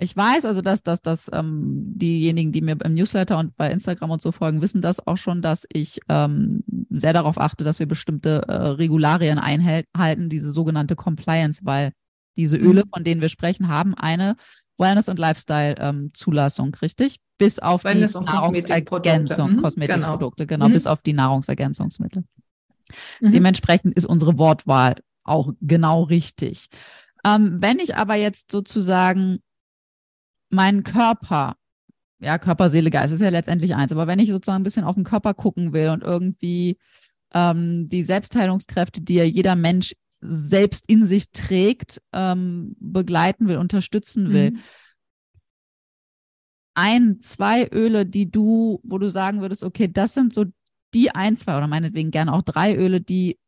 ich 0.00 0.16
weiß 0.16 0.44
also, 0.44 0.62
dass, 0.62 0.82
dass, 0.82 1.02
dass 1.02 1.28
ähm, 1.32 1.92
diejenigen, 1.96 2.52
die 2.52 2.60
mir 2.62 2.76
im 2.84 2.94
Newsletter 2.94 3.36
und 3.38 3.56
bei 3.56 3.70
Instagram 3.70 4.10
und 4.12 4.22
so 4.22 4.30
folgen, 4.32 4.60
wissen 4.62 4.80
das 4.80 5.04
auch 5.06 5.16
schon, 5.16 5.42
dass 5.42 5.66
ich 5.72 6.00
ähm, 6.08 6.62
sehr 6.90 7.12
darauf 7.12 7.38
achte, 7.40 7.64
dass 7.64 7.78
wir 7.80 7.86
bestimmte 7.86 8.42
äh, 8.46 8.52
Regularien 8.52 9.38
einhalten, 9.38 10.28
diese 10.28 10.52
sogenannte 10.52 10.94
Compliance, 10.94 11.62
weil 11.64 11.92
diese 12.36 12.56
Öle, 12.56 12.84
Mhm. 12.84 12.90
von 12.94 13.04
denen 13.04 13.20
wir 13.20 13.28
sprechen, 13.28 13.66
haben 13.68 13.94
eine 13.94 14.36
Wellness- 14.78 15.08
und 15.08 15.18
Lifestyle-Zulassung, 15.18 16.74
richtig? 16.80 17.18
Bis 17.36 17.58
auf 17.58 17.82
Wellness- 17.84 18.12
die 18.12 18.24
Kosmetikprodukte. 18.24 19.08
Nahrungsergänzung, 19.10 19.52
Mhm, 19.54 19.62
Kosmetikprodukte, 19.62 20.46
genau, 20.46 20.68
Mhm. 20.68 20.72
bis 20.72 20.86
auf 20.86 21.02
die 21.02 21.12
Nahrungsergänzungsmittel. 21.12 22.24
Mhm. 23.20 23.32
Dementsprechend 23.32 23.94
ist 23.96 24.06
unsere 24.06 24.38
Wortwahl 24.38 24.96
auch 25.24 25.52
genau 25.60 26.04
richtig. 26.04 26.68
Ähm, 27.26 27.58
wenn 27.60 27.80
ich 27.80 27.96
aber 27.96 28.14
jetzt 28.14 28.52
sozusagen 28.52 29.40
meinen 30.50 30.82
Körper, 30.82 31.56
ja, 32.20 32.38
Körper, 32.38 32.70
Seele, 32.70 32.90
Geist 32.90 33.12
ist 33.12 33.20
ja 33.22 33.28
letztendlich 33.28 33.74
eins, 33.74 33.92
aber 33.92 34.06
wenn 34.06 34.18
ich 34.18 34.30
sozusagen 34.30 34.60
ein 34.60 34.64
bisschen 34.64 34.84
auf 34.84 34.94
den 34.96 35.04
Körper 35.04 35.34
gucken 35.34 35.72
will 35.72 35.90
und 35.90 36.02
irgendwie 36.02 36.78
ähm, 37.34 37.88
die 37.88 38.02
Selbstheilungskräfte, 38.02 39.00
die 39.00 39.14
ja 39.14 39.24
jeder 39.24 39.54
Mensch 39.54 39.94
selbst 40.20 40.84
in 40.88 41.06
sich 41.06 41.30
trägt, 41.30 42.00
ähm, 42.12 42.74
begleiten 42.80 43.46
will, 43.48 43.58
unterstützen 43.58 44.32
will, 44.32 44.50
Mhm. 44.52 44.58
ein, 46.74 47.20
zwei 47.20 47.68
Öle, 47.72 48.06
die 48.06 48.30
du, 48.30 48.80
wo 48.82 48.98
du 48.98 49.08
sagen 49.10 49.40
würdest, 49.40 49.64
okay, 49.64 49.88
das 49.92 50.14
sind 50.14 50.32
so 50.32 50.44
die 50.94 51.14
ein, 51.14 51.36
zwei 51.36 51.56
oder 51.56 51.66
meinetwegen 51.66 52.10
gerne 52.10 52.32
auch 52.32 52.42
drei 52.42 52.74
Öle, 52.76 53.00
die 53.00 53.38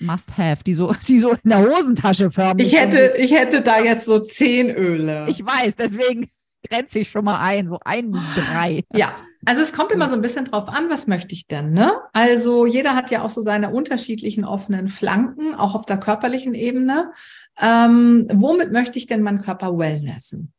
must 0.00 0.36
have, 0.36 0.62
die 0.64 0.74
so, 0.74 0.92
die 1.08 1.18
so 1.18 1.32
in 1.32 1.50
der 1.50 1.60
Hosentasche 1.60 2.30
förmlich. 2.30 2.72
Ich 2.72 2.80
hätte, 2.80 3.14
ich 3.18 3.32
hätte 3.32 3.60
da 3.62 3.80
jetzt 3.82 4.04
so 4.06 4.18
zehn 4.20 4.70
Öle. 4.70 5.26
Ich 5.28 5.44
weiß, 5.44 5.76
deswegen 5.76 6.28
grenze 6.68 6.98
ich 7.00 7.10
schon 7.10 7.24
mal 7.24 7.40
ein, 7.40 7.66
so 7.68 7.78
ein 7.84 8.10
bis 8.10 8.22
drei. 8.34 8.84
Ja, 8.94 9.14
also 9.46 9.62
es 9.62 9.72
kommt 9.72 9.92
immer 9.92 10.08
so 10.08 10.14
ein 10.14 10.20
bisschen 10.20 10.44
drauf 10.44 10.68
an, 10.68 10.90
was 10.90 11.06
möchte 11.06 11.34
ich 11.34 11.46
denn, 11.46 11.72
ne? 11.72 11.92
Also 12.12 12.66
jeder 12.66 12.94
hat 12.94 13.10
ja 13.10 13.22
auch 13.22 13.30
so 13.30 13.40
seine 13.40 13.70
unterschiedlichen 13.70 14.44
offenen 14.44 14.88
Flanken, 14.88 15.54
auch 15.54 15.74
auf 15.74 15.86
der 15.86 15.96
körperlichen 15.98 16.52
Ebene. 16.54 17.12
Ähm, 17.58 18.26
womit 18.32 18.72
möchte 18.72 18.98
ich 18.98 19.06
denn 19.06 19.22
meinen 19.22 19.40
Körper 19.40 19.78
wellnessen? 19.78 20.52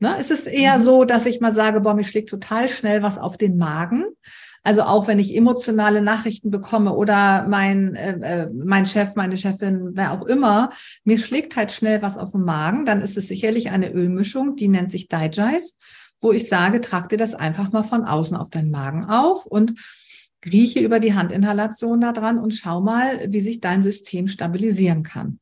Ne? 0.00 0.16
Es 0.18 0.32
ist 0.32 0.48
eher 0.48 0.78
Mhm. 0.78 0.82
so, 0.82 1.04
dass 1.04 1.24
ich 1.26 1.40
mal 1.40 1.52
sage, 1.52 1.80
boah, 1.80 1.94
mir 1.94 2.02
schlägt 2.02 2.28
total 2.28 2.68
schnell 2.68 3.02
was 3.02 3.16
auf 3.18 3.36
den 3.36 3.56
Magen. 3.56 4.04
Also 4.64 4.82
auch 4.82 5.06
wenn 5.06 5.18
ich 5.18 5.36
emotionale 5.36 6.00
Nachrichten 6.00 6.50
bekomme 6.50 6.94
oder 6.94 7.46
mein, 7.46 7.94
äh, 7.94 8.44
äh, 8.44 8.50
mein 8.52 8.86
Chef, 8.86 9.14
meine 9.14 9.36
Chefin, 9.36 9.90
wer 9.92 10.12
auch 10.12 10.24
immer, 10.24 10.70
mir 11.04 11.18
schlägt 11.18 11.54
halt 11.54 11.70
schnell 11.70 12.00
was 12.00 12.16
auf 12.16 12.32
den 12.32 12.44
Magen, 12.44 12.86
dann 12.86 13.02
ist 13.02 13.18
es 13.18 13.28
sicherlich 13.28 13.70
eine 13.70 13.92
Ölmischung, 13.92 14.56
die 14.56 14.68
nennt 14.68 14.90
sich 14.90 15.08
Digest, 15.08 15.82
wo 16.18 16.32
ich 16.32 16.48
sage, 16.48 16.80
trag 16.80 17.10
dir 17.10 17.18
das 17.18 17.34
einfach 17.34 17.72
mal 17.72 17.82
von 17.82 18.04
außen 18.04 18.38
auf 18.38 18.48
deinen 18.48 18.70
Magen 18.70 19.04
auf 19.04 19.44
und 19.44 19.74
rieche 20.46 20.80
über 20.80 20.98
die 20.98 21.14
Handinhalation 21.14 22.00
da 22.00 22.12
dran 22.12 22.38
und 22.38 22.52
schau 22.54 22.80
mal, 22.80 23.20
wie 23.30 23.40
sich 23.40 23.60
dein 23.60 23.82
System 23.82 24.28
stabilisieren 24.28 25.02
kann. 25.02 25.40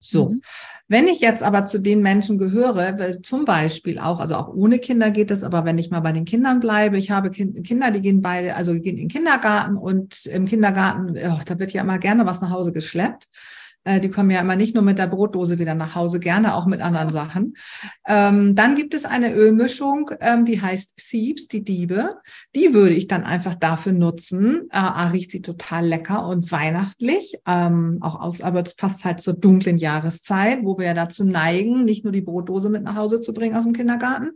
So. 0.00 0.30
Mhm. 0.30 0.42
Wenn 0.88 1.06
ich 1.06 1.20
jetzt 1.20 1.42
aber 1.42 1.64
zu 1.64 1.78
den 1.78 2.02
Menschen 2.02 2.36
gehöre, 2.36 2.98
zum 3.22 3.44
Beispiel 3.44 4.00
auch, 4.00 4.18
also 4.18 4.34
auch 4.34 4.48
ohne 4.48 4.80
Kinder 4.80 5.10
geht 5.10 5.30
es, 5.30 5.44
aber 5.44 5.64
wenn 5.64 5.78
ich 5.78 5.90
mal 5.90 6.00
bei 6.00 6.10
den 6.10 6.24
Kindern 6.24 6.58
bleibe, 6.58 6.96
ich 6.96 7.12
habe 7.12 7.30
kind, 7.30 7.64
Kinder, 7.64 7.92
die 7.92 8.00
gehen 8.00 8.22
beide, 8.22 8.56
also 8.56 8.72
gehen 8.72 8.96
in 8.96 8.96
den 8.96 9.08
Kindergarten 9.08 9.76
und 9.76 10.26
im 10.26 10.46
Kindergarten, 10.46 11.16
oh, 11.16 11.40
da 11.46 11.58
wird 11.58 11.72
ja 11.72 11.82
immer 11.82 11.98
gerne 11.98 12.26
was 12.26 12.40
nach 12.40 12.50
Hause 12.50 12.72
geschleppt. 12.72 13.28
Äh, 13.84 14.00
Die 14.00 14.10
kommen 14.10 14.30
ja 14.30 14.40
immer 14.40 14.56
nicht 14.56 14.74
nur 14.74 14.84
mit 14.84 14.98
der 14.98 15.06
Brotdose 15.06 15.58
wieder 15.58 15.74
nach 15.74 15.94
Hause, 15.94 16.20
gerne 16.20 16.54
auch 16.54 16.66
mit 16.66 16.80
anderen 16.80 17.12
Sachen. 17.12 17.54
Ähm, 18.06 18.54
dann 18.54 18.74
gibt 18.74 18.94
es 18.94 19.04
eine 19.04 19.32
Ölmischung, 19.32 20.10
ähm, 20.20 20.44
die 20.44 20.60
heißt 20.60 20.96
Thieves, 20.96 21.48
die 21.48 21.64
Diebe. 21.64 22.16
Die 22.54 22.74
würde 22.74 22.94
ich 22.94 23.06
dann 23.06 23.24
einfach 23.24 23.54
dafür 23.54 23.92
nutzen. 23.92 24.68
Äh, 24.70 24.76
A, 24.78 25.08
riecht 25.08 25.30
sie 25.30 25.42
total 25.42 25.86
lecker 25.86 26.26
und 26.26 26.52
weihnachtlich, 26.52 27.38
ähm, 27.46 27.98
auch 28.00 28.20
aus, 28.20 28.40
aber 28.40 28.62
es 28.62 28.74
passt 28.74 29.04
halt 29.04 29.20
zur 29.20 29.34
dunklen 29.34 29.78
Jahreszeit, 29.78 30.60
wo 30.62 30.78
wir 30.78 30.86
ja 30.86 30.94
dazu 30.94 31.24
neigen, 31.24 31.84
nicht 31.84 32.04
nur 32.04 32.12
die 32.12 32.20
Brotdose 32.20 32.68
mit 32.68 32.82
nach 32.82 32.96
Hause 32.96 33.20
zu 33.20 33.32
bringen 33.32 33.56
aus 33.56 33.64
dem 33.64 33.72
Kindergarten. 33.72 34.32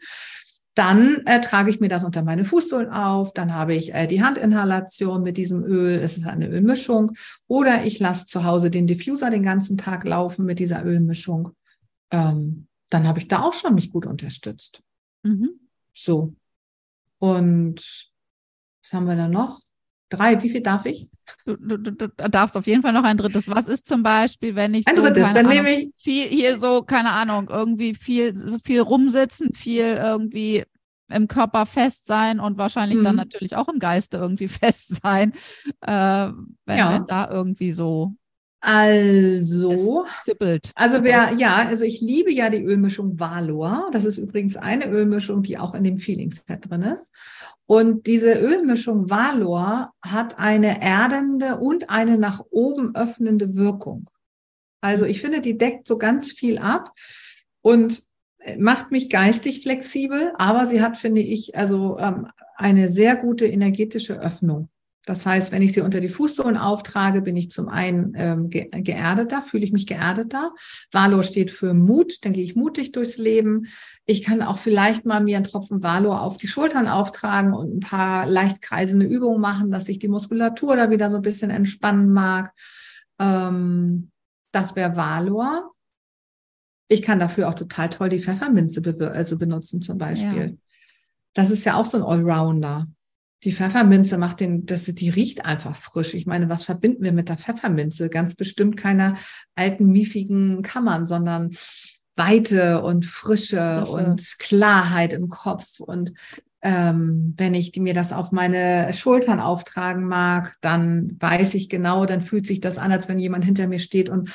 Dann 0.74 1.22
äh, 1.26 1.40
trage 1.40 1.70
ich 1.70 1.78
mir 1.78 1.88
das 1.88 2.04
unter 2.04 2.22
meine 2.22 2.44
Fußsohlen 2.44 2.90
auf, 2.90 3.32
dann 3.32 3.54
habe 3.54 3.74
ich 3.74 3.94
äh, 3.94 4.06
die 4.06 4.22
Handinhalation 4.22 5.22
mit 5.22 5.36
diesem 5.36 5.62
Öl, 5.62 6.00
es 6.00 6.16
ist 6.16 6.26
eine 6.26 6.48
Ölmischung, 6.48 7.12
oder 7.46 7.84
ich 7.84 8.00
lasse 8.00 8.26
zu 8.26 8.44
Hause 8.44 8.70
den 8.70 8.88
Diffuser 8.88 9.30
den 9.30 9.44
ganzen 9.44 9.78
Tag 9.78 10.04
laufen 10.04 10.44
mit 10.44 10.58
dieser 10.58 10.84
Ölmischung. 10.84 11.50
Ähm, 12.10 12.66
dann 12.90 13.06
habe 13.06 13.20
ich 13.20 13.28
da 13.28 13.42
auch 13.42 13.54
schon 13.54 13.74
mich 13.74 13.92
gut 13.92 14.06
unterstützt. 14.06 14.82
Mhm. 15.22 15.60
So. 15.92 16.34
Und 17.18 18.10
was 18.82 18.92
haben 18.92 19.06
wir 19.06 19.16
da 19.16 19.28
noch? 19.28 19.60
Drei, 20.10 20.42
wie 20.42 20.50
viel 20.50 20.60
darf 20.60 20.84
ich? 20.84 21.08
Du, 21.46 21.56
du, 21.56 21.78
du, 21.78 22.08
darfst 22.08 22.56
auf 22.56 22.66
jeden 22.66 22.82
Fall 22.82 22.92
noch 22.92 23.04
ein 23.04 23.16
drittes. 23.16 23.48
Was 23.48 23.66
ist 23.66 23.86
zum 23.86 24.02
Beispiel, 24.02 24.54
wenn 24.54 24.74
ich 24.74 24.86
ein 24.86 24.96
so, 24.96 25.02
drittes, 25.02 25.24
dann 25.32 25.46
Ahnung, 25.46 25.50
nehme 25.50 25.70
ich 25.70 25.90
viel 25.96 26.26
hier 26.28 26.58
so, 26.58 26.82
keine 26.82 27.10
Ahnung, 27.10 27.48
irgendwie 27.50 27.94
viel, 27.94 28.34
viel 28.62 28.80
rumsitzen, 28.80 29.54
viel 29.54 29.86
irgendwie 29.86 30.64
im 31.08 31.28
Körper 31.28 31.66
fest 31.66 32.06
sein 32.06 32.40
und 32.40 32.58
wahrscheinlich 32.58 32.98
mhm. 32.98 33.04
dann 33.04 33.16
natürlich 33.16 33.56
auch 33.56 33.68
im 33.68 33.78
Geiste 33.78 34.18
irgendwie 34.18 34.48
fest 34.48 35.00
sein, 35.02 35.32
äh, 35.80 36.28
wenn, 36.66 36.78
ja. 36.78 36.92
wenn 36.92 37.06
da 37.06 37.30
irgendwie 37.30 37.72
so 37.72 38.14
also. 38.64 40.06
Also 40.74 41.04
wer, 41.04 41.34
ja, 41.34 41.56
also 41.56 41.84
ich 41.84 42.00
liebe 42.00 42.32
ja 42.32 42.48
die 42.48 42.62
Ölmischung 42.62 43.20
Valor. 43.20 43.90
Das 43.92 44.06
ist 44.06 44.16
übrigens 44.16 44.56
eine 44.56 44.88
Ölmischung, 44.88 45.42
die 45.42 45.58
auch 45.58 45.74
in 45.74 45.84
dem 45.84 45.98
Feeling-Set 45.98 46.70
drin 46.70 46.80
ist. 46.80 47.12
Und 47.66 48.06
diese 48.06 48.32
Ölmischung 48.32 49.10
Valor 49.10 49.92
hat 50.00 50.38
eine 50.38 50.80
erdende 50.82 51.58
und 51.58 51.90
eine 51.90 52.16
nach 52.16 52.42
oben 52.48 52.94
öffnende 52.94 53.54
Wirkung. 53.54 54.08
Also 54.80 55.04
ich 55.04 55.20
finde, 55.20 55.42
die 55.42 55.58
deckt 55.58 55.86
so 55.86 55.98
ganz 55.98 56.32
viel 56.32 56.56
ab 56.56 56.92
und 57.60 58.02
macht 58.58 58.90
mich 58.90 59.10
geistig 59.10 59.60
flexibel, 59.62 60.32
aber 60.38 60.66
sie 60.66 60.80
hat, 60.80 60.96
finde 60.96 61.20
ich, 61.20 61.54
also 61.54 61.98
ähm, 61.98 62.28
eine 62.56 62.88
sehr 62.88 63.16
gute 63.16 63.46
energetische 63.46 64.18
Öffnung. 64.20 64.68
Das 65.06 65.26
heißt, 65.26 65.52
wenn 65.52 65.62
ich 65.62 65.72
sie 65.72 65.82
unter 65.82 66.00
die 66.00 66.08
Fußsohlen 66.08 66.56
auftrage, 66.56 67.20
bin 67.20 67.36
ich 67.36 67.50
zum 67.50 67.68
einen 67.68 68.14
ähm, 68.16 68.48
ge 68.48 68.68
geerdeter, 68.70 69.42
fühle 69.42 69.64
ich 69.64 69.72
mich 69.72 69.86
geerdeter. 69.86 70.54
Valor 70.92 71.22
steht 71.22 71.50
für 71.50 71.74
Mut, 71.74 72.24
dann 72.24 72.32
gehe 72.32 72.44
ich 72.44 72.56
mutig 72.56 72.92
durchs 72.92 73.18
Leben. 73.18 73.66
Ich 74.06 74.22
kann 74.22 74.42
auch 74.42 74.58
vielleicht 74.58 75.04
mal 75.04 75.22
mir 75.22 75.36
einen 75.36 75.44
Tropfen 75.44 75.82
Valor 75.82 76.22
auf 76.22 76.38
die 76.38 76.48
Schultern 76.48 76.88
auftragen 76.88 77.52
und 77.52 77.76
ein 77.76 77.80
paar 77.80 78.26
leicht 78.26 78.62
kreisende 78.62 79.06
Übungen 79.06 79.40
machen, 79.40 79.70
dass 79.70 79.88
ich 79.88 79.98
die 79.98 80.08
Muskulatur 80.08 80.76
da 80.76 80.90
wieder 80.90 81.10
so 81.10 81.16
ein 81.16 81.22
bisschen 81.22 81.50
entspannen 81.50 82.12
mag. 82.12 82.52
Ähm, 83.18 84.10
das 84.52 84.74
wäre 84.76 84.96
Valor. 84.96 85.70
Ich 86.88 87.02
kann 87.02 87.18
dafür 87.18 87.48
auch 87.48 87.54
total 87.54 87.90
toll 87.90 88.08
die 88.08 88.20
Pfefferminze 88.20 88.82
also 89.12 89.38
benutzen 89.38 89.82
zum 89.82 89.98
Beispiel. 89.98 90.48
Ja. 90.48 90.56
Das 91.34 91.50
ist 91.50 91.64
ja 91.64 91.74
auch 91.74 91.86
so 91.86 91.98
ein 91.98 92.04
Allrounder. 92.04 92.86
Die 93.44 93.52
Pfefferminze 93.52 94.16
macht 94.16 94.40
den, 94.40 94.64
das, 94.64 94.84
die 94.84 95.10
riecht 95.10 95.44
einfach 95.44 95.76
frisch. 95.76 96.14
Ich 96.14 96.26
meine, 96.26 96.48
was 96.48 96.64
verbinden 96.64 97.02
wir 97.02 97.12
mit 97.12 97.28
der 97.28 97.36
Pfefferminze? 97.36 98.08
Ganz 98.08 98.34
bestimmt 98.34 98.78
keine 98.78 99.16
alten, 99.54 99.86
miefigen 99.86 100.62
Kammern, 100.62 101.06
sondern 101.06 101.50
Weite 102.16 102.82
und 102.82 103.04
Frische, 103.04 103.84
Frische. 103.86 103.92
und 103.92 104.38
Klarheit 104.38 105.12
im 105.12 105.28
Kopf. 105.28 105.80
Und 105.80 106.14
ähm, 106.62 107.34
wenn 107.36 107.52
ich 107.52 107.76
mir 107.76 107.92
das 107.92 108.14
auf 108.14 108.32
meine 108.32 108.94
Schultern 108.94 109.40
auftragen 109.40 110.04
mag, 110.04 110.54
dann 110.62 111.16
weiß 111.20 111.52
ich 111.54 111.68
genau, 111.68 112.06
dann 112.06 112.22
fühlt 112.22 112.46
sich 112.46 112.60
das 112.60 112.78
an, 112.78 112.92
als 112.92 113.10
wenn 113.10 113.18
jemand 113.18 113.44
hinter 113.44 113.66
mir 113.66 113.78
steht 113.78 114.08
und 114.08 114.30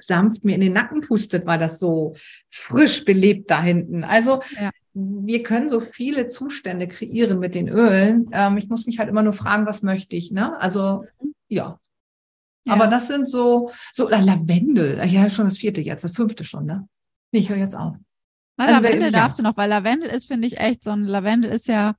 sanft 0.00 0.44
mir 0.44 0.54
in 0.56 0.60
den 0.60 0.72
Nacken 0.72 1.00
pustet, 1.02 1.46
weil 1.46 1.58
das 1.58 1.78
so 1.78 2.16
frisch 2.48 3.04
belebt 3.04 3.52
da 3.52 3.62
hinten. 3.62 4.02
Also 4.02 4.42
ja 4.58 4.70
wir 4.98 5.42
können 5.42 5.68
so 5.68 5.80
viele 5.80 6.26
Zustände 6.26 6.88
kreieren 6.88 7.38
mit 7.38 7.54
den 7.54 7.68
Ölen. 7.68 8.28
Ähm, 8.32 8.56
ich 8.56 8.68
muss 8.68 8.86
mich 8.86 8.98
halt 8.98 9.08
immer 9.08 9.22
nur 9.22 9.32
fragen, 9.32 9.66
was 9.66 9.82
möchte 9.82 10.16
ich, 10.16 10.30
ne? 10.30 10.58
Also, 10.60 11.04
mhm. 11.20 11.34
ja. 11.48 11.78
ja. 12.64 12.72
Aber 12.72 12.86
das 12.86 13.08
sind 13.08 13.28
so, 13.28 13.70
so 13.92 14.08
äh, 14.08 14.20
Lavendel. 14.20 15.04
Ja, 15.06 15.30
schon 15.30 15.46
das 15.46 15.58
vierte 15.58 15.80
jetzt, 15.80 16.04
das 16.04 16.14
fünfte 16.14 16.44
schon, 16.44 16.66
ne? 16.66 16.88
Nee, 17.32 17.40
ich 17.40 17.50
höre 17.50 17.58
jetzt 17.58 17.76
auf. 17.76 17.94
Na, 18.56 18.66
also, 18.66 18.80
Lavendel 18.80 19.12
ja. 19.12 19.20
darfst 19.20 19.38
du 19.38 19.42
noch, 19.42 19.56
weil 19.56 19.68
Lavendel 19.68 20.10
ist, 20.10 20.26
finde 20.26 20.48
ich, 20.48 20.58
echt 20.58 20.82
so 20.82 20.90
ein 20.90 21.04
Lavendel 21.04 21.50
ist 21.50 21.68
ja, 21.68 21.94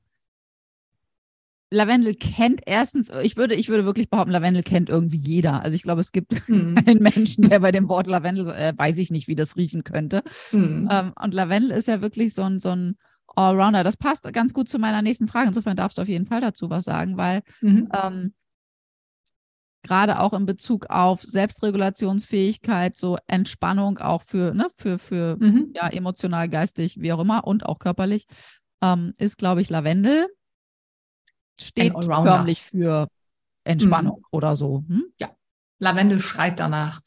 Lavendel 1.72 2.15
kennt 2.15 2.61
erstens, 2.65 3.11
ich 3.22 3.38
würde, 3.38 3.53
ich 3.53 3.70
würde 3.70 3.86
wirklich 3.86 4.09
behaupten, 4.09 4.32
Lavendel 4.32 4.63
kennt 4.63 4.89
irgendwie 4.89 5.17
jeder. 5.17 5.63
Also 5.63 5.76
ich 5.76 5.84
glaube, 5.84 6.01
es 6.01 6.11
gibt 6.11 6.49
mhm. 6.49 6.76
einen 6.86 7.01
Menschen, 7.01 7.43
der 7.43 7.59
bei 7.59 7.72
dem 7.72 7.88
Wort 7.89 8.07
Lavendel, 8.07 8.49
äh, 8.49 8.74
weiß 8.76 8.97
ich 8.97 9.11
nicht, 9.11 9.28
wie 9.28 9.36
das 9.36 9.55
riechen 9.55 9.84
könnte. 9.84 10.24
Mhm. 10.51 10.89
Ähm, 10.91 11.13
und 11.22 11.34
Lavendel 11.34 11.72
ist 11.72 11.88
ja 11.88 12.01
wirklich 12.01 12.34
so 12.34 12.43
ein, 12.43 12.59
so 12.59 12.70
ein 12.70 12.97
Allrounder. 13.36 13.84
Das 13.84 13.97
passt 13.97 14.32
ganz 14.34 14.53
gut 14.53 14.67
zu 14.67 14.80
meiner 14.80 15.03
nächsten 15.03 15.28
Frage. 15.28 15.49
Insofern 15.49 15.78
darfst 15.78 15.99
du 15.99 16.01
auf 16.01 16.07
jeden 16.07 16.26
Fall 16.26 16.41
dazu 16.41 16.72
was 16.72 16.86
sagen, 16.86 17.17
weil 17.17 17.43
mhm. 17.61 17.88
ähm, 17.93 18.34
gerade 19.84 20.20
auch 20.20 20.34
in 20.34 20.47
Bezug 20.47 20.88
auf 20.89 21.22
Selbstregulationsfähigkeit, 21.22 22.97
so 22.97 23.17
Entspannung 23.28 23.99
auch 23.99 24.24
für, 24.24 24.55
ne, 24.55 24.67
für, 24.76 24.97
für 24.97 25.38
mhm. 25.39 25.72
ja, 25.76 25.88
emotional, 25.88 26.49
geistig, 26.49 26.99
wie 26.99 27.13
auch 27.13 27.20
immer 27.20 27.45
und 27.45 27.63
auch 27.65 27.78
körperlich, 27.78 28.26
ähm, 28.82 29.13
ist, 29.20 29.38
glaube 29.38 29.61
ich, 29.61 29.70
Lavendel 29.70 30.28
steht 31.60 31.93
förmlich 31.93 32.62
für 32.62 33.07
Entspannung 33.64 34.18
mhm. 34.18 34.26
oder 34.32 34.55
so. 34.55 34.84
Hm? 34.88 35.05
Ja, 35.20 35.30
Lavendel 35.80 36.22
schreit 36.22 36.60
danach. 36.60 37.01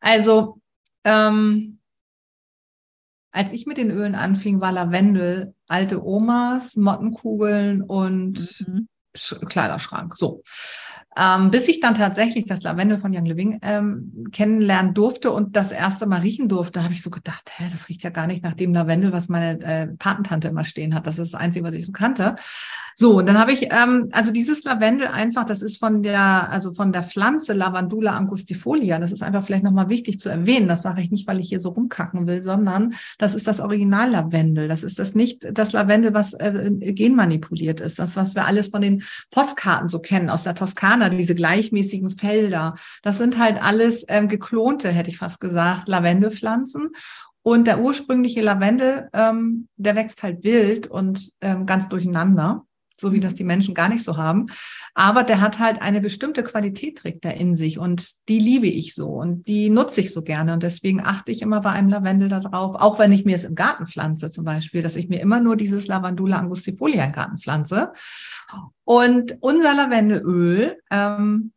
Also, 0.00 0.60
ähm, 1.04 1.78
als 3.32 3.52
ich 3.52 3.66
mit 3.66 3.78
den 3.78 3.90
Ölen 3.90 4.14
anfing, 4.14 4.60
war 4.60 4.72
Lavendel 4.72 5.54
alte 5.66 6.04
Omas, 6.04 6.76
Mottenkugeln 6.76 7.82
und 7.82 8.66
mhm. 8.66 8.88
Kleiderschrank. 9.46 10.16
So. 10.16 10.42
Ähm, 11.16 11.50
bis 11.50 11.68
ich 11.68 11.80
dann 11.80 11.94
tatsächlich 11.94 12.46
das 12.46 12.62
Lavendel 12.62 12.98
von 12.98 13.14
Young 13.14 13.26
Living 13.26 13.58
ähm, 13.62 14.26
kennenlernen 14.32 14.94
durfte 14.94 15.30
und 15.30 15.56
das 15.56 15.70
erste 15.70 16.06
Mal 16.06 16.20
riechen 16.20 16.48
durfte, 16.48 16.82
habe 16.82 16.94
ich 16.94 17.02
so 17.02 17.10
gedacht, 17.10 17.52
hä, 17.56 17.64
das 17.70 17.88
riecht 17.88 18.02
ja 18.02 18.10
gar 18.10 18.26
nicht 18.26 18.42
nach 18.42 18.54
dem 18.54 18.72
Lavendel, 18.72 19.12
was 19.12 19.28
meine 19.28 19.60
äh, 19.62 19.86
Patentante 19.88 20.48
immer 20.48 20.64
stehen 20.64 20.94
hat. 20.94 21.06
Das 21.06 21.18
ist 21.18 21.34
das 21.34 21.40
Einzige, 21.40 21.64
was 21.66 21.74
ich 21.74 21.84
so 21.84 21.92
kannte. 21.92 22.36
So, 22.94 23.18
und 23.18 23.26
dann 23.26 23.38
habe 23.38 23.52
ich, 23.52 23.68
ähm, 23.70 24.08
also 24.12 24.32
dieses 24.32 24.64
Lavendel 24.64 25.08
einfach, 25.08 25.44
das 25.44 25.62
ist 25.62 25.78
von 25.78 26.02
der, 26.02 26.50
also 26.50 26.72
von 26.72 26.92
der 26.92 27.02
Pflanze 27.02 27.52
Lavandula 27.52 28.16
angustifolia. 28.16 28.98
Das 28.98 29.12
ist 29.12 29.22
einfach 29.22 29.44
vielleicht 29.44 29.64
nochmal 29.64 29.88
wichtig 29.88 30.20
zu 30.20 30.28
erwähnen. 30.28 30.68
Das 30.68 30.82
sage 30.82 31.00
ich 31.00 31.10
nicht, 31.10 31.26
weil 31.26 31.40
ich 31.40 31.48
hier 31.48 31.60
so 31.60 31.70
rumkacken 31.70 32.26
will, 32.26 32.42
sondern 32.42 32.94
das 33.18 33.34
ist 33.34 33.46
das 33.46 33.60
Original 33.60 34.10
Lavendel. 34.10 34.68
Das 34.68 34.82
ist 34.82 34.98
das 34.98 35.14
nicht 35.14 35.46
das 35.52 35.72
Lavendel, 35.72 36.12
was 36.12 36.34
äh, 36.34 36.70
genmanipuliert 36.70 37.80
ist. 37.80 37.98
Das, 37.98 38.16
was 38.16 38.34
wir 38.34 38.46
alles 38.46 38.68
von 38.68 38.82
den 38.82 39.02
Postkarten 39.30 39.88
so 39.88 39.98
kennen 39.98 40.28
aus 40.28 40.42
der 40.42 40.54
Toskana, 40.54 41.01
diese 41.10 41.34
gleichmäßigen 41.34 42.10
Felder. 42.10 42.76
Das 43.02 43.18
sind 43.18 43.38
halt 43.38 43.62
alles 43.62 44.04
ähm, 44.08 44.28
geklonte, 44.28 44.90
hätte 44.90 45.10
ich 45.10 45.18
fast 45.18 45.40
gesagt, 45.40 45.88
Lavendelpflanzen. 45.88 46.90
Und 47.42 47.66
der 47.66 47.80
ursprüngliche 47.80 48.40
Lavendel, 48.40 49.08
ähm, 49.12 49.68
der 49.76 49.96
wächst 49.96 50.22
halt 50.22 50.44
wild 50.44 50.86
und 50.86 51.32
ähm, 51.40 51.66
ganz 51.66 51.88
durcheinander 51.88 52.64
so 53.02 53.12
wie 53.12 53.20
das 53.20 53.34
die 53.34 53.44
Menschen 53.44 53.74
gar 53.74 53.90
nicht 53.90 54.02
so 54.02 54.16
haben. 54.16 54.46
Aber 54.94 55.24
der 55.24 55.42
hat 55.42 55.58
halt 55.58 55.82
eine 55.82 56.00
bestimmte 56.00 56.42
Qualität, 56.42 56.98
trägt 56.98 57.26
er 57.26 57.34
in 57.34 57.56
sich 57.56 57.78
und 57.78 58.28
die 58.30 58.38
liebe 58.38 58.66
ich 58.66 58.94
so 58.94 59.08
und 59.08 59.46
die 59.46 59.68
nutze 59.68 60.00
ich 60.00 60.12
so 60.12 60.22
gerne 60.22 60.54
und 60.54 60.62
deswegen 60.62 61.02
achte 61.02 61.30
ich 61.30 61.42
immer 61.42 61.60
bei 61.60 61.70
einem 61.70 61.90
Lavendel 61.90 62.30
darauf, 62.30 62.76
auch 62.76 62.98
wenn 62.98 63.12
ich 63.12 63.26
mir 63.26 63.36
es 63.36 63.44
im 63.44 63.54
Garten 63.54 63.86
pflanze 63.86 64.30
zum 64.30 64.44
Beispiel, 64.44 64.82
dass 64.82 64.96
ich 64.96 65.10
mir 65.10 65.20
immer 65.20 65.40
nur 65.40 65.56
dieses 65.56 65.86
Lavandula 65.86 66.38
angustifolia 66.38 67.04
im 67.04 67.12
Garten 67.12 67.38
pflanze. 67.38 67.92
Und 68.84 69.36
unser 69.40 69.74
Lavendelöl, 69.74 70.78
ähm, 70.90 71.52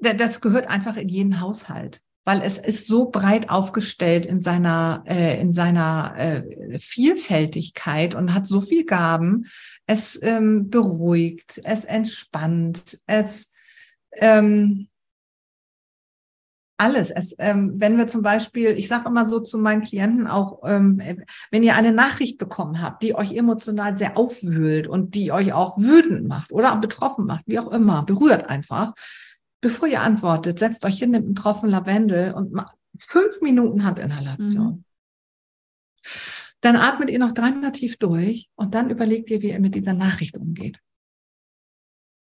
das 0.00 0.40
gehört 0.40 0.68
einfach 0.68 0.96
in 0.96 1.08
jeden 1.08 1.40
Haushalt 1.40 2.02
weil 2.24 2.42
es 2.42 2.58
ist 2.58 2.86
so 2.86 3.10
breit 3.10 3.50
aufgestellt 3.50 4.26
in 4.26 4.42
seiner, 4.42 5.04
äh, 5.06 5.40
in 5.40 5.52
seiner 5.52 6.14
äh, 6.16 6.78
Vielfältigkeit 6.78 8.14
und 8.14 8.34
hat 8.34 8.46
so 8.46 8.60
viel 8.60 8.84
Gaben. 8.84 9.46
Es 9.86 10.18
ähm, 10.22 10.70
beruhigt, 10.70 11.60
es 11.64 11.84
entspannt, 11.84 12.98
es 13.06 13.54
ähm, 14.12 14.88
alles. 16.80 17.10
Es, 17.10 17.36
ähm, 17.38 17.74
wenn 17.76 17.98
wir 17.98 18.06
zum 18.06 18.22
Beispiel, 18.22 18.70
ich 18.70 18.88
sage 18.88 19.08
immer 19.08 19.26
so 19.26 19.38
zu 19.38 19.58
meinen 19.58 19.82
Klienten 19.82 20.26
auch, 20.26 20.60
ähm, 20.64 21.00
wenn 21.50 21.62
ihr 21.62 21.74
eine 21.74 21.92
Nachricht 21.92 22.38
bekommen 22.38 22.80
habt, 22.80 23.02
die 23.02 23.14
euch 23.14 23.32
emotional 23.32 23.96
sehr 23.96 24.16
aufwühlt 24.16 24.86
und 24.88 25.14
die 25.14 25.30
euch 25.30 25.52
auch 25.52 25.76
wütend 25.78 26.26
macht 26.26 26.50
oder 26.52 26.74
betroffen 26.76 27.26
macht, 27.26 27.44
wie 27.46 27.58
auch 27.58 27.70
immer, 27.70 28.04
berührt 28.04 28.46
einfach, 28.46 28.94
bevor 29.60 29.88
ihr 29.88 30.02
antwortet, 30.02 30.58
setzt 30.58 30.84
euch 30.84 30.98
hin, 30.98 31.10
nehmt 31.10 31.26
einen 31.26 31.34
Tropfen 31.34 31.68
Lavendel 31.68 32.32
und 32.32 32.52
macht 32.52 32.76
fünf 32.96 33.40
Minuten 33.40 33.84
Handinhalation. 33.84 34.66
Mhm. 34.66 34.84
Dann 36.60 36.76
atmet 36.76 37.10
ihr 37.10 37.18
noch 37.18 37.32
dreimal 37.32 37.72
tief 37.72 37.96
durch 37.98 38.50
und 38.54 38.74
dann 38.74 38.90
überlegt 38.90 39.30
ihr, 39.30 39.40
wie 39.42 39.50
ihr 39.50 39.60
mit 39.60 39.74
dieser 39.74 39.94
Nachricht 39.94 40.36
umgeht. 40.36 40.80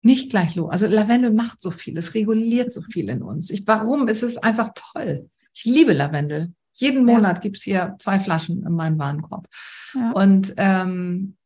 Nicht 0.03 0.31
gleich 0.31 0.55
los. 0.55 0.71
Also 0.71 0.87
Lavendel 0.87 1.33
macht 1.33 1.61
so 1.61 1.71
viel, 1.71 1.97
es 1.97 2.15
reguliert 2.15 2.73
so 2.73 2.83
viel 2.83 3.09
in 3.09 3.23
uns. 3.23 3.51
Ich, 3.51 3.67
warum? 3.67 4.09
Es 4.09 4.23
ist 4.23 4.43
einfach 4.43 4.71
toll. 4.75 5.31
Ich 5.53 5.65
liebe 5.65 5.93
Lavendel. 5.93 6.53
Jeden 6.73 7.05
Monat 7.05 7.41
gibt's 7.41 7.63
hier 7.63 7.95
zwei 8.01 8.19
Flaschen 8.19 8.67
in 8.67 8.73
meinem 8.73 8.99
Warenkorb. 8.99 9.49
Ja. 9.95 10.11
Und 10.11 10.53
ähm, 10.57 11.37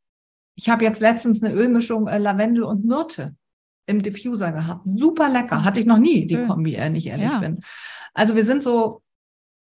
ich 0.55 0.70
habe 0.70 0.84
jetzt 0.84 1.01
letztens 1.01 1.43
eine 1.43 1.55
Ölmischung 1.55 2.09
äh, 2.09 2.18
Lavendel 2.18 2.64
und 2.64 2.86
Myrte 2.86 3.36
im 3.89 4.03
Diffuser 4.03 4.53
gehabt. 4.53 4.82
Super 4.84 5.28
lecker. 5.28 5.64
Hatte 5.64 5.80
ich 5.80 5.86
noch 5.86 5.99
nie, 5.99 6.26
die. 6.26 6.45
Kombi, 6.45 6.74
äh, 6.74 6.91
nicht 6.91 7.07
ehrlich 7.07 7.30
Ja. 7.30 7.39
bin. 7.39 7.61
Also 8.14 8.36
wir 8.36 8.45
sind 8.45 8.62
so 8.62 9.03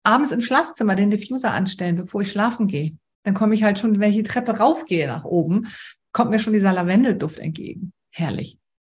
abends 0.03 0.31
im 0.31 0.41
Schlafzimmer 0.41 0.95
den 0.95 1.09
Diffuser 1.09 1.51
anstellen, 1.51 1.95
bevor 1.95 2.21
ich 2.21 2.31
schlafen 2.31 2.67
gehe. 2.67 2.97
Dann 3.23 3.33
komme 3.33 3.53
ich 3.55 3.63
halt 3.63 3.77
schon, 3.79 3.99
wenn 3.99 4.09
ich 4.11 4.17
die 4.17 4.23
Treppe 4.23 4.57
raufgehe 4.57 5.07
nach 5.07 5.23
oben, 5.25 5.67
kommt 6.13 6.31
mir 6.31 6.39
schon 6.39 6.53
dieser 6.53 6.73
Lavendelduft 6.73 7.39
entgegen. 7.39 7.91
Herrlich. 8.09 8.57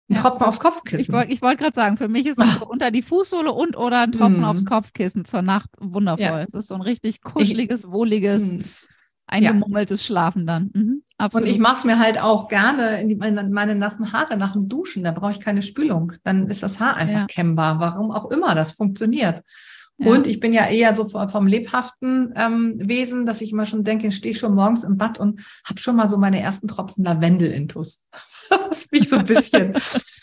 Ein 0.09 0.15
Ja. 0.15 0.22
Tropfen 0.22 0.43
aufs 0.45 0.57
Ich 0.57 0.63
Kopfkissen. 0.63 1.13
wollte 1.13 1.32
ich 1.34 1.41
wollt 1.41 1.57
gerade 1.57 1.74
sagen, 1.76 1.97
für 1.97 2.07
mich 2.07 2.26
ist 2.28 2.39
das 2.39 2.55
so 2.55 2.65
unter 2.68 2.91
die 2.91 3.01
Fußsohle 3.01 3.51
und 3.51 3.76
oder 3.78 4.01
ein 4.01 4.11
Tropfen 4.11 4.41
Mm. 4.41 4.45
aufs 4.45 4.65
Kopfkissen 4.65 5.26
zur 5.26 5.41
Nacht 5.41 5.70
wundervoll. 5.80 6.24
Ja. 6.26 6.41
Es 6.43 6.53
ist 6.53 6.68
so 6.68 6.76
ein 6.76 6.82
richtig 6.82 7.22
kuscheliges, 7.22 7.89
wohliges, 7.89 8.53
Hm. 8.53 8.63
Eingemummeltes 9.28 10.05
Schlafen 10.05 10.47
dann. 10.47 10.71
Mhm, 10.73 11.03
Und 11.34 11.45
ich 11.45 11.59
mache 11.59 11.78
es 11.78 11.84
mir 11.84 11.99
halt 11.99 12.19
auch 12.21 12.47
gerne 12.47 13.01
in 13.01 13.09
die, 13.09 13.15
meine, 13.15 13.43
meine 13.43 13.75
nassen 13.75 14.11
Haare 14.13 14.38
nach 14.38 14.53
dem 14.53 14.67
Duschen. 14.69 15.03
Da 15.03 15.11
brauche 15.11 15.32
ich 15.32 15.39
keine 15.39 15.61
Spülung. 15.61 16.13
Dann 16.23 16.47
ist 16.47 16.63
das 16.63 16.80
Haar 16.80 16.95
einfach 16.95 17.21
Ja. 17.21 17.25
kennbar. 17.28 17.80
Warum 17.80 18.11
auch 18.11 18.32
immer 18.32 18.55
das 18.55 18.71
funktioniert. 18.71 19.43
Ja. 19.99 20.11
Und 20.11 20.28
ich 20.28 20.39
bin 20.39 20.53
ja 20.53 20.67
eher 20.67 20.95
so 20.95 21.05
vom, 21.05 21.47
lebhaften 21.47 22.32
ähm, 22.36 22.75
Wesen, 22.78 23.25
dass 23.25 23.41
ich 23.41 23.51
immer 23.51 23.65
schon 23.65 23.84
denke, 23.84 24.07
ich 24.07 24.15
stehe 24.15 24.36
schon 24.36 24.53
morgens 24.53 24.84
im 24.84 24.97
Bad 24.97 25.19
und 25.19 25.41
habe 25.65 25.80
schon 25.80 25.95
mal 25.95 26.07
so 26.07 26.17
meine 26.17 26.39
ersten 26.39 26.67
Tropfen 26.67 27.03
Lavendel-Intus. 27.03 28.07
Was 28.69 28.91
mich 28.91 29.09
so 29.09 29.17
ein 29.17 29.25
bisschen 29.25 29.73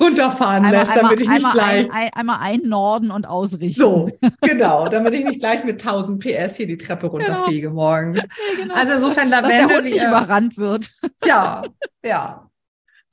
runterfahren 0.00 0.64
einmal, 0.64 0.72
lässt, 0.72 0.90
einmal, 0.92 1.04
damit 1.04 1.20
ich 1.20 1.28
nicht 1.28 1.36
einmal, 1.36 1.52
gleich. 1.52 1.84
ein, 1.86 1.90
ein, 1.90 2.12
einmal 2.12 2.38
einnorden 2.40 3.10
und 3.10 3.26
ausrichten. 3.26 3.80
So, 3.80 4.10
genau, 4.42 4.88
damit 4.88 5.14
ich 5.14 5.24
nicht 5.24 5.40
gleich 5.40 5.64
mit 5.64 5.80
1000 5.84 6.22
PS 6.22 6.56
hier 6.56 6.66
die 6.66 6.76
Treppe 6.76 7.06
runterfege 7.06 7.70
morgens. 7.70 8.18
Ja, 8.18 8.62
genau. 8.62 8.74
Also 8.74 8.92
insofern 8.94 9.30
Dass 9.30 9.48
der 9.48 9.62
Lavendel, 9.62 9.76
Hund 9.76 9.84
nicht 9.84 10.02
äh, 10.02 10.08
überrannt 10.08 10.56
wird. 10.56 10.90
ja, 11.24 11.62
ja. 12.04 12.50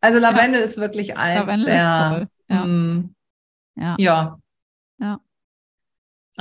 Also 0.01 0.19
Lavendel 0.19 0.61
ist 0.61 0.77
wirklich 0.77 1.17
eins 1.17 1.39
Lavendel 1.39 1.65
der, 1.65 1.77
ist 1.77 2.17
toll. 2.17 2.27
Ja. 2.49 2.65
Mm, 2.65 3.15
Ja. 3.75 3.95
ja. 3.97 4.38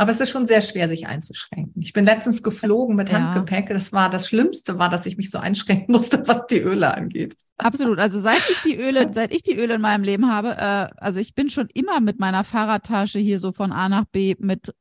Aber 0.03 0.11
es 0.11 0.20
ist 0.20 0.30
schon 0.30 0.46
sehr 0.48 0.61
schwer, 0.62 0.88
sich 0.88 1.07
einzuschränken. 1.07 1.80
Ich 1.80 1.92
bin 1.92 2.05
letztens 2.05 2.42
geflogen 2.42 2.96
mit 2.96 3.09
Ja. 3.11 3.20
Handgepäck. 3.20 3.68
Das 3.68 3.92
war 3.92 4.11
das 4.11 4.26
Schlimmste, 4.28 4.78
war, 4.78 4.88
dass 4.88 5.07
ich 5.07 5.16
mich 5.16 5.30
so 5.30 5.38
einschränken 5.38 5.92
musste, 5.94 6.26
was 6.26 6.46
die 6.50 6.59
Öle 6.59 6.92
angeht. 6.92 7.36
Absolut. 7.59 8.00
Also 8.00 8.18
seit 8.18 8.42
ich 8.50 8.61
die 8.62 8.76
Öle, 8.76 9.09
seit 9.14 9.32
ich 9.32 9.42
die 9.44 9.57
Öle 9.57 9.74
in 9.74 9.80
meinem 9.80 10.03
Leben 10.03 10.28
habe, 10.28 10.57
äh, 10.57 10.88
also 10.96 11.20
ich 11.20 11.34
bin 11.36 11.50
schon 11.50 11.68
immer 11.74 12.00
mit 12.00 12.18
meiner 12.18 12.42
Fahrradtasche 12.42 13.20
hier 13.20 13.38
so 13.38 13.53
von 13.53 13.70
A 13.70 13.88
nach 13.88 14.07
B 14.07 14.34
mit 14.40 14.74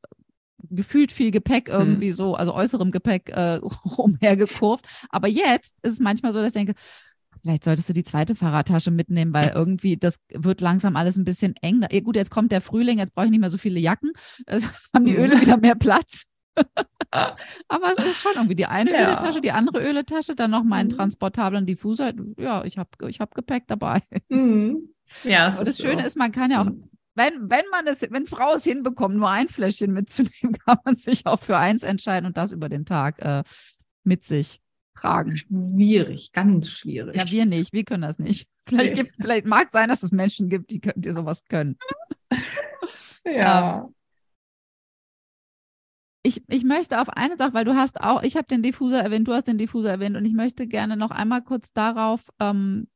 gefühlt 0.70 1.12
viel 1.12 1.30
Gepäck 1.30 1.68
Mhm. 1.68 1.74
irgendwie 1.74 2.12
so, 2.12 2.34
also 2.34 2.52
äußerem 2.54 2.90
Gepäck 2.90 3.30
äh, 3.30 3.60
umhergekurvt. 3.96 4.84
Aber 5.10 5.28
jetzt 5.28 5.76
ist 5.82 5.92
es 5.92 6.00
manchmal 6.00 6.32
so, 6.32 6.38
dass 6.40 6.48
ich 6.48 6.54
denke, 6.54 6.74
vielleicht 7.42 7.64
solltest 7.64 7.88
du 7.88 7.92
die 7.92 8.04
zweite 8.04 8.34
Fahrradtasche 8.34 8.90
mitnehmen, 8.90 9.32
weil 9.34 9.50
irgendwie 9.50 9.96
das 9.96 10.16
wird 10.32 10.60
langsam 10.60 10.96
alles 10.96 11.16
ein 11.16 11.24
bisschen 11.24 11.54
eng. 11.60 11.84
Ja, 11.90 12.00
gut, 12.00 12.16
jetzt 12.16 12.30
kommt 12.30 12.52
der 12.52 12.60
Frühling, 12.60 12.98
jetzt 12.98 13.14
brauche 13.14 13.26
ich 13.26 13.30
nicht 13.30 13.40
mehr 13.40 13.50
so 13.50 13.58
viele 13.58 13.80
Jacken. 13.80 14.12
Es 14.46 14.64
haben 14.94 15.04
die 15.04 15.12
Mhm. 15.12 15.18
Öle 15.24 15.40
wieder 15.40 15.56
mehr 15.58 15.74
Platz. 15.74 16.24
Aber 17.68 17.92
es 17.92 18.04
ist 18.04 18.22
schon 18.22 18.32
irgendwie 18.36 18.54
die 18.54 18.66
eine 18.66 18.92
Ja. 18.92 19.08
Öletasche, 19.08 19.40
die 19.40 19.52
andere 19.52 19.82
Öletasche, 19.86 20.34
dann 20.34 20.50
noch 20.50 20.64
meinen 20.64 20.88
Mhm. 20.88 20.96
transportablen 20.96 21.66
Diffuser. 21.66 22.12
Ja, 22.38 22.64
ich 22.64 22.78
habe 22.78 22.90
ich 23.08 23.20
hab 23.20 23.34
Gepäck 23.34 23.64
dabei. 23.66 24.00
Mhm. 24.28 24.88
Ja, 25.24 25.46
das 25.46 25.60
ist 25.60 25.80
Schöne 25.82 26.00
so. 26.02 26.06
ist, 26.06 26.16
man 26.16 26.32
kann 26.32 26.50
ja 26.50 26.62
auch, 26.62 26.66
Mhm. 26.66 26.88
wenn, 27.14 27.50
wenn 27.50 27.64
man 27.70 27.86
es, 27.86 28.02
wenn 28.10 28.26
Frau 28.26 28.54
es 28.54 28.64
hinbekommt, 28.64 29.16
nur 29.16 29.28
ein 29.28 29.48
Fläschchen 29.48 29.92
mitzunehmen, 29.92 30.56
kann 30.66 30.78
man 30.84 30.96
sich 30.96 31.26
auch 31.26 31.40
für 31.40 31.56
eins 31.58 31.82
entscheiden 31.82 32.26
und 32.26 32.36
das 32.36 32.52
über 32.52 32.68
den 32.68 32.86
Tag 32.86 33.20
äh, 33.20 33.42
mit 34.04 34.24
sich 34.24 34.60
tragen. 35.02 35.36
schwierig, 35.36 36.32
ganz 36.32 36.68
schwierig. 36.68 37.16
Ja, 37.16 37.30
wir 37.30 37.46
nicht, 37.46 37.72
wir 37.72 37.84
können 37.84 38.02
das 38.02 38.18
nicht. 38.18 38.48
Vielleicht, 38.68 38.94
gibt, 38.94 39.12
vielleicht 39.20 39.44
mag 39.44 39.72
sein, 39.72 39.88
dass 39.88 40.04
es 40.04 40.12
Menschen 40.12 40.48
gibt, 40.48 40.70
die, 40.70 40.80
können- 40.80 41.02
die 41.02 41.12
sowas 41.12 41.44
können. 41.48 41.76
ja. 43.26 43.88
Ich, 46.22 46.44
ich 46.48 46.62
möchte 46.62 47.00
auf 47.00 47.08
eine 47.08 47.36
Sache, 47.36 47.54
weil 47.54 47.64
du 47.64 47.74
hast 47.74 48.00
auch, 48.00 48.22
ich 48.22 48.36
habe 48.36 48.46
den 48.46 48.62
Diffuser 48.62 49.00
erwähnt, 49.02 49.26
du 49.26 49.32
hast 49.32 49.48
den 49.48 49.58
Diffuser 49.58 49.90
erwähnt 49.90 50.16
und 50.16 50.24
ich 50.24 50.34
möchte 50.34 50.68
gerne 50.68 50.96
noch 50.96 51.10
einmal 51.10 51.42
kurz 51.42 51.72
darauf 51.72 52.30
ähm, 52.38 52.86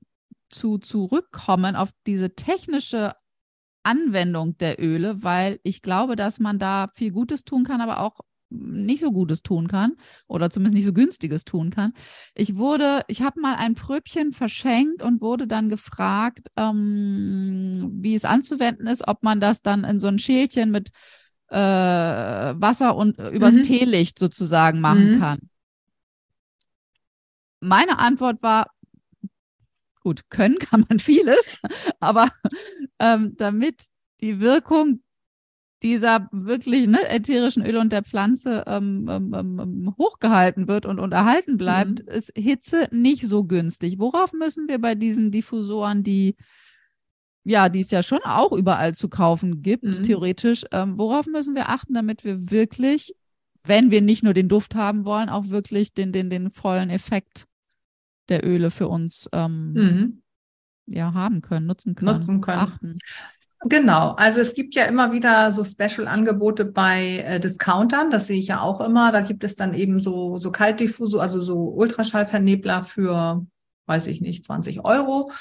zu, 0.49 0.79
zurückkommen, 0.79 1.75
auf 1.75 1.91
diese 2.07 2.37
technische 2.37 3.15
Anwendung 3.83 4.57
der 4.59 4.81
Öle, 4.81 5.25
weil 5.25 5.59
ich 5.65 5.83
glaube, 5.83 6.15
dass 6.15 6.39
man 6.39 6.61
da 6.61 6.91
viel 6.95 7.11
Gutes 7.11 7.45
tun 7.45 7.65
kann, 7.65 7.81
aber 7.81 8.01
auch 8.01 8.21
nicht 8.51 9.01
so 9.01 9.13
Gutes 9.13 9.43
tun 9.43 9.69
kann 9.69 9.95
oder 10.29 10.51
zumindest 10.51 10.75
nicht 10.77 10.85
so 10.85 10.93
günstiges 10.93 11.45
tun 11.45 11.71
kann. 11.71 11.93
Ich 12.35 12.57
wurde, 12.57 13.03
ich 13.09 13.23
habe 13.23 13.41
mal 13.41 13.57
ein 13.57 13.75
Pröbchen 13.75 14.33
verschenkt 14.33 15.03
und 15.03 15.21
wurde 15.21 15.47
dann 15.47 15.69
gefragt, 15.69 16.49
ähm, 16.57 17.91
wie 18.01 18.15
es 18.15 18.25
anzuwenden 18.25 18.87
ist, 18.87 19.07
ob 19.09 19.23
man 19.23 19.41
das 19.41 19.63
dann 19.63 19.85
in 19.85 19.99
so 20.01 20.07
ein 20.09 20.19
Schälchen 20.19 20.71
mit 20.71 20.91
äh, 21.49 21.57
Wasser 21.57 22.97
und 22.97 23.19
äh, 23.19 23.31
übers 23.31 23.57
Mhm. 23.57 23.63
Teelicht 23.63 24.19
sozusagen 24.19 24.81
machen 24.81 25.13
Mhm. 25.13 25.19
kann. 25.19 25.39
Meine 27.61 27.99
Antwort 27.99 28.43
war, 28.43 28.71
gut, 30.01 30.23
können 30.31 30.59
kann 30.59 30.85
man 30.89 30.99
vieles, 30.99 31.61
aber 32.01 32.29
ähm, 32.99 33.35
damit 33.37 33.87
die 34.21 34.41
Wirkung 34.41 35.03
dieser 35.83 36.29
wirklich 36.33 36.87
ne, 36.87 37.07
ätherischen 37.09 37.65
Öle 37.65 37.81
und 37.81 37.93
der 37.93 38.03
Pflanze 38.03 38.65
ähm, 38.67 39.09
ähm, 39.11 39.35
ähm, 39.35 39.95
hochgehalten 39.99 40.69
wird 40.69 40.87
und, 40.87 40.99
und 40.99 41.13
erhalten 41.13 41.59
bleibt, 41.59 42.03
Mhm. 42.03 42.09
ist 42.09 42.33
Hitze 42.37 42.89
nicht 42.93 43.27
so 43.27 43.45
günstig. 43.45 43.99
Worauf 43.99 44.33
müssen 44.33 44.69
wir 44.69 44.81
bei 44.81 44.95
diesen 44.95 45.31
Diffusoren, 45.31 46.03
die 46.03 46.35
ja, 47.49 47.69
die 47.69 47.79
es 47.81 47.93
ja 47.93 48.03
schon 48.03 48.19
auch 48.25 48.51
überall 48.51 48.93
zu 48.95 49.09
kaufen 49.09 49.63
gibt, 49.63 49.85
Mhm. 49.85 50.03
theoretisch, 50.03 50.65
ähm, 50.73 50.99
worauf 50.99 51.27
müssen 51.27 51.55
wir 51.55 51.69
achten, 51.69 51.95
damit 51.95 52.25
wir 52.25 52.51
wirklich, 52.51 53.15
wenn 53.63 53.93
wir 53.93 54.03
nicht 54.03 54.25
nur 54.25 54.35
den 54.35 54.49
Duft 54.49 54.75
haben 54.75 55.05
wollen, 55.05 55.29
auch 55.29 55.49
wirklich 55.49 55.95
den, 55.95 56.11
den, 56.11 56.29
den 56.29 56.51
vollen 56.51 56.91
Effekt 56.91 57.47
der 58.29 58.45
Öle 58.45 58.73
für 58.73 58.89
uns 58.89 59.29
ähm, 59.33 59.73
Mhm. 59.75 60.23
ja, 60.87 61.15
haben 61.15 61.41
können, 61.41 61.67
nutzen 61.67 61.95
können, 61.95 62.15
Nutzen 62.17 62.41
können. 62.41 62.59
achten. 62.59 62.99
Genau, 63.65 64.11
also 64.13 64.41
es 64.41 64.55
gibt 64.55 64.75
ja 64.75 64.85
immer 64.85 65.13
wieder 65.13 65.51
so 65.51 65.65
Special-Angebote 65.65 66.67
bei 66.67 67.25
äh, 67.27 67.41
Discountern, 67.41 68.11
das 68.11 68.27
sehe 68.27 68.39
ich 68.39 68.49
ja 68.49 68.61
auch 68.61 68.81
immer. 68.81 69.13
Da 69.13 69.23
gibt 69.23 69.45
es 69.45 69.57
dann 69.57 69.75
eben 69.75 69.99
so, 69.99 70.39
so 70.39 70.53
Kaltdiffusor, 70.53 71.23
also 71.23 71.41
so 71.41 71.71
Ultraschallvernebler 71.71 72.85
für, 72.85 73.47
weiß 73.87 74.09
ich 74.09 74.21
nicht, 74.21 74.45
20 74.45 74.85
Euro. 74.85 75.33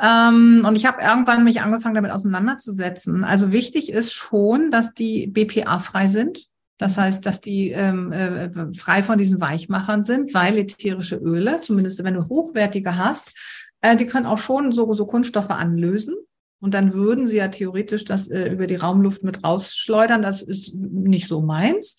Ähm, 0.00 0.64
und 0.66 0.74
ich 0.74 0.86
habe 0.86 1.00
irgendwann 1.00 1.44
mich 1.44 1.60
angefangen, 1.60 1.94
damit 1.94 2.10
auseinanderzusetzen. 2.10 3.22
Also 3.22 3.52
wichtig 3.52 3.92
ist 3.92 4.12
schon, 4.12 4.70
dass 4.70 4.92
die 4.92 5.28
BPA-frei 5.28 6.08
sind. 6.08 6.48
Das 6.78 6.98
heißt, 6.98 7.24
dass 7.24 7.40
die 7.40 7.70
ähm, 7.70 8.10
äh, 8.10 8.50
frei 8.74 9.04
von 9.04 9.16
diesen 9.16 9.40
Weichmachern 9.40 10.02
sind, 10.02 10.34
weil 10.34 10.58
ätherische 10.58 11.16
Öle, 11.16 11.60
zumindest 11.60 12.02
wenn 12.02 12.14
du 12.14 12.28
hochwertige 12.28 12.98
hast, 12.98 13.32
äh, 13.80 13.96
die 13.96 14.06
können 14.06 14.26
auch 14.26 14.38
schon 14.38 14.72
so, 14.72 14.92
so 14.94 15.06
Kunststoffe 15.06 15.50
anlösen. 15.50 16.16
Und 16.64 16.72
dann 16.72 16.94
würden 16.94 17.28
sie 17.28 17.36
ja 17.36 17.48
theoretisch 17.48 18.06
das 18.06 18.26
äh, 18.28 18.50
über 18.50 18.66
die 18.66 18.76
Raumluft 18.76 19.22
mit 19.22 19.44
rausschleudern. 19.44 20.22
Das 20.22 20.40
ist 20.40 20.74
nicht 20.74 21.28
so 21.28 21.42
meins. 21.42 21.98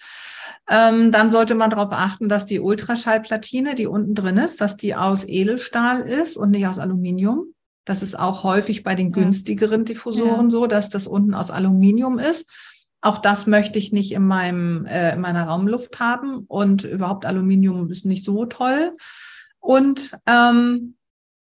Ähm, 0.68 1.12
dann 1.12 1.30
sollte 1.30 1.54
man 1.54 1.70
darauf 1.70 1.92
achten, 1.92 2.30
dass 2.30 2.48
die 2.48 2.60
Ultraschallplatine, 2.60 3.76
die 3.76 3.86
unten 3.86 4.16
drin 4.16 4.38
ist, 4.38 4.60
dass 4.62 4.76
die 4.76 4.96
aus 4.96 5.24
Edelstahl 5.28 6.02
ist 6.02 6.36
und 6.36 6.50
nicht 6.50 6.66
aus 6.66 6.80
Aluminium. 6.80 7.54
Das 7.86 8.02
ist 8.02 8.18
auch 8.18 8.44
häufig 8.44 8.82
bei 8.82 8.96
den 8.96 9.10
Ja. 9.14 9.22
günstigeren 9.22 9.86
Diffusoren 9.86 10.50
so, 10.50 10.66
dass 10.66 10.90
das 10.90 11.06
unten 11.06 11.36
aus 11.36 11.52
Aluminium 11.52 12.18
ist. 12.18 12.50
Auch 13.02 13.20
das 13.20 13.46
möchte 13.46 13.78
ich 13.78 13.92
nicht 13.92 14.14
in 14.14 14.26
meinem 14.26 14.88
äh, 14.88 15.14
in 15.14 15.22
meiner 15.22 15.44
Raumluft 15.44 16.00
haben 16.00 16.46
und 16.48 16.86
überhaupt 16.86 17.28
Aluminium 17.28 17.92
ist 17.92 18.04
nicht 18.06 18.26
so 18.26 18.48
toll. 18.48 18.98
Und 19.60 20.18
ähm, 20.26 20.96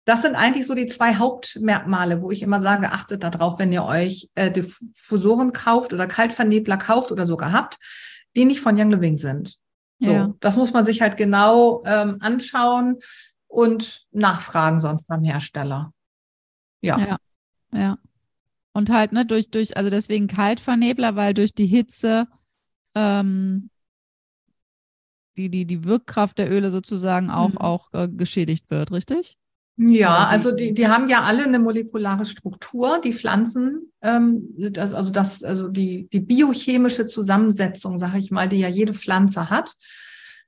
das 0.06 0.22
sind 0.22 0.36
eigentlich 0.36 0.68
so 0.68 0.76
die 0.76 0.86
zwei 0.88 1.16
Hauptmerkmale, 1.16 2.22
wo 2.22 2.32
ich 2.32 2.42
immer 2.44 2.62
sage, 2.62 2.92
achtet 2.92 3.24
darauf, 3.24 3.58
wenn 3.60 3.72
ihr 3.74 3.84
euch 3.84 4.30
äh, 4.36 4.52
Diffusoren 4.52 5.52
kauft 5.52 5.94
oder 5.94 6.08
Kaltvernebler 6.08 6.78
kauft 6.78 7.12
oder 7.12 7.26
sogar 7.26 7.52
habt, 7.52 7.78
die 8.36 8.46
nicht 8.46 8.62
von 8.62 8.80
Young 8.80 8.92
Living 8.92 9.18
sind. 9.18 9.58
So, 10.00 10.12
Ja. 10.12 10.34
das 10.42 10.58
muss 10.58 10.74
man 10.74 10.86
sich 10.86 11.02
halt 11.02 11.18
genau 11.18 11.84
ähm, 11.86 12.18
anschauen 12.20 12.98
und 13.48 14.06
nachfragen 14.12 14.80
sonst 14.82 15.08
beim 15.08 15.24
Hersteller. 15.24 15.92
Ja. 16.82 17.00
Ja. 17.00 17.18
Ja. 17.74 17.98
Und 18.74 18.90
halt, 18.90 19.12
ne, 19.14 19.26
durch, 19.26 19.50
durch, 19.50 19.76
also 19.78 19.90
deswegen 19.90 20.28
Kaltvernebler, 20.28 21.16
weil 21.16 21.34
durch 21.34 21.54
die 21.54 21.66
Hitze 21.66 22.28
ähm, 22.94 23.70
die, 25.38 25.50
die, 25.50 25.66
die 25.66 25.84
Wirkkraft 25.84 26.38
der 26.38 26.52
Öle 26.52 26.70
sozusagen 26.70 27.30
auch, 27.30 27.50
Mhm. 27.52 27.58
auch 27.58 27.90
äh, 27.94 28.08
geschädigt 28.08 28.70
wird, 28.70 28.92
richtig? 28.92 29.38
Ja, 29.78 30.28
also 30.28 30.52
die, 30.52 30.74
die 30.74 30.88
haben 30.88 31.10
ja 31.10 31.24
alle 31.24 31.44
eine 31.44 31.60
molekulare 31.60 32.26
Struktur, 32.26 33.02
die 33.04 33.12
Pflanzen, 33.12 33.92
ähm, 34.02 34.56
also 34.74 35.12
das, 35.12 35.44
also 35.44 35.68
die, 35.68 36.08
die 36.14 36.22
biochemische 36.22 37.08
Zusammensetzung, 37.08 38.00
sage 38.00 38.20
ich 38.20 38.32
mal, 38.32 38.48
die 38.48 38.60
ja 38.60 38.70
jede 38.70 38.94
Pflanze 38.94 39.50
hat, 39.50 39.74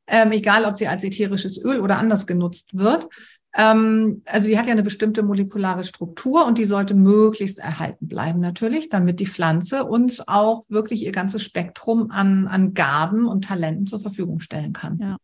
ähm, 0.08 0.32
egal 0.32 0.64
ob 0.64 0.78
sie 0.78 0.88
als 0.88 1.04
ätherisches 1.04 1.62
Öl 1.62 1.82
oder 1.82 1.98
anders 1.98 2.26
genutzt 2.26 2.78
wird. 2.78 3.10
Ähm, 3.54 4.22
also 4.26 4.48
die 4.48 4.58
hat 4.58 4.68
ja 4.68 4.72
eine 4.72 4.84
bestimmte 4.84 5.24
molekulare 5.24 5.84
Struktur 5.84 6.46
und 6.46 6.58
die 6.58 6.66
sollte 6.66 6.94
möglichst 6.94 7.60
erhalten 7.60 8.08
bleiben 8.08 8.40
natürlich, 8.40 8.88
damit 8.88 9.20
die 9.20 9.28
Pflanze 9.28 9.84
uns 9.84 10.26
auch 10.26 10.64
wirklich 10.70 11.04
ihr 11.04 11.12
ganzes 11.12 11.44
Spektrum 11.44 12.12
an, 12.12 12.48
an 12.48 12.74
Gaben 12.74 13.26
und 13.26 13.44
Talenten 13.44 13.88
zur 13.88 14.00
Verfügung 14.00 14.40
stellen 14.40 14.72
kann. 14.72 15.00
Ja. 15.02 15.18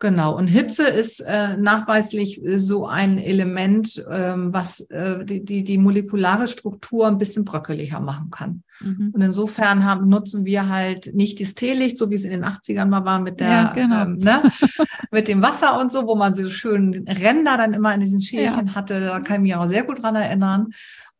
Genau. 0.00 0.34
Und 0.34 0.46
Hitze 0.46 0.84
ist 0.84 1.20
äh, 1.20 1.58
nachweislich 1.58 2.42
äh, 2.42 2.58
so 2.58 2.86
ein 2.86 3.18
Element, 3.18 4.02
ähm, 4.10 4.50
was 4.50 4.80
äh, 4.88 5.26
die, 5.26 5.44
die, 5.44 5.62
die 5.62 5.76
molekulare 5.76 6.48
Struktur 6.48 7.06
ein 7.06 7.18
bisschen 7.18 7.44
bröckeliger 7.44 8.00
machen 8.00 8.30
kann. 8.30 8.62
Mhm. 8.80 9.10
Und 9.12 9.20
insofern 9.20 9.84
haben, 9.84 10.08
nutzen 10.08 10.46
wir 10.46 10.70
halt 10.70 11.14
nicht 11.14 11.38
das 11.38 11.54
Teelicht, 11.54 11.98
so 11.98 12.08
wie 12.08 12.14
es 12.14 12.24
in 12.24 12.30
den 12.30 12.46
80ern 12.46 12.86
mal 12.86 13.04
war 13.04 13.20
mit 13.20 13.40
der, 13.40 13.50
ja, 13.50 13.72
genau. 13.74 14.02
ähm, 14.04 14.16
ne, 14.16 14.40
mit 15.10 15.28
dem 15.28 15.42
Wasser 15.42 15.78
und 15.78 15.92
so, 15.92 16.06
wo 16.06 16.14
man 16.14 16.34
so 16.34 16.48
schön 16.48 17.06
Ränder 17.06 17.58
dann 17.58 17.74
immer 17.74 17.92
in 17.92 18.00
diesen 18.00 18.22
Schälchen 18.22 18.68
ja. 18.68 18.74
hatte. 18.74 19.00
Da 19.00 19.20
kann 19.20 19.36
ich 19.36 19.52
mich 19.52 19.54
auch 19.54 19.66
sehr 19.66 19.84
gut 19.84 20.02
dran 20.02 20.16
erinnern. 20.16 20.68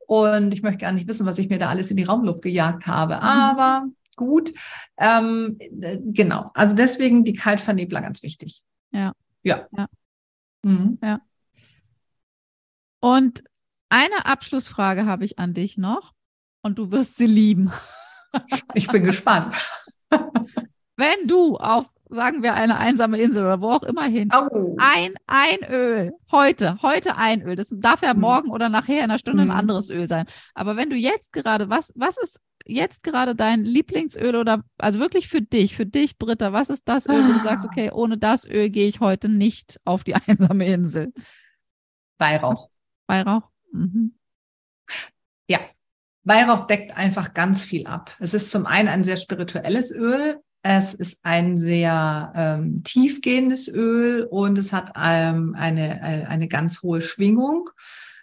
Und 0.06 0.54
ich 0.54 0.62
möchte 0.62 0.78
gar 0.78 0.92
nicht 0.92 1.06
wissen, 1.06 1.26
was 1.26 1.38
ich 1.38 1.50
mir 1.50 1.58
da 1.58 1.68
alles 1.68 1.90
in 1.90 1.98
die 1.98 2.04
Raumluft 2.04 2.40
gejagt 2.40 2.86
habe. 2.86 3.16
Mhm. 3.16 3.20
Aber 3.20 3.84
gut. 4.16 4.52
Ähm, 4.98 5.58
äh, 5.82 5.98
genau. 6.02 6.50
Also 6.54 6.74
deswegen 6.74 7.24
die 7.24 7.34
Kaltvernebler 7.34 8.00
ganz 8.00 8.22
wichtig. 8.22 8.62
Ja. 8.92 9.12
Ja. 9.42 9.66
Ja. 9.76 9.86
Mhm. 10.62 10.98
ja. 11.02 11.20
Und 13.00 13.42
eine 13.88 14.26
Abschlussfrage 14.26 15.06
habe 15.06 15.24
ich 15.24 15.38
an 15.38 15.54
dich 15.54 15.76
noch 15.76 16.12
und 16.62 16.78
du 16.78 16.90
wirst 16.90 17.16
sie 17.16 17.26
lieben. 17.26 17.72
Ich 18.74 18.86
bin 18.86 19.02
gespannt. 19.02 19.56
Wenn 20.96 21.26
du 21.26 21.56
auf, 21.56 21.86
sagen 22.10 22.44
wir, 22.44 22.54
eine 22.54 22.78
einsame 22.78 23.18
Insel 23.18 23.42
oder 23.42 23.60
wo 23.60 23.72
auch 23.72 23.82
immer 23.82 24.04
hin, 24.04 24.30
oh. 24.32 24.76
ein 24.78 25.14
Einöl, 25.26 26.12
heute, 26.30 26.80
heute 26.80 27.16
Einöl, 27.16 27.56
das 27.56 27.70
darf 27.72 28.02
ja 28.02 28.14
mhm. 28.14 28.20
morgen 28.20 28.50
oder 28.52 28.68
nachher 28.68 28.98
in 28.98 29.10
einer 29.10 29.18
Stunde 29.18 29.44
mhm. 29.44 29.50
ein 29.50 29.56
anderes 29.56 29.90
Öl 29.90 30.06
sein. 30.06 30.26
Aber 30.54 30.76
wenn 30.76 30.90
du 30.90 30.96
jetzt 30.96 31.32
gerade, 31.32 31.70
was, 31.70 31.92
was 31.96 32.18
ist 32.18 32.38
jetzt 32.70 33.02
gerade 33.02 33.34
dein 33.34 33.64
Lieblingsöl 33.64 34.36
oder 34.36 34.64
also 34.78 35.00
wirklich 35.00 35.28
für 35.28 35.42
dich, 35.42 35.76
für 35.76 35.86
dich, 35.86 36.18
Britta, 36.18 36.52
was 36.52 36.70
ist 36.70 36.88
das 36.88 37.08
Öl, 37.08 37.16
wo 37.28 37.32
du 37.32 37.42
sagst, 37.42 37.64
ah. 37.64 37.68
okay, 37.68 37.90
ohne 37.90 38.18
das 38.18 38.46
Öl 38.46 38.70
gehe 38.70 38.88
ich 38.88 39.00
heute 39.00 39.28
nicht 39.28 39.80
auf 39.84 40.04
die 40.04 40.14
einsame 40.26 40.66
Insel? 40.66 41.12
Weihrauch. 42.18 42.70
Weihrauch? 43.06 43.48
Mhm. 43.72 44.14
Ja, 45.48 45.60
Weihrauch 46.24 46.66
deckt 46.66 46.96
einfach 46.96 47.34
ganz 47.34 47.64
viel 47.64 47.86
ab. 47.86 48.14
Es 48.18 48.34
ist 48.34 48.50
zum 48.50 48.66
einen 48.66 48.88
ein 48.88 49.04
sehr 49.04 49.16
spirituelles 49.16 49.90
Öl, 49.90 50.40
es 50.62 50.92
ist 50.92 51.18
ein 51.22 51.56
sehr 51.56 52.32
ähm, 52.36 52.82
tiefgehendes 52.84 53.68
Öl 53.68 54.24
und 54.24 54.58
es 54.58 54.72
hat 54.72 54.92
ähm, 54.96 55.54
eine, 55.58 56.02
eine, 56.02 56.28
eine 56.28 56.48
ganz 56.48 56.82
hohe 56.82 57.00
Schwingung. 57.00 57.70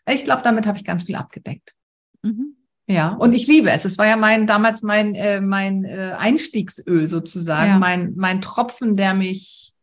Ich 0.07 0.23
glaube, 0.23 0.43
damit 0.43 0.67
habe 0.67 0.77
ich 0.77 0.85
ganz 0.85 1.03
viel 1.03 1.15
abgedeckt. 1.15 1.73
Mhm. 2.21 2.56
Ja, 2.89 3.09
und 3.09 3.33
ich 3.33 3.47
liebe 3.47 3.69
es. 3.69 3.83
Es 3.83 3.97
war 3.97 4.07
ja 4.07 4.15
mein 4.15 4.47
damals 4.47 4.81
mein 4.81 5.13
äh, 5.13 5.41
mein 5.41 5.83
äh, 5.83 6.15
Einstiegsöl 6.17 7.09
sozusagen, 7.09 7.71
ja. 7.71 7.79
mein 7.79 8.13
mein 8.15 8.39
Tropfen, 8.39 8.95
der 8.95 9.13
mich 9.13 9.73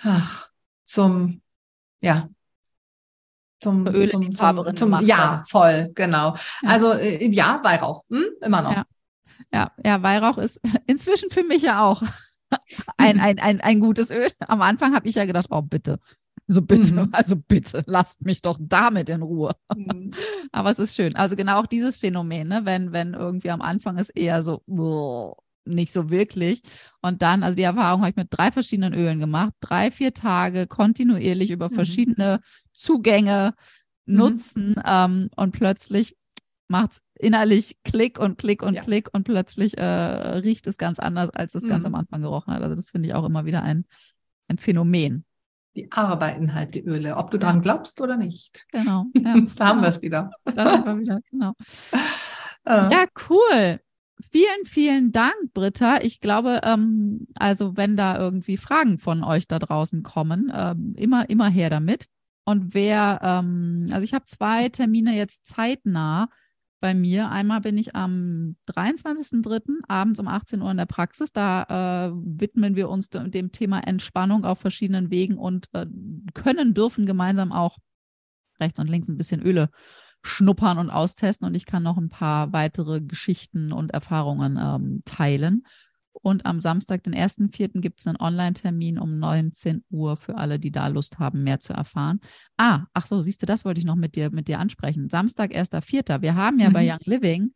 ach, 0.00 0.48
zum 0.84 1.42
ja 2.00 2.28
zum, 3.60 3.86
Öl 3.86 4.08
zum, 4.08 4.34
zum, 4.34 4.76
zum 4.76 5.00
ja 5.02 5.42
voll 5.48 5.90
genau. 5.94 6.36
Ja. 6.62 6.68
Also 6.68 6.92
äh, 6.92 7.26
ja 7.26 7.60
Weihrauch 7.62 8.04
hm? 8.08 8.24
immer 8.40 8.62
noch. 8.62 8.72
Ja. 8.72 8.84
ja. 9.52 9.72
ja 9.84 10.02
Weihrauch 10.02 10.38
ist 10.38 10.60
inzwischen 10.86 11.30
für 11.30 11.42
mich 11.42 11.62
ja 11.62 11.82
auch 11.82 12.02
ein, 12.96 13.20
ein, 13.20 13.38
ein, 13.38 13.60
ein 13.60 13.80
gutes 13.80 14.10
Öl. 14.10 14.30
Am 14.46 14.62
Anfang 14.62 14.94
habe 14.94 15.06
ich 15.06 15.16
ja 15.16 15.26
gedacht, 15.26 15.48
oh 15.50 15.60
bitte, 15.60 15.98
so 16.50 16.62
bitte, 16.62 16.94
mhm. 16.94 17.08
also 17.12 17.36
bitte, 17.36 17.84
lasst 17.86 18.22
mich 18.22 18.40
doch 18.40 18.58
damit 18.58 19.10
in 19.10 19.20
Ruhe. 19.20 19.52
Mhm. 19.76 20.12
Aber 20.52 20.70
es 20.70 20.78
ist 20.78 20.96
schön. 20.96 21.14
Also 21.14 21.36
genau 21.36 21.60
auch 21.60 21.66
dieses 21.66 21.98
Phänomen, 21.98 22.48
ne? 22.48 22.62
wenn, 22.64 22.92
wenn 22.92 23.12
irgendwie 23.12 23.50
am 23.50 23.60
Anfang 23.60 23.98
ist 23.98 24.08
eher 24.10 24.42
so, 24.42 24.62
nicht 25.66 25.92
so 25.92 26.08
wirklich. 26.08 26.62
Und 27.02 27.20
dann, 27.20 27.42
also 27.42 27.54
die 27.54 27.64
Erfahrung 27.64 28.00
habe 28.00 28.10
ich 28.10 28.16
mit 28.16 28.28
drei 28.30 28.50
verschiedenen 28.50 28.94
Ölen 28.94 29.20
gemacht, 29.20 29.52
drei, 29.60 29.90
vier 29.90 30.14
Tage 30.14 30.66
kontinuierlich 30.66 31.50
über 31.50 31.68
mhm. 31.68 31.74
verschiedene 31.74 32.40
Zugänge 32.72 33.52
mhm. 34.06 34.16
nutzen 34.16 34.80
ähm, 34.86 35.28
und 35.36 35.52
plötzlich 35.52 36.16
macht 36.66 36.92
es 36.92 37.02
innerlich 37.18 37.76
Klick 37.84 38.18
und 38.18 38.38
Klick 38.38 38.62
und 38.62 38.74
ja. 38.74 38.80
Klick 38.80 39.10
und 39.12 39.24
plötzlich 39.24 39.76
äh, 39.76 39.84
riecht 39.84 40.66
es 40.66 40.78
ganz 40.78 40.98
anders, 40.98 41.28
als 41.28 41.54
es 41.54 41.68
ganz 41.68 41.82
mhm. 41.82 41.88
am 41.88 41.94
Anfang 41.96 42.22
gerochen 42.22 42.54
hat. 42.54 42.62
Also 42.62 42.74
das 42.74 42.90
finde 42.90 43.08
ich 43.08 43.14
auch 43.14 43.26
immer 43.26 43.44
wieder 43.44 43.62
ein, 43.62 43.84
ein 44.48 44.56
Phänomen 44.56 45.26
die 45.78 45.92
arbeiten 45.92 46.54
halt 46.54 46.74
die 46.74 46.82
Öle, 46.84 47.16
ob 47.16 47.30
du 47.30 47.38
dran 47.38 47.62
glaubst 47.62 48.00
oder 48.00 48.16
nicht. 48.16 48.66
Genau. 48.72 49.06
Ja, 49.14 49.36
da 49.56 49.66
haben 49.66 49.80
wir 49.80 49.88
es 49.88 50.02
wieder. 50.02 50.30
Da 50.44 50.64
haben 50.64 50.84
wir 50.84 50.98
wieder, 50.98 51.20
genau. 51.30 51.52
Äh. 52.64 52.92
Ja, 52.92 53.04
cool. 53.30 53.80
Vielen, 54.30 54.66
vielen 54.66 55.12
Dank, 55.12 55.54
Britta. 55.54 56.02
Ich 56.02 56.20
glaube, 56.20 56.60
ähm, 56.64 57.28
also 57.36 57.78
wenn 57.78 57.96
da 57.96 58.18
irgendwie 58.18 58.58
Fragen 58.58 58.98
von 58.98 59.22
euch 59.22 59.46
da 59.46 59.58
draußen 59.58 60.02
kommen, 60.02 60.52
ähm, 60.54 60.92
immer, 60.96 61.30
immer 61.30 61.48
her 61.48 61.70
damit. 61.70 62.06
Und 62.44 62.74
wer, 62.74 63.20
ähm, 63.22 63.88
also 63.92 64.04
ich 64.04 64.12
habe 64.12 64.26
zwei 64.26 64.68
Termine 64.68 65.16
jetzt 65.16 65.46
zeitnah 65.46 66.28
bei 66.80 66.94
mir. 66.94 67.30
Einmal 67.30 67.60
bin 67.60 67.76
ich 67.78 67.96
am 67.96 68.56
23.03. 68.68 69.80
abends 69.88 70.20
um 70.20 70.28
18 70.28 70.62
Uhr 70.62 70.70
in 70.70 70.76
der 70.76 70.86
Praxis. 70.86 71.32
Da 71.32 72.08
äh, 72.08 72.12
widmen 72.14 72.76
wir 72.76 72.88
uns 72.88 73.10
dem 73.10 73.52
Thema 73.52 73.80
Entspannung 73.80 74.44
auf 74.44 74.60
verschiedenen 74.60 75.10
Wegen 75.10 75.38
und 75.38 75.66
äh, 75.72 75.86
können, 76.34 76.74
dürfen 76.74 77.06
gemeinsam 77.06 77.52
auch 77.52 77.78
rechts 78.60 78.78
und 78.78 78.88
links 78.88 79.08
ein 79.08 79.16
bisschen 79.16 79.42
Öle 79.42 79.70
schnuppern 80.22 80.78
und 80.78 80.90
austesten. 80.90 81.46
Und 81.46 81.54
ich 81.54 81.66
kann 81.66 81.82
noch 81.82 81.96
ein 81.96 82.08
paar 82.08 82.52
weitere 82.52 83.00
Geschichten 83.00 83.72
und 83.72 83.92
Erfahrungen 83.92 84.58
ähm, 84.60 85.02
teilen. 85.04 85.64
Und 86.22 86.46
am 86.46 86.60
Samstag, 86.60 87.02
den 87.04 87.14
1.4., 87.14 87.80
gibt 87.80 88.00
es 88.00 88.06
einen 88.06 88.20
Online-Termin 88.20 88.98
um 88.98 89.18
19 89.18 89.84
Uhr 89.90 90.16
für 90.16 90.36
alle, 90.36 90.58
die 90.58 90.70
da 90.70 90.88
Lust 90.88 91.18
haben, 91.18 91.44
mehr 91.44 91.60
zu 91.60 91.72
erfahren. 91.72 92.20
Ah, 92.56 92.84
ach 92.92 93.06
so, 93.06 93.20
siehst 93.22 93.42
du, 93.42 93.46
das 93.46 93.64
wollte 93.64 93.80
ich 93.80 93.86
noch 93.86 93.96
mit 93.96 94.16
dir, 94.16 94.30
mit 94.30 94.48
dir 94.48 94.58
ansprechen. 94.58 95.08
Samstag, 95.10 95.52
1.4. 95.52 96.22
Wir 96.22 96.34
haben 96.34 96.58
ja 96.58 96.70
mhm. 96.70 96.72
bei 96.72 96.90
Young 96.90 97.00
Living 97.04 97.52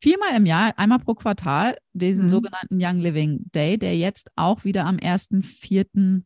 viermal 0.00 0.36
im 0.36 0.46
Jahr, 0.46 0.74
einmal 0.76 0.98
pro 0.98 1.14
Quartal, 1.14 1.78
diesen 1.92 2.24
mhm. 2.24 2.30
sogenannten 2.30 2.78
Young 2.80 2.98
Living 2.98 3.50
Day, 3.54 3.78
der 3.78 3.96
jetzt 3.96 4.30
auch 4.36 4.64
wieder 4.64 4.84
am 4.86 4.96
1.4. 4.96 6.22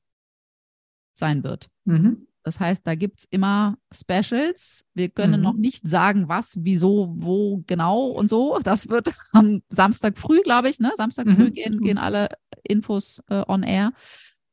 sein 1.15 1.45
wird. 1.45 1.69
Mhm. 1.85 2.28
Das 2.49 2.61
heißt, 2.61 2.87
da 2.87 2.95
gibt 2.95 3.19
es 3.19 3.25
immer 3.27 3.77
Specials. 3.93 4.87
Wir 4.95 5.11
können 5.11 5.41
mhm. 5.41 5.45
noch 5.45 5.53
nicht 5.53 5.87
sagen, 5.87 6.31
was, 6.31 6.55
wieso, 6.59 7.15
wo 7.19 7.63
genau 7.67 8.07
und 8.07 8.31
so. 8.31 8.59
Das 8.63 8.89
wird 8.89 9.13
am 9.33 9.61
Samstag 9.69 10.19
früh, 10.19 10.41
glaube 10.41 10.71
ich, 10.71 10.81
ne? 10.81 10.91
Samstag 10.97 11.27
mhm. 11.27 11.35
früh 11.35 11.51
gehen, 11.51 11.81
gehen 11.83 11.99
alle 11.99 12.31
Infos 12.63 13.23
äh, 13.29 13.45
on 13.47 13.65
air. 13.65 13.93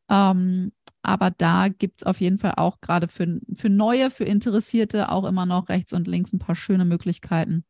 Ähm, 0.10 0.74
aber 1.04 1.32
da 1.32 1.70
gibt 1.70 2.02
es 2.02 2.06
auf 2.06 2.20
jeden 2.20 2.38
Fall 2.38 2.56
auch 2.58 2.82
gerade 2.82 3.08
für, 3.08 3.39
für 3.56 3.70
Neue, 3.70 4.12
für 4.12 4.26
Interessierte 4.26 5.10
auch 5.10 5.24
immer 5.24 5.46
noch 5.46 5.70
rechts 5.70 5.93
und 5.93 6.06
links 6.06 6.34
ein 6.34 6.39
paar 6.39 6.58
schöne 6.58 6.84
Möglichkeiten, 6.84 7.64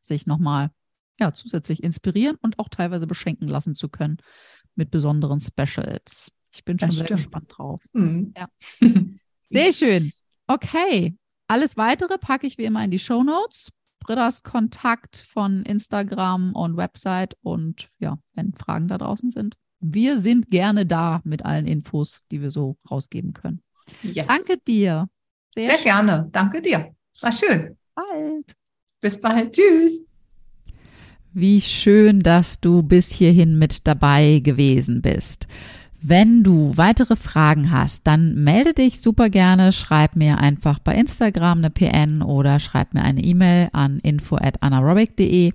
sich 0.00 0.28
nochmal 0.28 0.70
ja, 1.18 1.32
zusätzlich 1.32 1.82
inspirieren 1.82 2.36
und 2.42 2.60
auch 2.60 2.68
teilweise 2.68 3.08
beschenken 3.08 3.48
lassen 3.48 3.74
zu 3.74 3.88
können 3.88 4.18
mit 4.76 4.92
besonderen 4.92 5.40
Specials. 5.40 6.30
Ich 6.54 6.64
bin 6.64 6.78
schon 6.78 6.90
das 6.90 6.96
sehr 6.98 7.06
stimmt. 7.06 7.18
gespannt 7.18 7.54
drauf. 7.56 7.82
Mhm. 7.92 8.34
Ja. 8.36 8.48
Sehr 9.50 9.72
schön. 9.72 10.12
Okay. 10.46 11.16
Alles 11.46 11.76
weitere 11.76 12.18
packe 12.18 12.46
ich 12.46 12.58
wie 12.58 12.64
immer 12.64 12.84
in 12.84 12.90
die 12.90 12.98
Show 12.98 13.22
Notes. 13.22 13.70
Brittas 14.00 14.42
Kontakt 14.42 15.16
von 15.16 15.62
Instagram 15.64 16.54
und 16.54 16.76
Website 16.76 17.36
und 17.42 17.88
ja, 17.98 18.18
wenn 18.34 18.54
Fragen 18.54 18.88
da 18.88 18.98
draußen 18.98 19.30
sind. 19.30 19.56
Wir 19.80 20.18
sind 20.18 20.50
gerne 20.50 20.86
da 20.86 21.20
mit 21.24 21.44
allen 21.44 21.66
Infos, 21.66 22.20
die 22.30 22.40
wir 22.40 22.50
so 22.50 22.76
rausgeben 22.90 23.32
können. 23.32 23.62
Yes. 24.02 24.26
Danke 24.26 24.58
dir. 24.66 25.08
Sehr, 25.54 25.70
Sehr 25.70 25.78
gerne. 25.78 26.28
Danke 26.32 26.62
dir. 26.62 26.94
War 27.20 27.32
schön. 27.32 27.76
Bald. 27.94 28.54
Bis 29.00 29.20
bald. 29.20 29.52
Tschüss. 29.52 30.00
Wie 31.32 31.60
schön, 31.60 32.20
dass 32.20 32.60
du 32.60 32.82
bis 32.82 33.12
hierhin 33.12 33.58
mit 33.58 33.86
dabei 33.86 34.40
gewesen 34.42 35.02
bist. 35.02 35.46
Wenn 36.00 36.44
du 36.44 36.76
weitere 36.76 37.16
Fragen 37.16 37.72
hast, 37.72 38.06
dann 38.06 38.34
melde 38.34 38.72
dich 38.72 39.00
super 39.00 39.30
gerne, 39.30 39.72
schreib 39.72 40.14
mir 40.14 40.38
einfach 40.38 40.78
bei 40.78 40.94
Instagram 40.94 41.58
eine 41.58 41.70
PN 41.70 42.22
oder 42.22 42.60
schreib 42.60 42.94
mir 42.94 43.02
eine 43.02 43.22
E-Mail 43.22 43.68
an 43.72 43.98
info 43.98 44.36
at 44.36 44.62
anaerobic.de. 44.62 45.52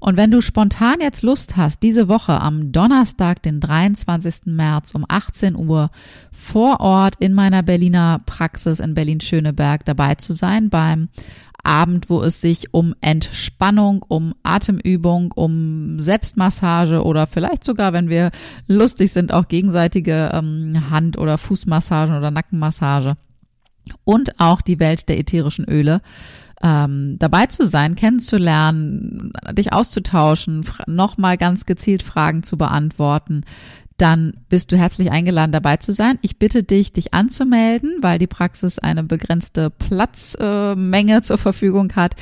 Und 0.00 0.16
wenn 0.16 0.30
du 0.30 0.40
spontan 0.40 1.00
jetzt 1.00 1.22
Lust 1.22 1.56
hast, 1.56 1.82
diese 1.82 2.08
Woche 2.08 2.40
am 2.40 2.72
Donnerstag, 2.72 3.42
den 3.42 3.60
23. 3.60 4.46
März 4.46 4.94
um 4.94 5.04
18 5.08 5.54
Uhr 5.54 5.90
vor 6.30 6.80
Ort 6.80 7.16
in 7.20 7.34
meiner 7.34 7.62
Berliner 7.62 8.20
Praxis 8.24 8.80
in 8.80 8.94
Berlin-Schöneberg 8.94 9.84
dabei 9.84 10.14
zu 10.14 10.32
sein 10.32 10.70
beim 10.70 11.08
Abend, 11.64 12.10
wo 12.10 12.22
es 12.22 12.40
sich 12.40 12.72
um 12.72 12.94
Entspannung, 13.00 14.02
um 14.06 14.34
Atemübung, 14.42 15.32
um 15.32 15.98
Selbstmassage 15.98 17.02
oder 17.02 17.26
vielleicht 17.26 17.64
sogar, 17.64 17.92
wenn 17.92 18.08
wir 18.08 18.30
lustig 18.66 19.12
sind, 19.12 19.32
auch 19.32 19.48
gegenseitige 19.48 20.30
ähm, 20.32 20.90
Hand- 20.90 21.18
oder 21.18 21.38
Fußmassagen 21.38 22.16
oder 22.16 22.30
Nackenmassage 22.30 23.16
und 24.04 24.38
auch 24.38 24.60
die 24.60 24.80
Welt 24.80 25.08
der 25.08 25.18
ätherischen 25.18 25.64
Öle 25.64 26.00
ähm, 26.62 27.16
dabei 27.18 27.46
zu 27.46 27.66
sein, 27.66 27.94
kennenzulernen, 27.94 29.32
dich 29.52 29.72
auszutauschen, 29.72 30.64
nochmal 30.86 31.36
ganz 31.36 31.66
gezielt 31.66 32.02
Fragen 32.02 32.42
zu 32.42 32.56
beantworten, 32.56 33.44
dann 33.96 34.32
bist 34.48 34.72
du 34.72 34.76
herzlich 34.76 35.12
eingeladen, 35.12 35.52
dabei 35.52 35.76
zu 35.76 35.92
sein. 35.92 36.18
Ich 36.20 36.38
bitte 36.38 36.64
dich, 36.64 36.92
dich 36.92 37.14
anzumelden, 37.14 37.98
weil 38.00 38.18
die 38.18 38.26
Praxis 38.26 38.78
eine 38.78 39.04
begrenzte 39.04 39.70
Platzmenge 39.70 41.18
äh, 41.18 41.22
zur 41.22 41.38
Verfügung 41.38 41.92
hat. 41.94 42.16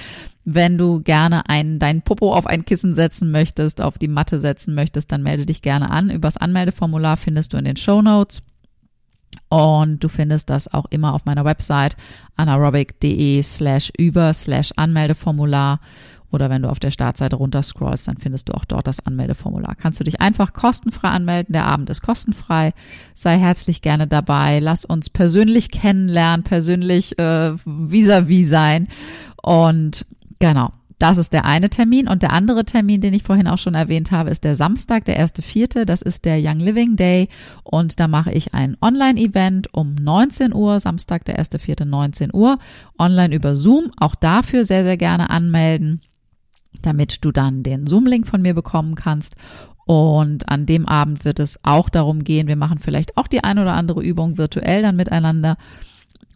Wenn 0.45 0.77
du 0.77 1.01
gerne 1.01 1.49
ein, 1.49 1.79
dein 1.79 2.03
Popo 2.03 2.35
auf 2.35 2.47
ein 2.47 2.65
Kissen 2.65 2.95
setzen 2.95 3.31
möchtest, 3.31 3.81
auf 3.81 3.97
die 3.97 4.09
Matte 4.09 4.41
setzen 4.41 4.75
möchtest, 4.75 5.13
dann 5.13 5.23
melde 5.23 5.47
dich 5.47 5.63
gerne 5.63 5.91
an. 5.91 6.11
Übers 6.11 6.37
Anmeldeformular 6.37 7.17
findest 7.17 7.53
du 7.53 7.57
in 7.57 7.65
den 7.65 7.77
Show 7.77 8.03
Notes. 8.03 8.43
Und 9.49 10.03
du 10.03 10.09
findest 10.09 10.51
das 10.51 10.73
auch 10.73 10.87
immer 10.91 11.15
auf 11.15 11.25
meiner 11.25 11.45
Website 11.45 11.97
anaerobic.de 12.37 13.43
slash 13.43 13.91
über 13.97 14.35
slash 14.35 14.73
Anmeldeformular. 14.77 15.81
Oder 16.33 16.49
wenn 16.51 16.63
du 16.63 16.71
auf 16.71 16.81
der 16.81 16.91
Startseite 16.91 17.37
runterscrollst, 17.37 18.09
dann 18.09 18.17
findest 18.17 18.49
du 18.49 18.55
auch 18.55 18.65
dort 18.65 18.87
das 18.87 19.05
Anmeldeformular. 19.05 19.75
Kannst 19.77 20.01
du 20.01 20.05
dich 20.05 20.21
einfach 20.21 20.55
kostenfrei 20.55 21.09
anmelden. 21.09 21.53
Der 21.53 21.67
Abend 21.67 21.91
ist 21.91 22.03
kostenfrei. 22.03 22.73
Sei 23.15 23.39
herzlich 23.39 23.83
gerne 23.83 24.07
dabei. 24.07 24.59
Lass 24.59 24.85
uns 24.85 25.11
persönlich 25.11 25.71
kennenlernen, 25.71 26.43
persönlich 26.43 27.19
äh, 27.19 27.53
vis-à-vis 27.65 28.47
-vis 28.47 28.49
sein. 28.49 28.89
Und 29.43 30.07
genau, 30.39 30.71
das 31.03 31.19
ist 31.19 31.33
der 31.33 31.45
eine 31.45 31.69
Termin. 31.69 32.09
Und 32.09 32.23
der 32.23 32.33
andere 32.33 32.65
Termin, 32.65 33.01
den 33.01 33.13
ich 33.13 33.25
vorhin 33.25 33.49
auch 33.49 33.59
schon 33.59 33.75
erwähnt 33.75 34.13
habe, 34.13 34.31
ist 34.31 34.45
der 34.45 34.55
Samstag, 34.57 35.05
der 35.05 35.17
erste 35.17 35.43
Vierte. 35.43 35.85
Das 35.85 36.01
ist 36.01 36.25
der 36.25 36.39
Young 36.41 36.61
Living 36.61 36.97
Day. 36.97 37.29
Und 37.65 37.99
da 38.01 38.09
mache 38.09 38.33
ich 38.33 38.55
ein 38.55 38.77
Online-Event 38.81 39.75
um 39.75 39.97
19 39.97 40.55
Uhr. 40.55 40.81
Samstag, 40.81 41.25
der 41.25 41.37
erste 41.37 41.59
Vierte, 41.59 41.85
19 41.85 42.31
Uhr. 42.33 42.59
Online 42.99 43.35
über 43.35 43.57
Zoom. 43.57 43.91
Auch 43.99 44.15
dafür 44.15 44.65
sehr, 44.65 44.85
sehr 44.85 44.97
gerne 44.97 45.29
anmelden 45.29 46.01
damit 46.87 47.25
du 47.25 47.33
dann 47.33 47.63
den 47.63 47.87
Zoom-Link 47.87 48.27
von 48.27 48.43
mir 48.43 48.55
bekommen 48.55 48.95
kannst. 48.95 49.37
Und 49.85 50.49
an 50.49 50.67
dem 50.67 50.87
Abend 50.87 51.25
wird 51.25 51.41
es 51.41 51.59
auch 51.63 51.89
darum 51.89 52.25
gehen, 52.25 52.47
wir 52.47 52.57
machen 52.57 52.79
vielleicht 52.79 53.17
auch 53.17 53.27
die 53.27 53.43
ein 53.43 53.59
oder 53.59 53.73
andere 53.73 54.03
Übung 54.03 54.39
virtuell 54.39 54.83
dann 54.83 54.97
miteinander. 54.97 55.57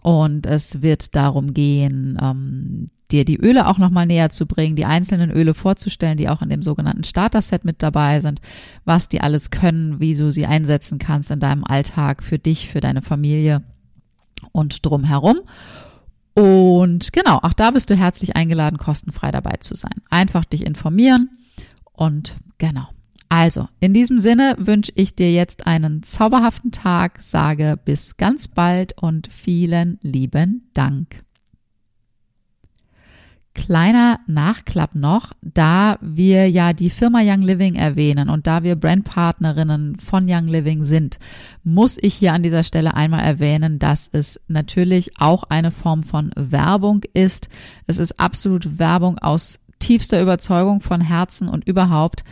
Und 0.02 0.46
es 0.46 0.82
wird 0.82 1.16
darum 1.16 1.54
gehen, 1.54 2.18
ähm, 2.20 2.86
dir 3.10 3.24
die 3.24 3.38
Öle 3.38 3.68
auch 3.68 3.78
nochmal 3.78 4.06
näher 4.06 4.30
zu 4.30 4.46
bringen, 4.46 4.76
die 4.76 4.84
einzelnen 4.84 5.30
Öle 5.30 5.54
vorzustellen, 5.54 6.16
die 6.16 6.28
auch 6.28 6.42
in 6.42 6.48
dem 6.48 6.62
sogenannten 6.62 7.04
Starter-Set 7.04 7.64
mit 7.64 7.82
dabei 7.82 8.20
sind, 8.20 8.40
was 8.84 9.08
die 9.08 9.20
alles 9.20 9.50
können, 9.50 10.00
wie 10.00 10.14
du 10.14 10.30
sie 10.32 10.46
einsetzen 10.46 10.98
kannst 10.98 11.30
in 11.30 11.40
deinem 11.40 11.64
Alltag 11.64 12.22
für 12.22 12.38
dich, 12.38 12.68
für 12.68 12.80
deine 12.80 13.02
Familie 13.02 13.62
und 14.52 14.84
drumherum. 14.84 15.40
Und 16.36 17.14
genau, 17.14 17.38
auch 17.38 17.54
da 17.54 17.70
bist 17.70 17.88
du 17.88 17.96
herzlich 17.96 18.36
eingeladen, 18.36 18.76
kostenfrei 18.76 19.30
dabei 19.30 19.54
zu 19.60 19.74
sein. 19.74 19.94
Einfach 20.10 20.44
dich 20.44 20.66
informieren 20.66 21.30
und 21.94 22.36
genau. 22.58 22.88
Also, 23.30 23.68
in 23.80 23.94
diesem 23.94 24.18
Sinne 24.18 24.54
wünsche 24.58 24.92
ich 24.94 25.14
dir 25.14 25.32
jetzt 25.32 25.66
einen 25.66 26.02
zauberhaften 26.02 26.72
Tag, 26.72 27.22
sage 27.22 27.78
bis 27.82 28.18
ganz 28.18 28.48
bald 28.48 28.92
und 29.00 29.28
vielen 29.32 29.98
lieben 30.02 30.70
Dank. 30.74 31.25
Kleiner 33.56 34.20
Nachklapp 34.26 34.94
noch, 34.94 35.32
da 35.40 35.96
wir 36.02 36.48
ja 36.50 36.74
die 36.74 36.90
Firma 36.90 37.20
Young 37.22 37.40
Living 37.40 37.74
erwähnen 37.74 38.28
und 38.28 38.46
da 38.46 38.62
wir 38.62 38.76
Brandpartnerinnen 38.76 39.98
von 39.98 40.26
Young 40.28 40.46
Living 40.46 40.84
sind, 40.84 41.18
muss 41.64 41.96
ich 41.98 42.14
hier 42.14 42.34
an 42.34 42.42
dieser 42.42 42.64
Stelle 42.64 42.92
einmal 42.92 43.24
erwähnen, 43.24 43.78
dass 43.78 44.10
es 44.12 44.38
natürlich 44.46 45.18
auch 45.18 45.44
eine 45.44 45.70
Form 45.70 46.02
von 46.02 46.32
Werbung 46.36 47.00
ist. 47.14 47.48
Es 47.86 47.96
ist 47.96 48.20
absolut 48.20 48.78
Werbung 48.78 49.18
aus 49.18 49.58
tiefster 49.78 50.20
Überzeugung 50.20 50.82
von 50.82 51.00
Herzen 51.00 51.48
und 51.48 51.66
überhaupt. 51.66 52.24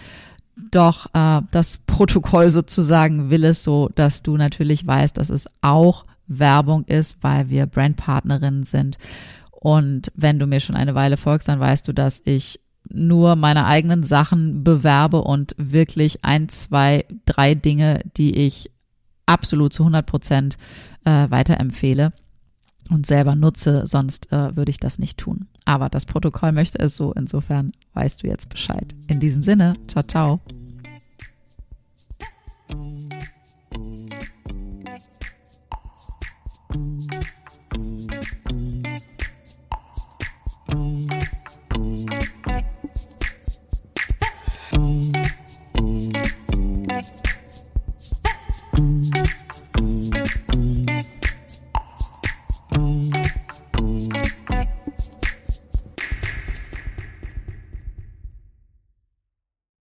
Doch 0.71 1.07
äh, 1.15 1.41
das 1.51 1.79
Protokoll 1.79 2.51
sozusagen 2.51 3.31
will 3.31 3.45
es 3.45 3.65
so, 3.65 3.89
dass 3.95 4.23
du 4.23 4.37
natürlich 4.37 4.87
weißt, 4.87 5.17
dass 5.17 5.31
es 5.31 5.49
auch 5.63 6.05
Werbung 6.27 6.85
ist, 6.85 7.17
weil 7.23 7.49
wir 7.49 7.65
Brandpartnerinnen 7.65 8.65
sind. 8.65 8.99
Und 9.65 10.13
wenn 10.15 10.39
du 10.39 10.47
mir 10.47 10.61
schon 10.61 10.77
eine 10.77 10.95
Weile 10.95 11.17
folgst, 11.17 11.49
dann 11.49 11.59
weißt 11.59 11.89
du, 11.89 11.95
dass 11.95 12.21
ich 12.27 12.61
nur 12.91 13.35
meine 13.35 13.65
eigenen 13.65 14.03
Sachen 14.03 14.63
bewerbe 14.63 15.23
und 15.23 15.55
wirklich 15.57 16.23
ein, 16.23 16.51
zwei, 16.51 17.07
drei 17.25 17.55
Dinge, 17.55 18.03
die 18.19 18.37
ich 18.37 18.71
absolut 19.25 19.73
zu 19.73 19.85
100 19.85 20.05
Prozent 20.05 20.59
äh, 21.07 21.31
weiterempfehle 21.31 22.13
und 22.91 23.07
selber 23.07 23.37
nutze, 23.37 23.87
sonst 23.87 24.31
äh, 24.33 24.55
würde 24.55 24.69
ich 24.69 24.81
das 24.81 24.99
nicht 24.99 25.17
tun. 25.17 25.47
Aber 25.65 25.89
das 25.89 26.05
Protokoll 26.05 26.53
möchte 26.53 26.79
es 26.79 26.95
so, 26.95 27.15
insofern 27.15 27.73
weißt 27.95 28.23
du 28.23 28.27
jetzt 28.27 28.51
Bescheid. 28.51 28.95
In 29.07 29.19
diesem 29.19 29.43
Sinne, 29.43 29.77
ciao, 29.89 30.03
ciao. 30.03 30.41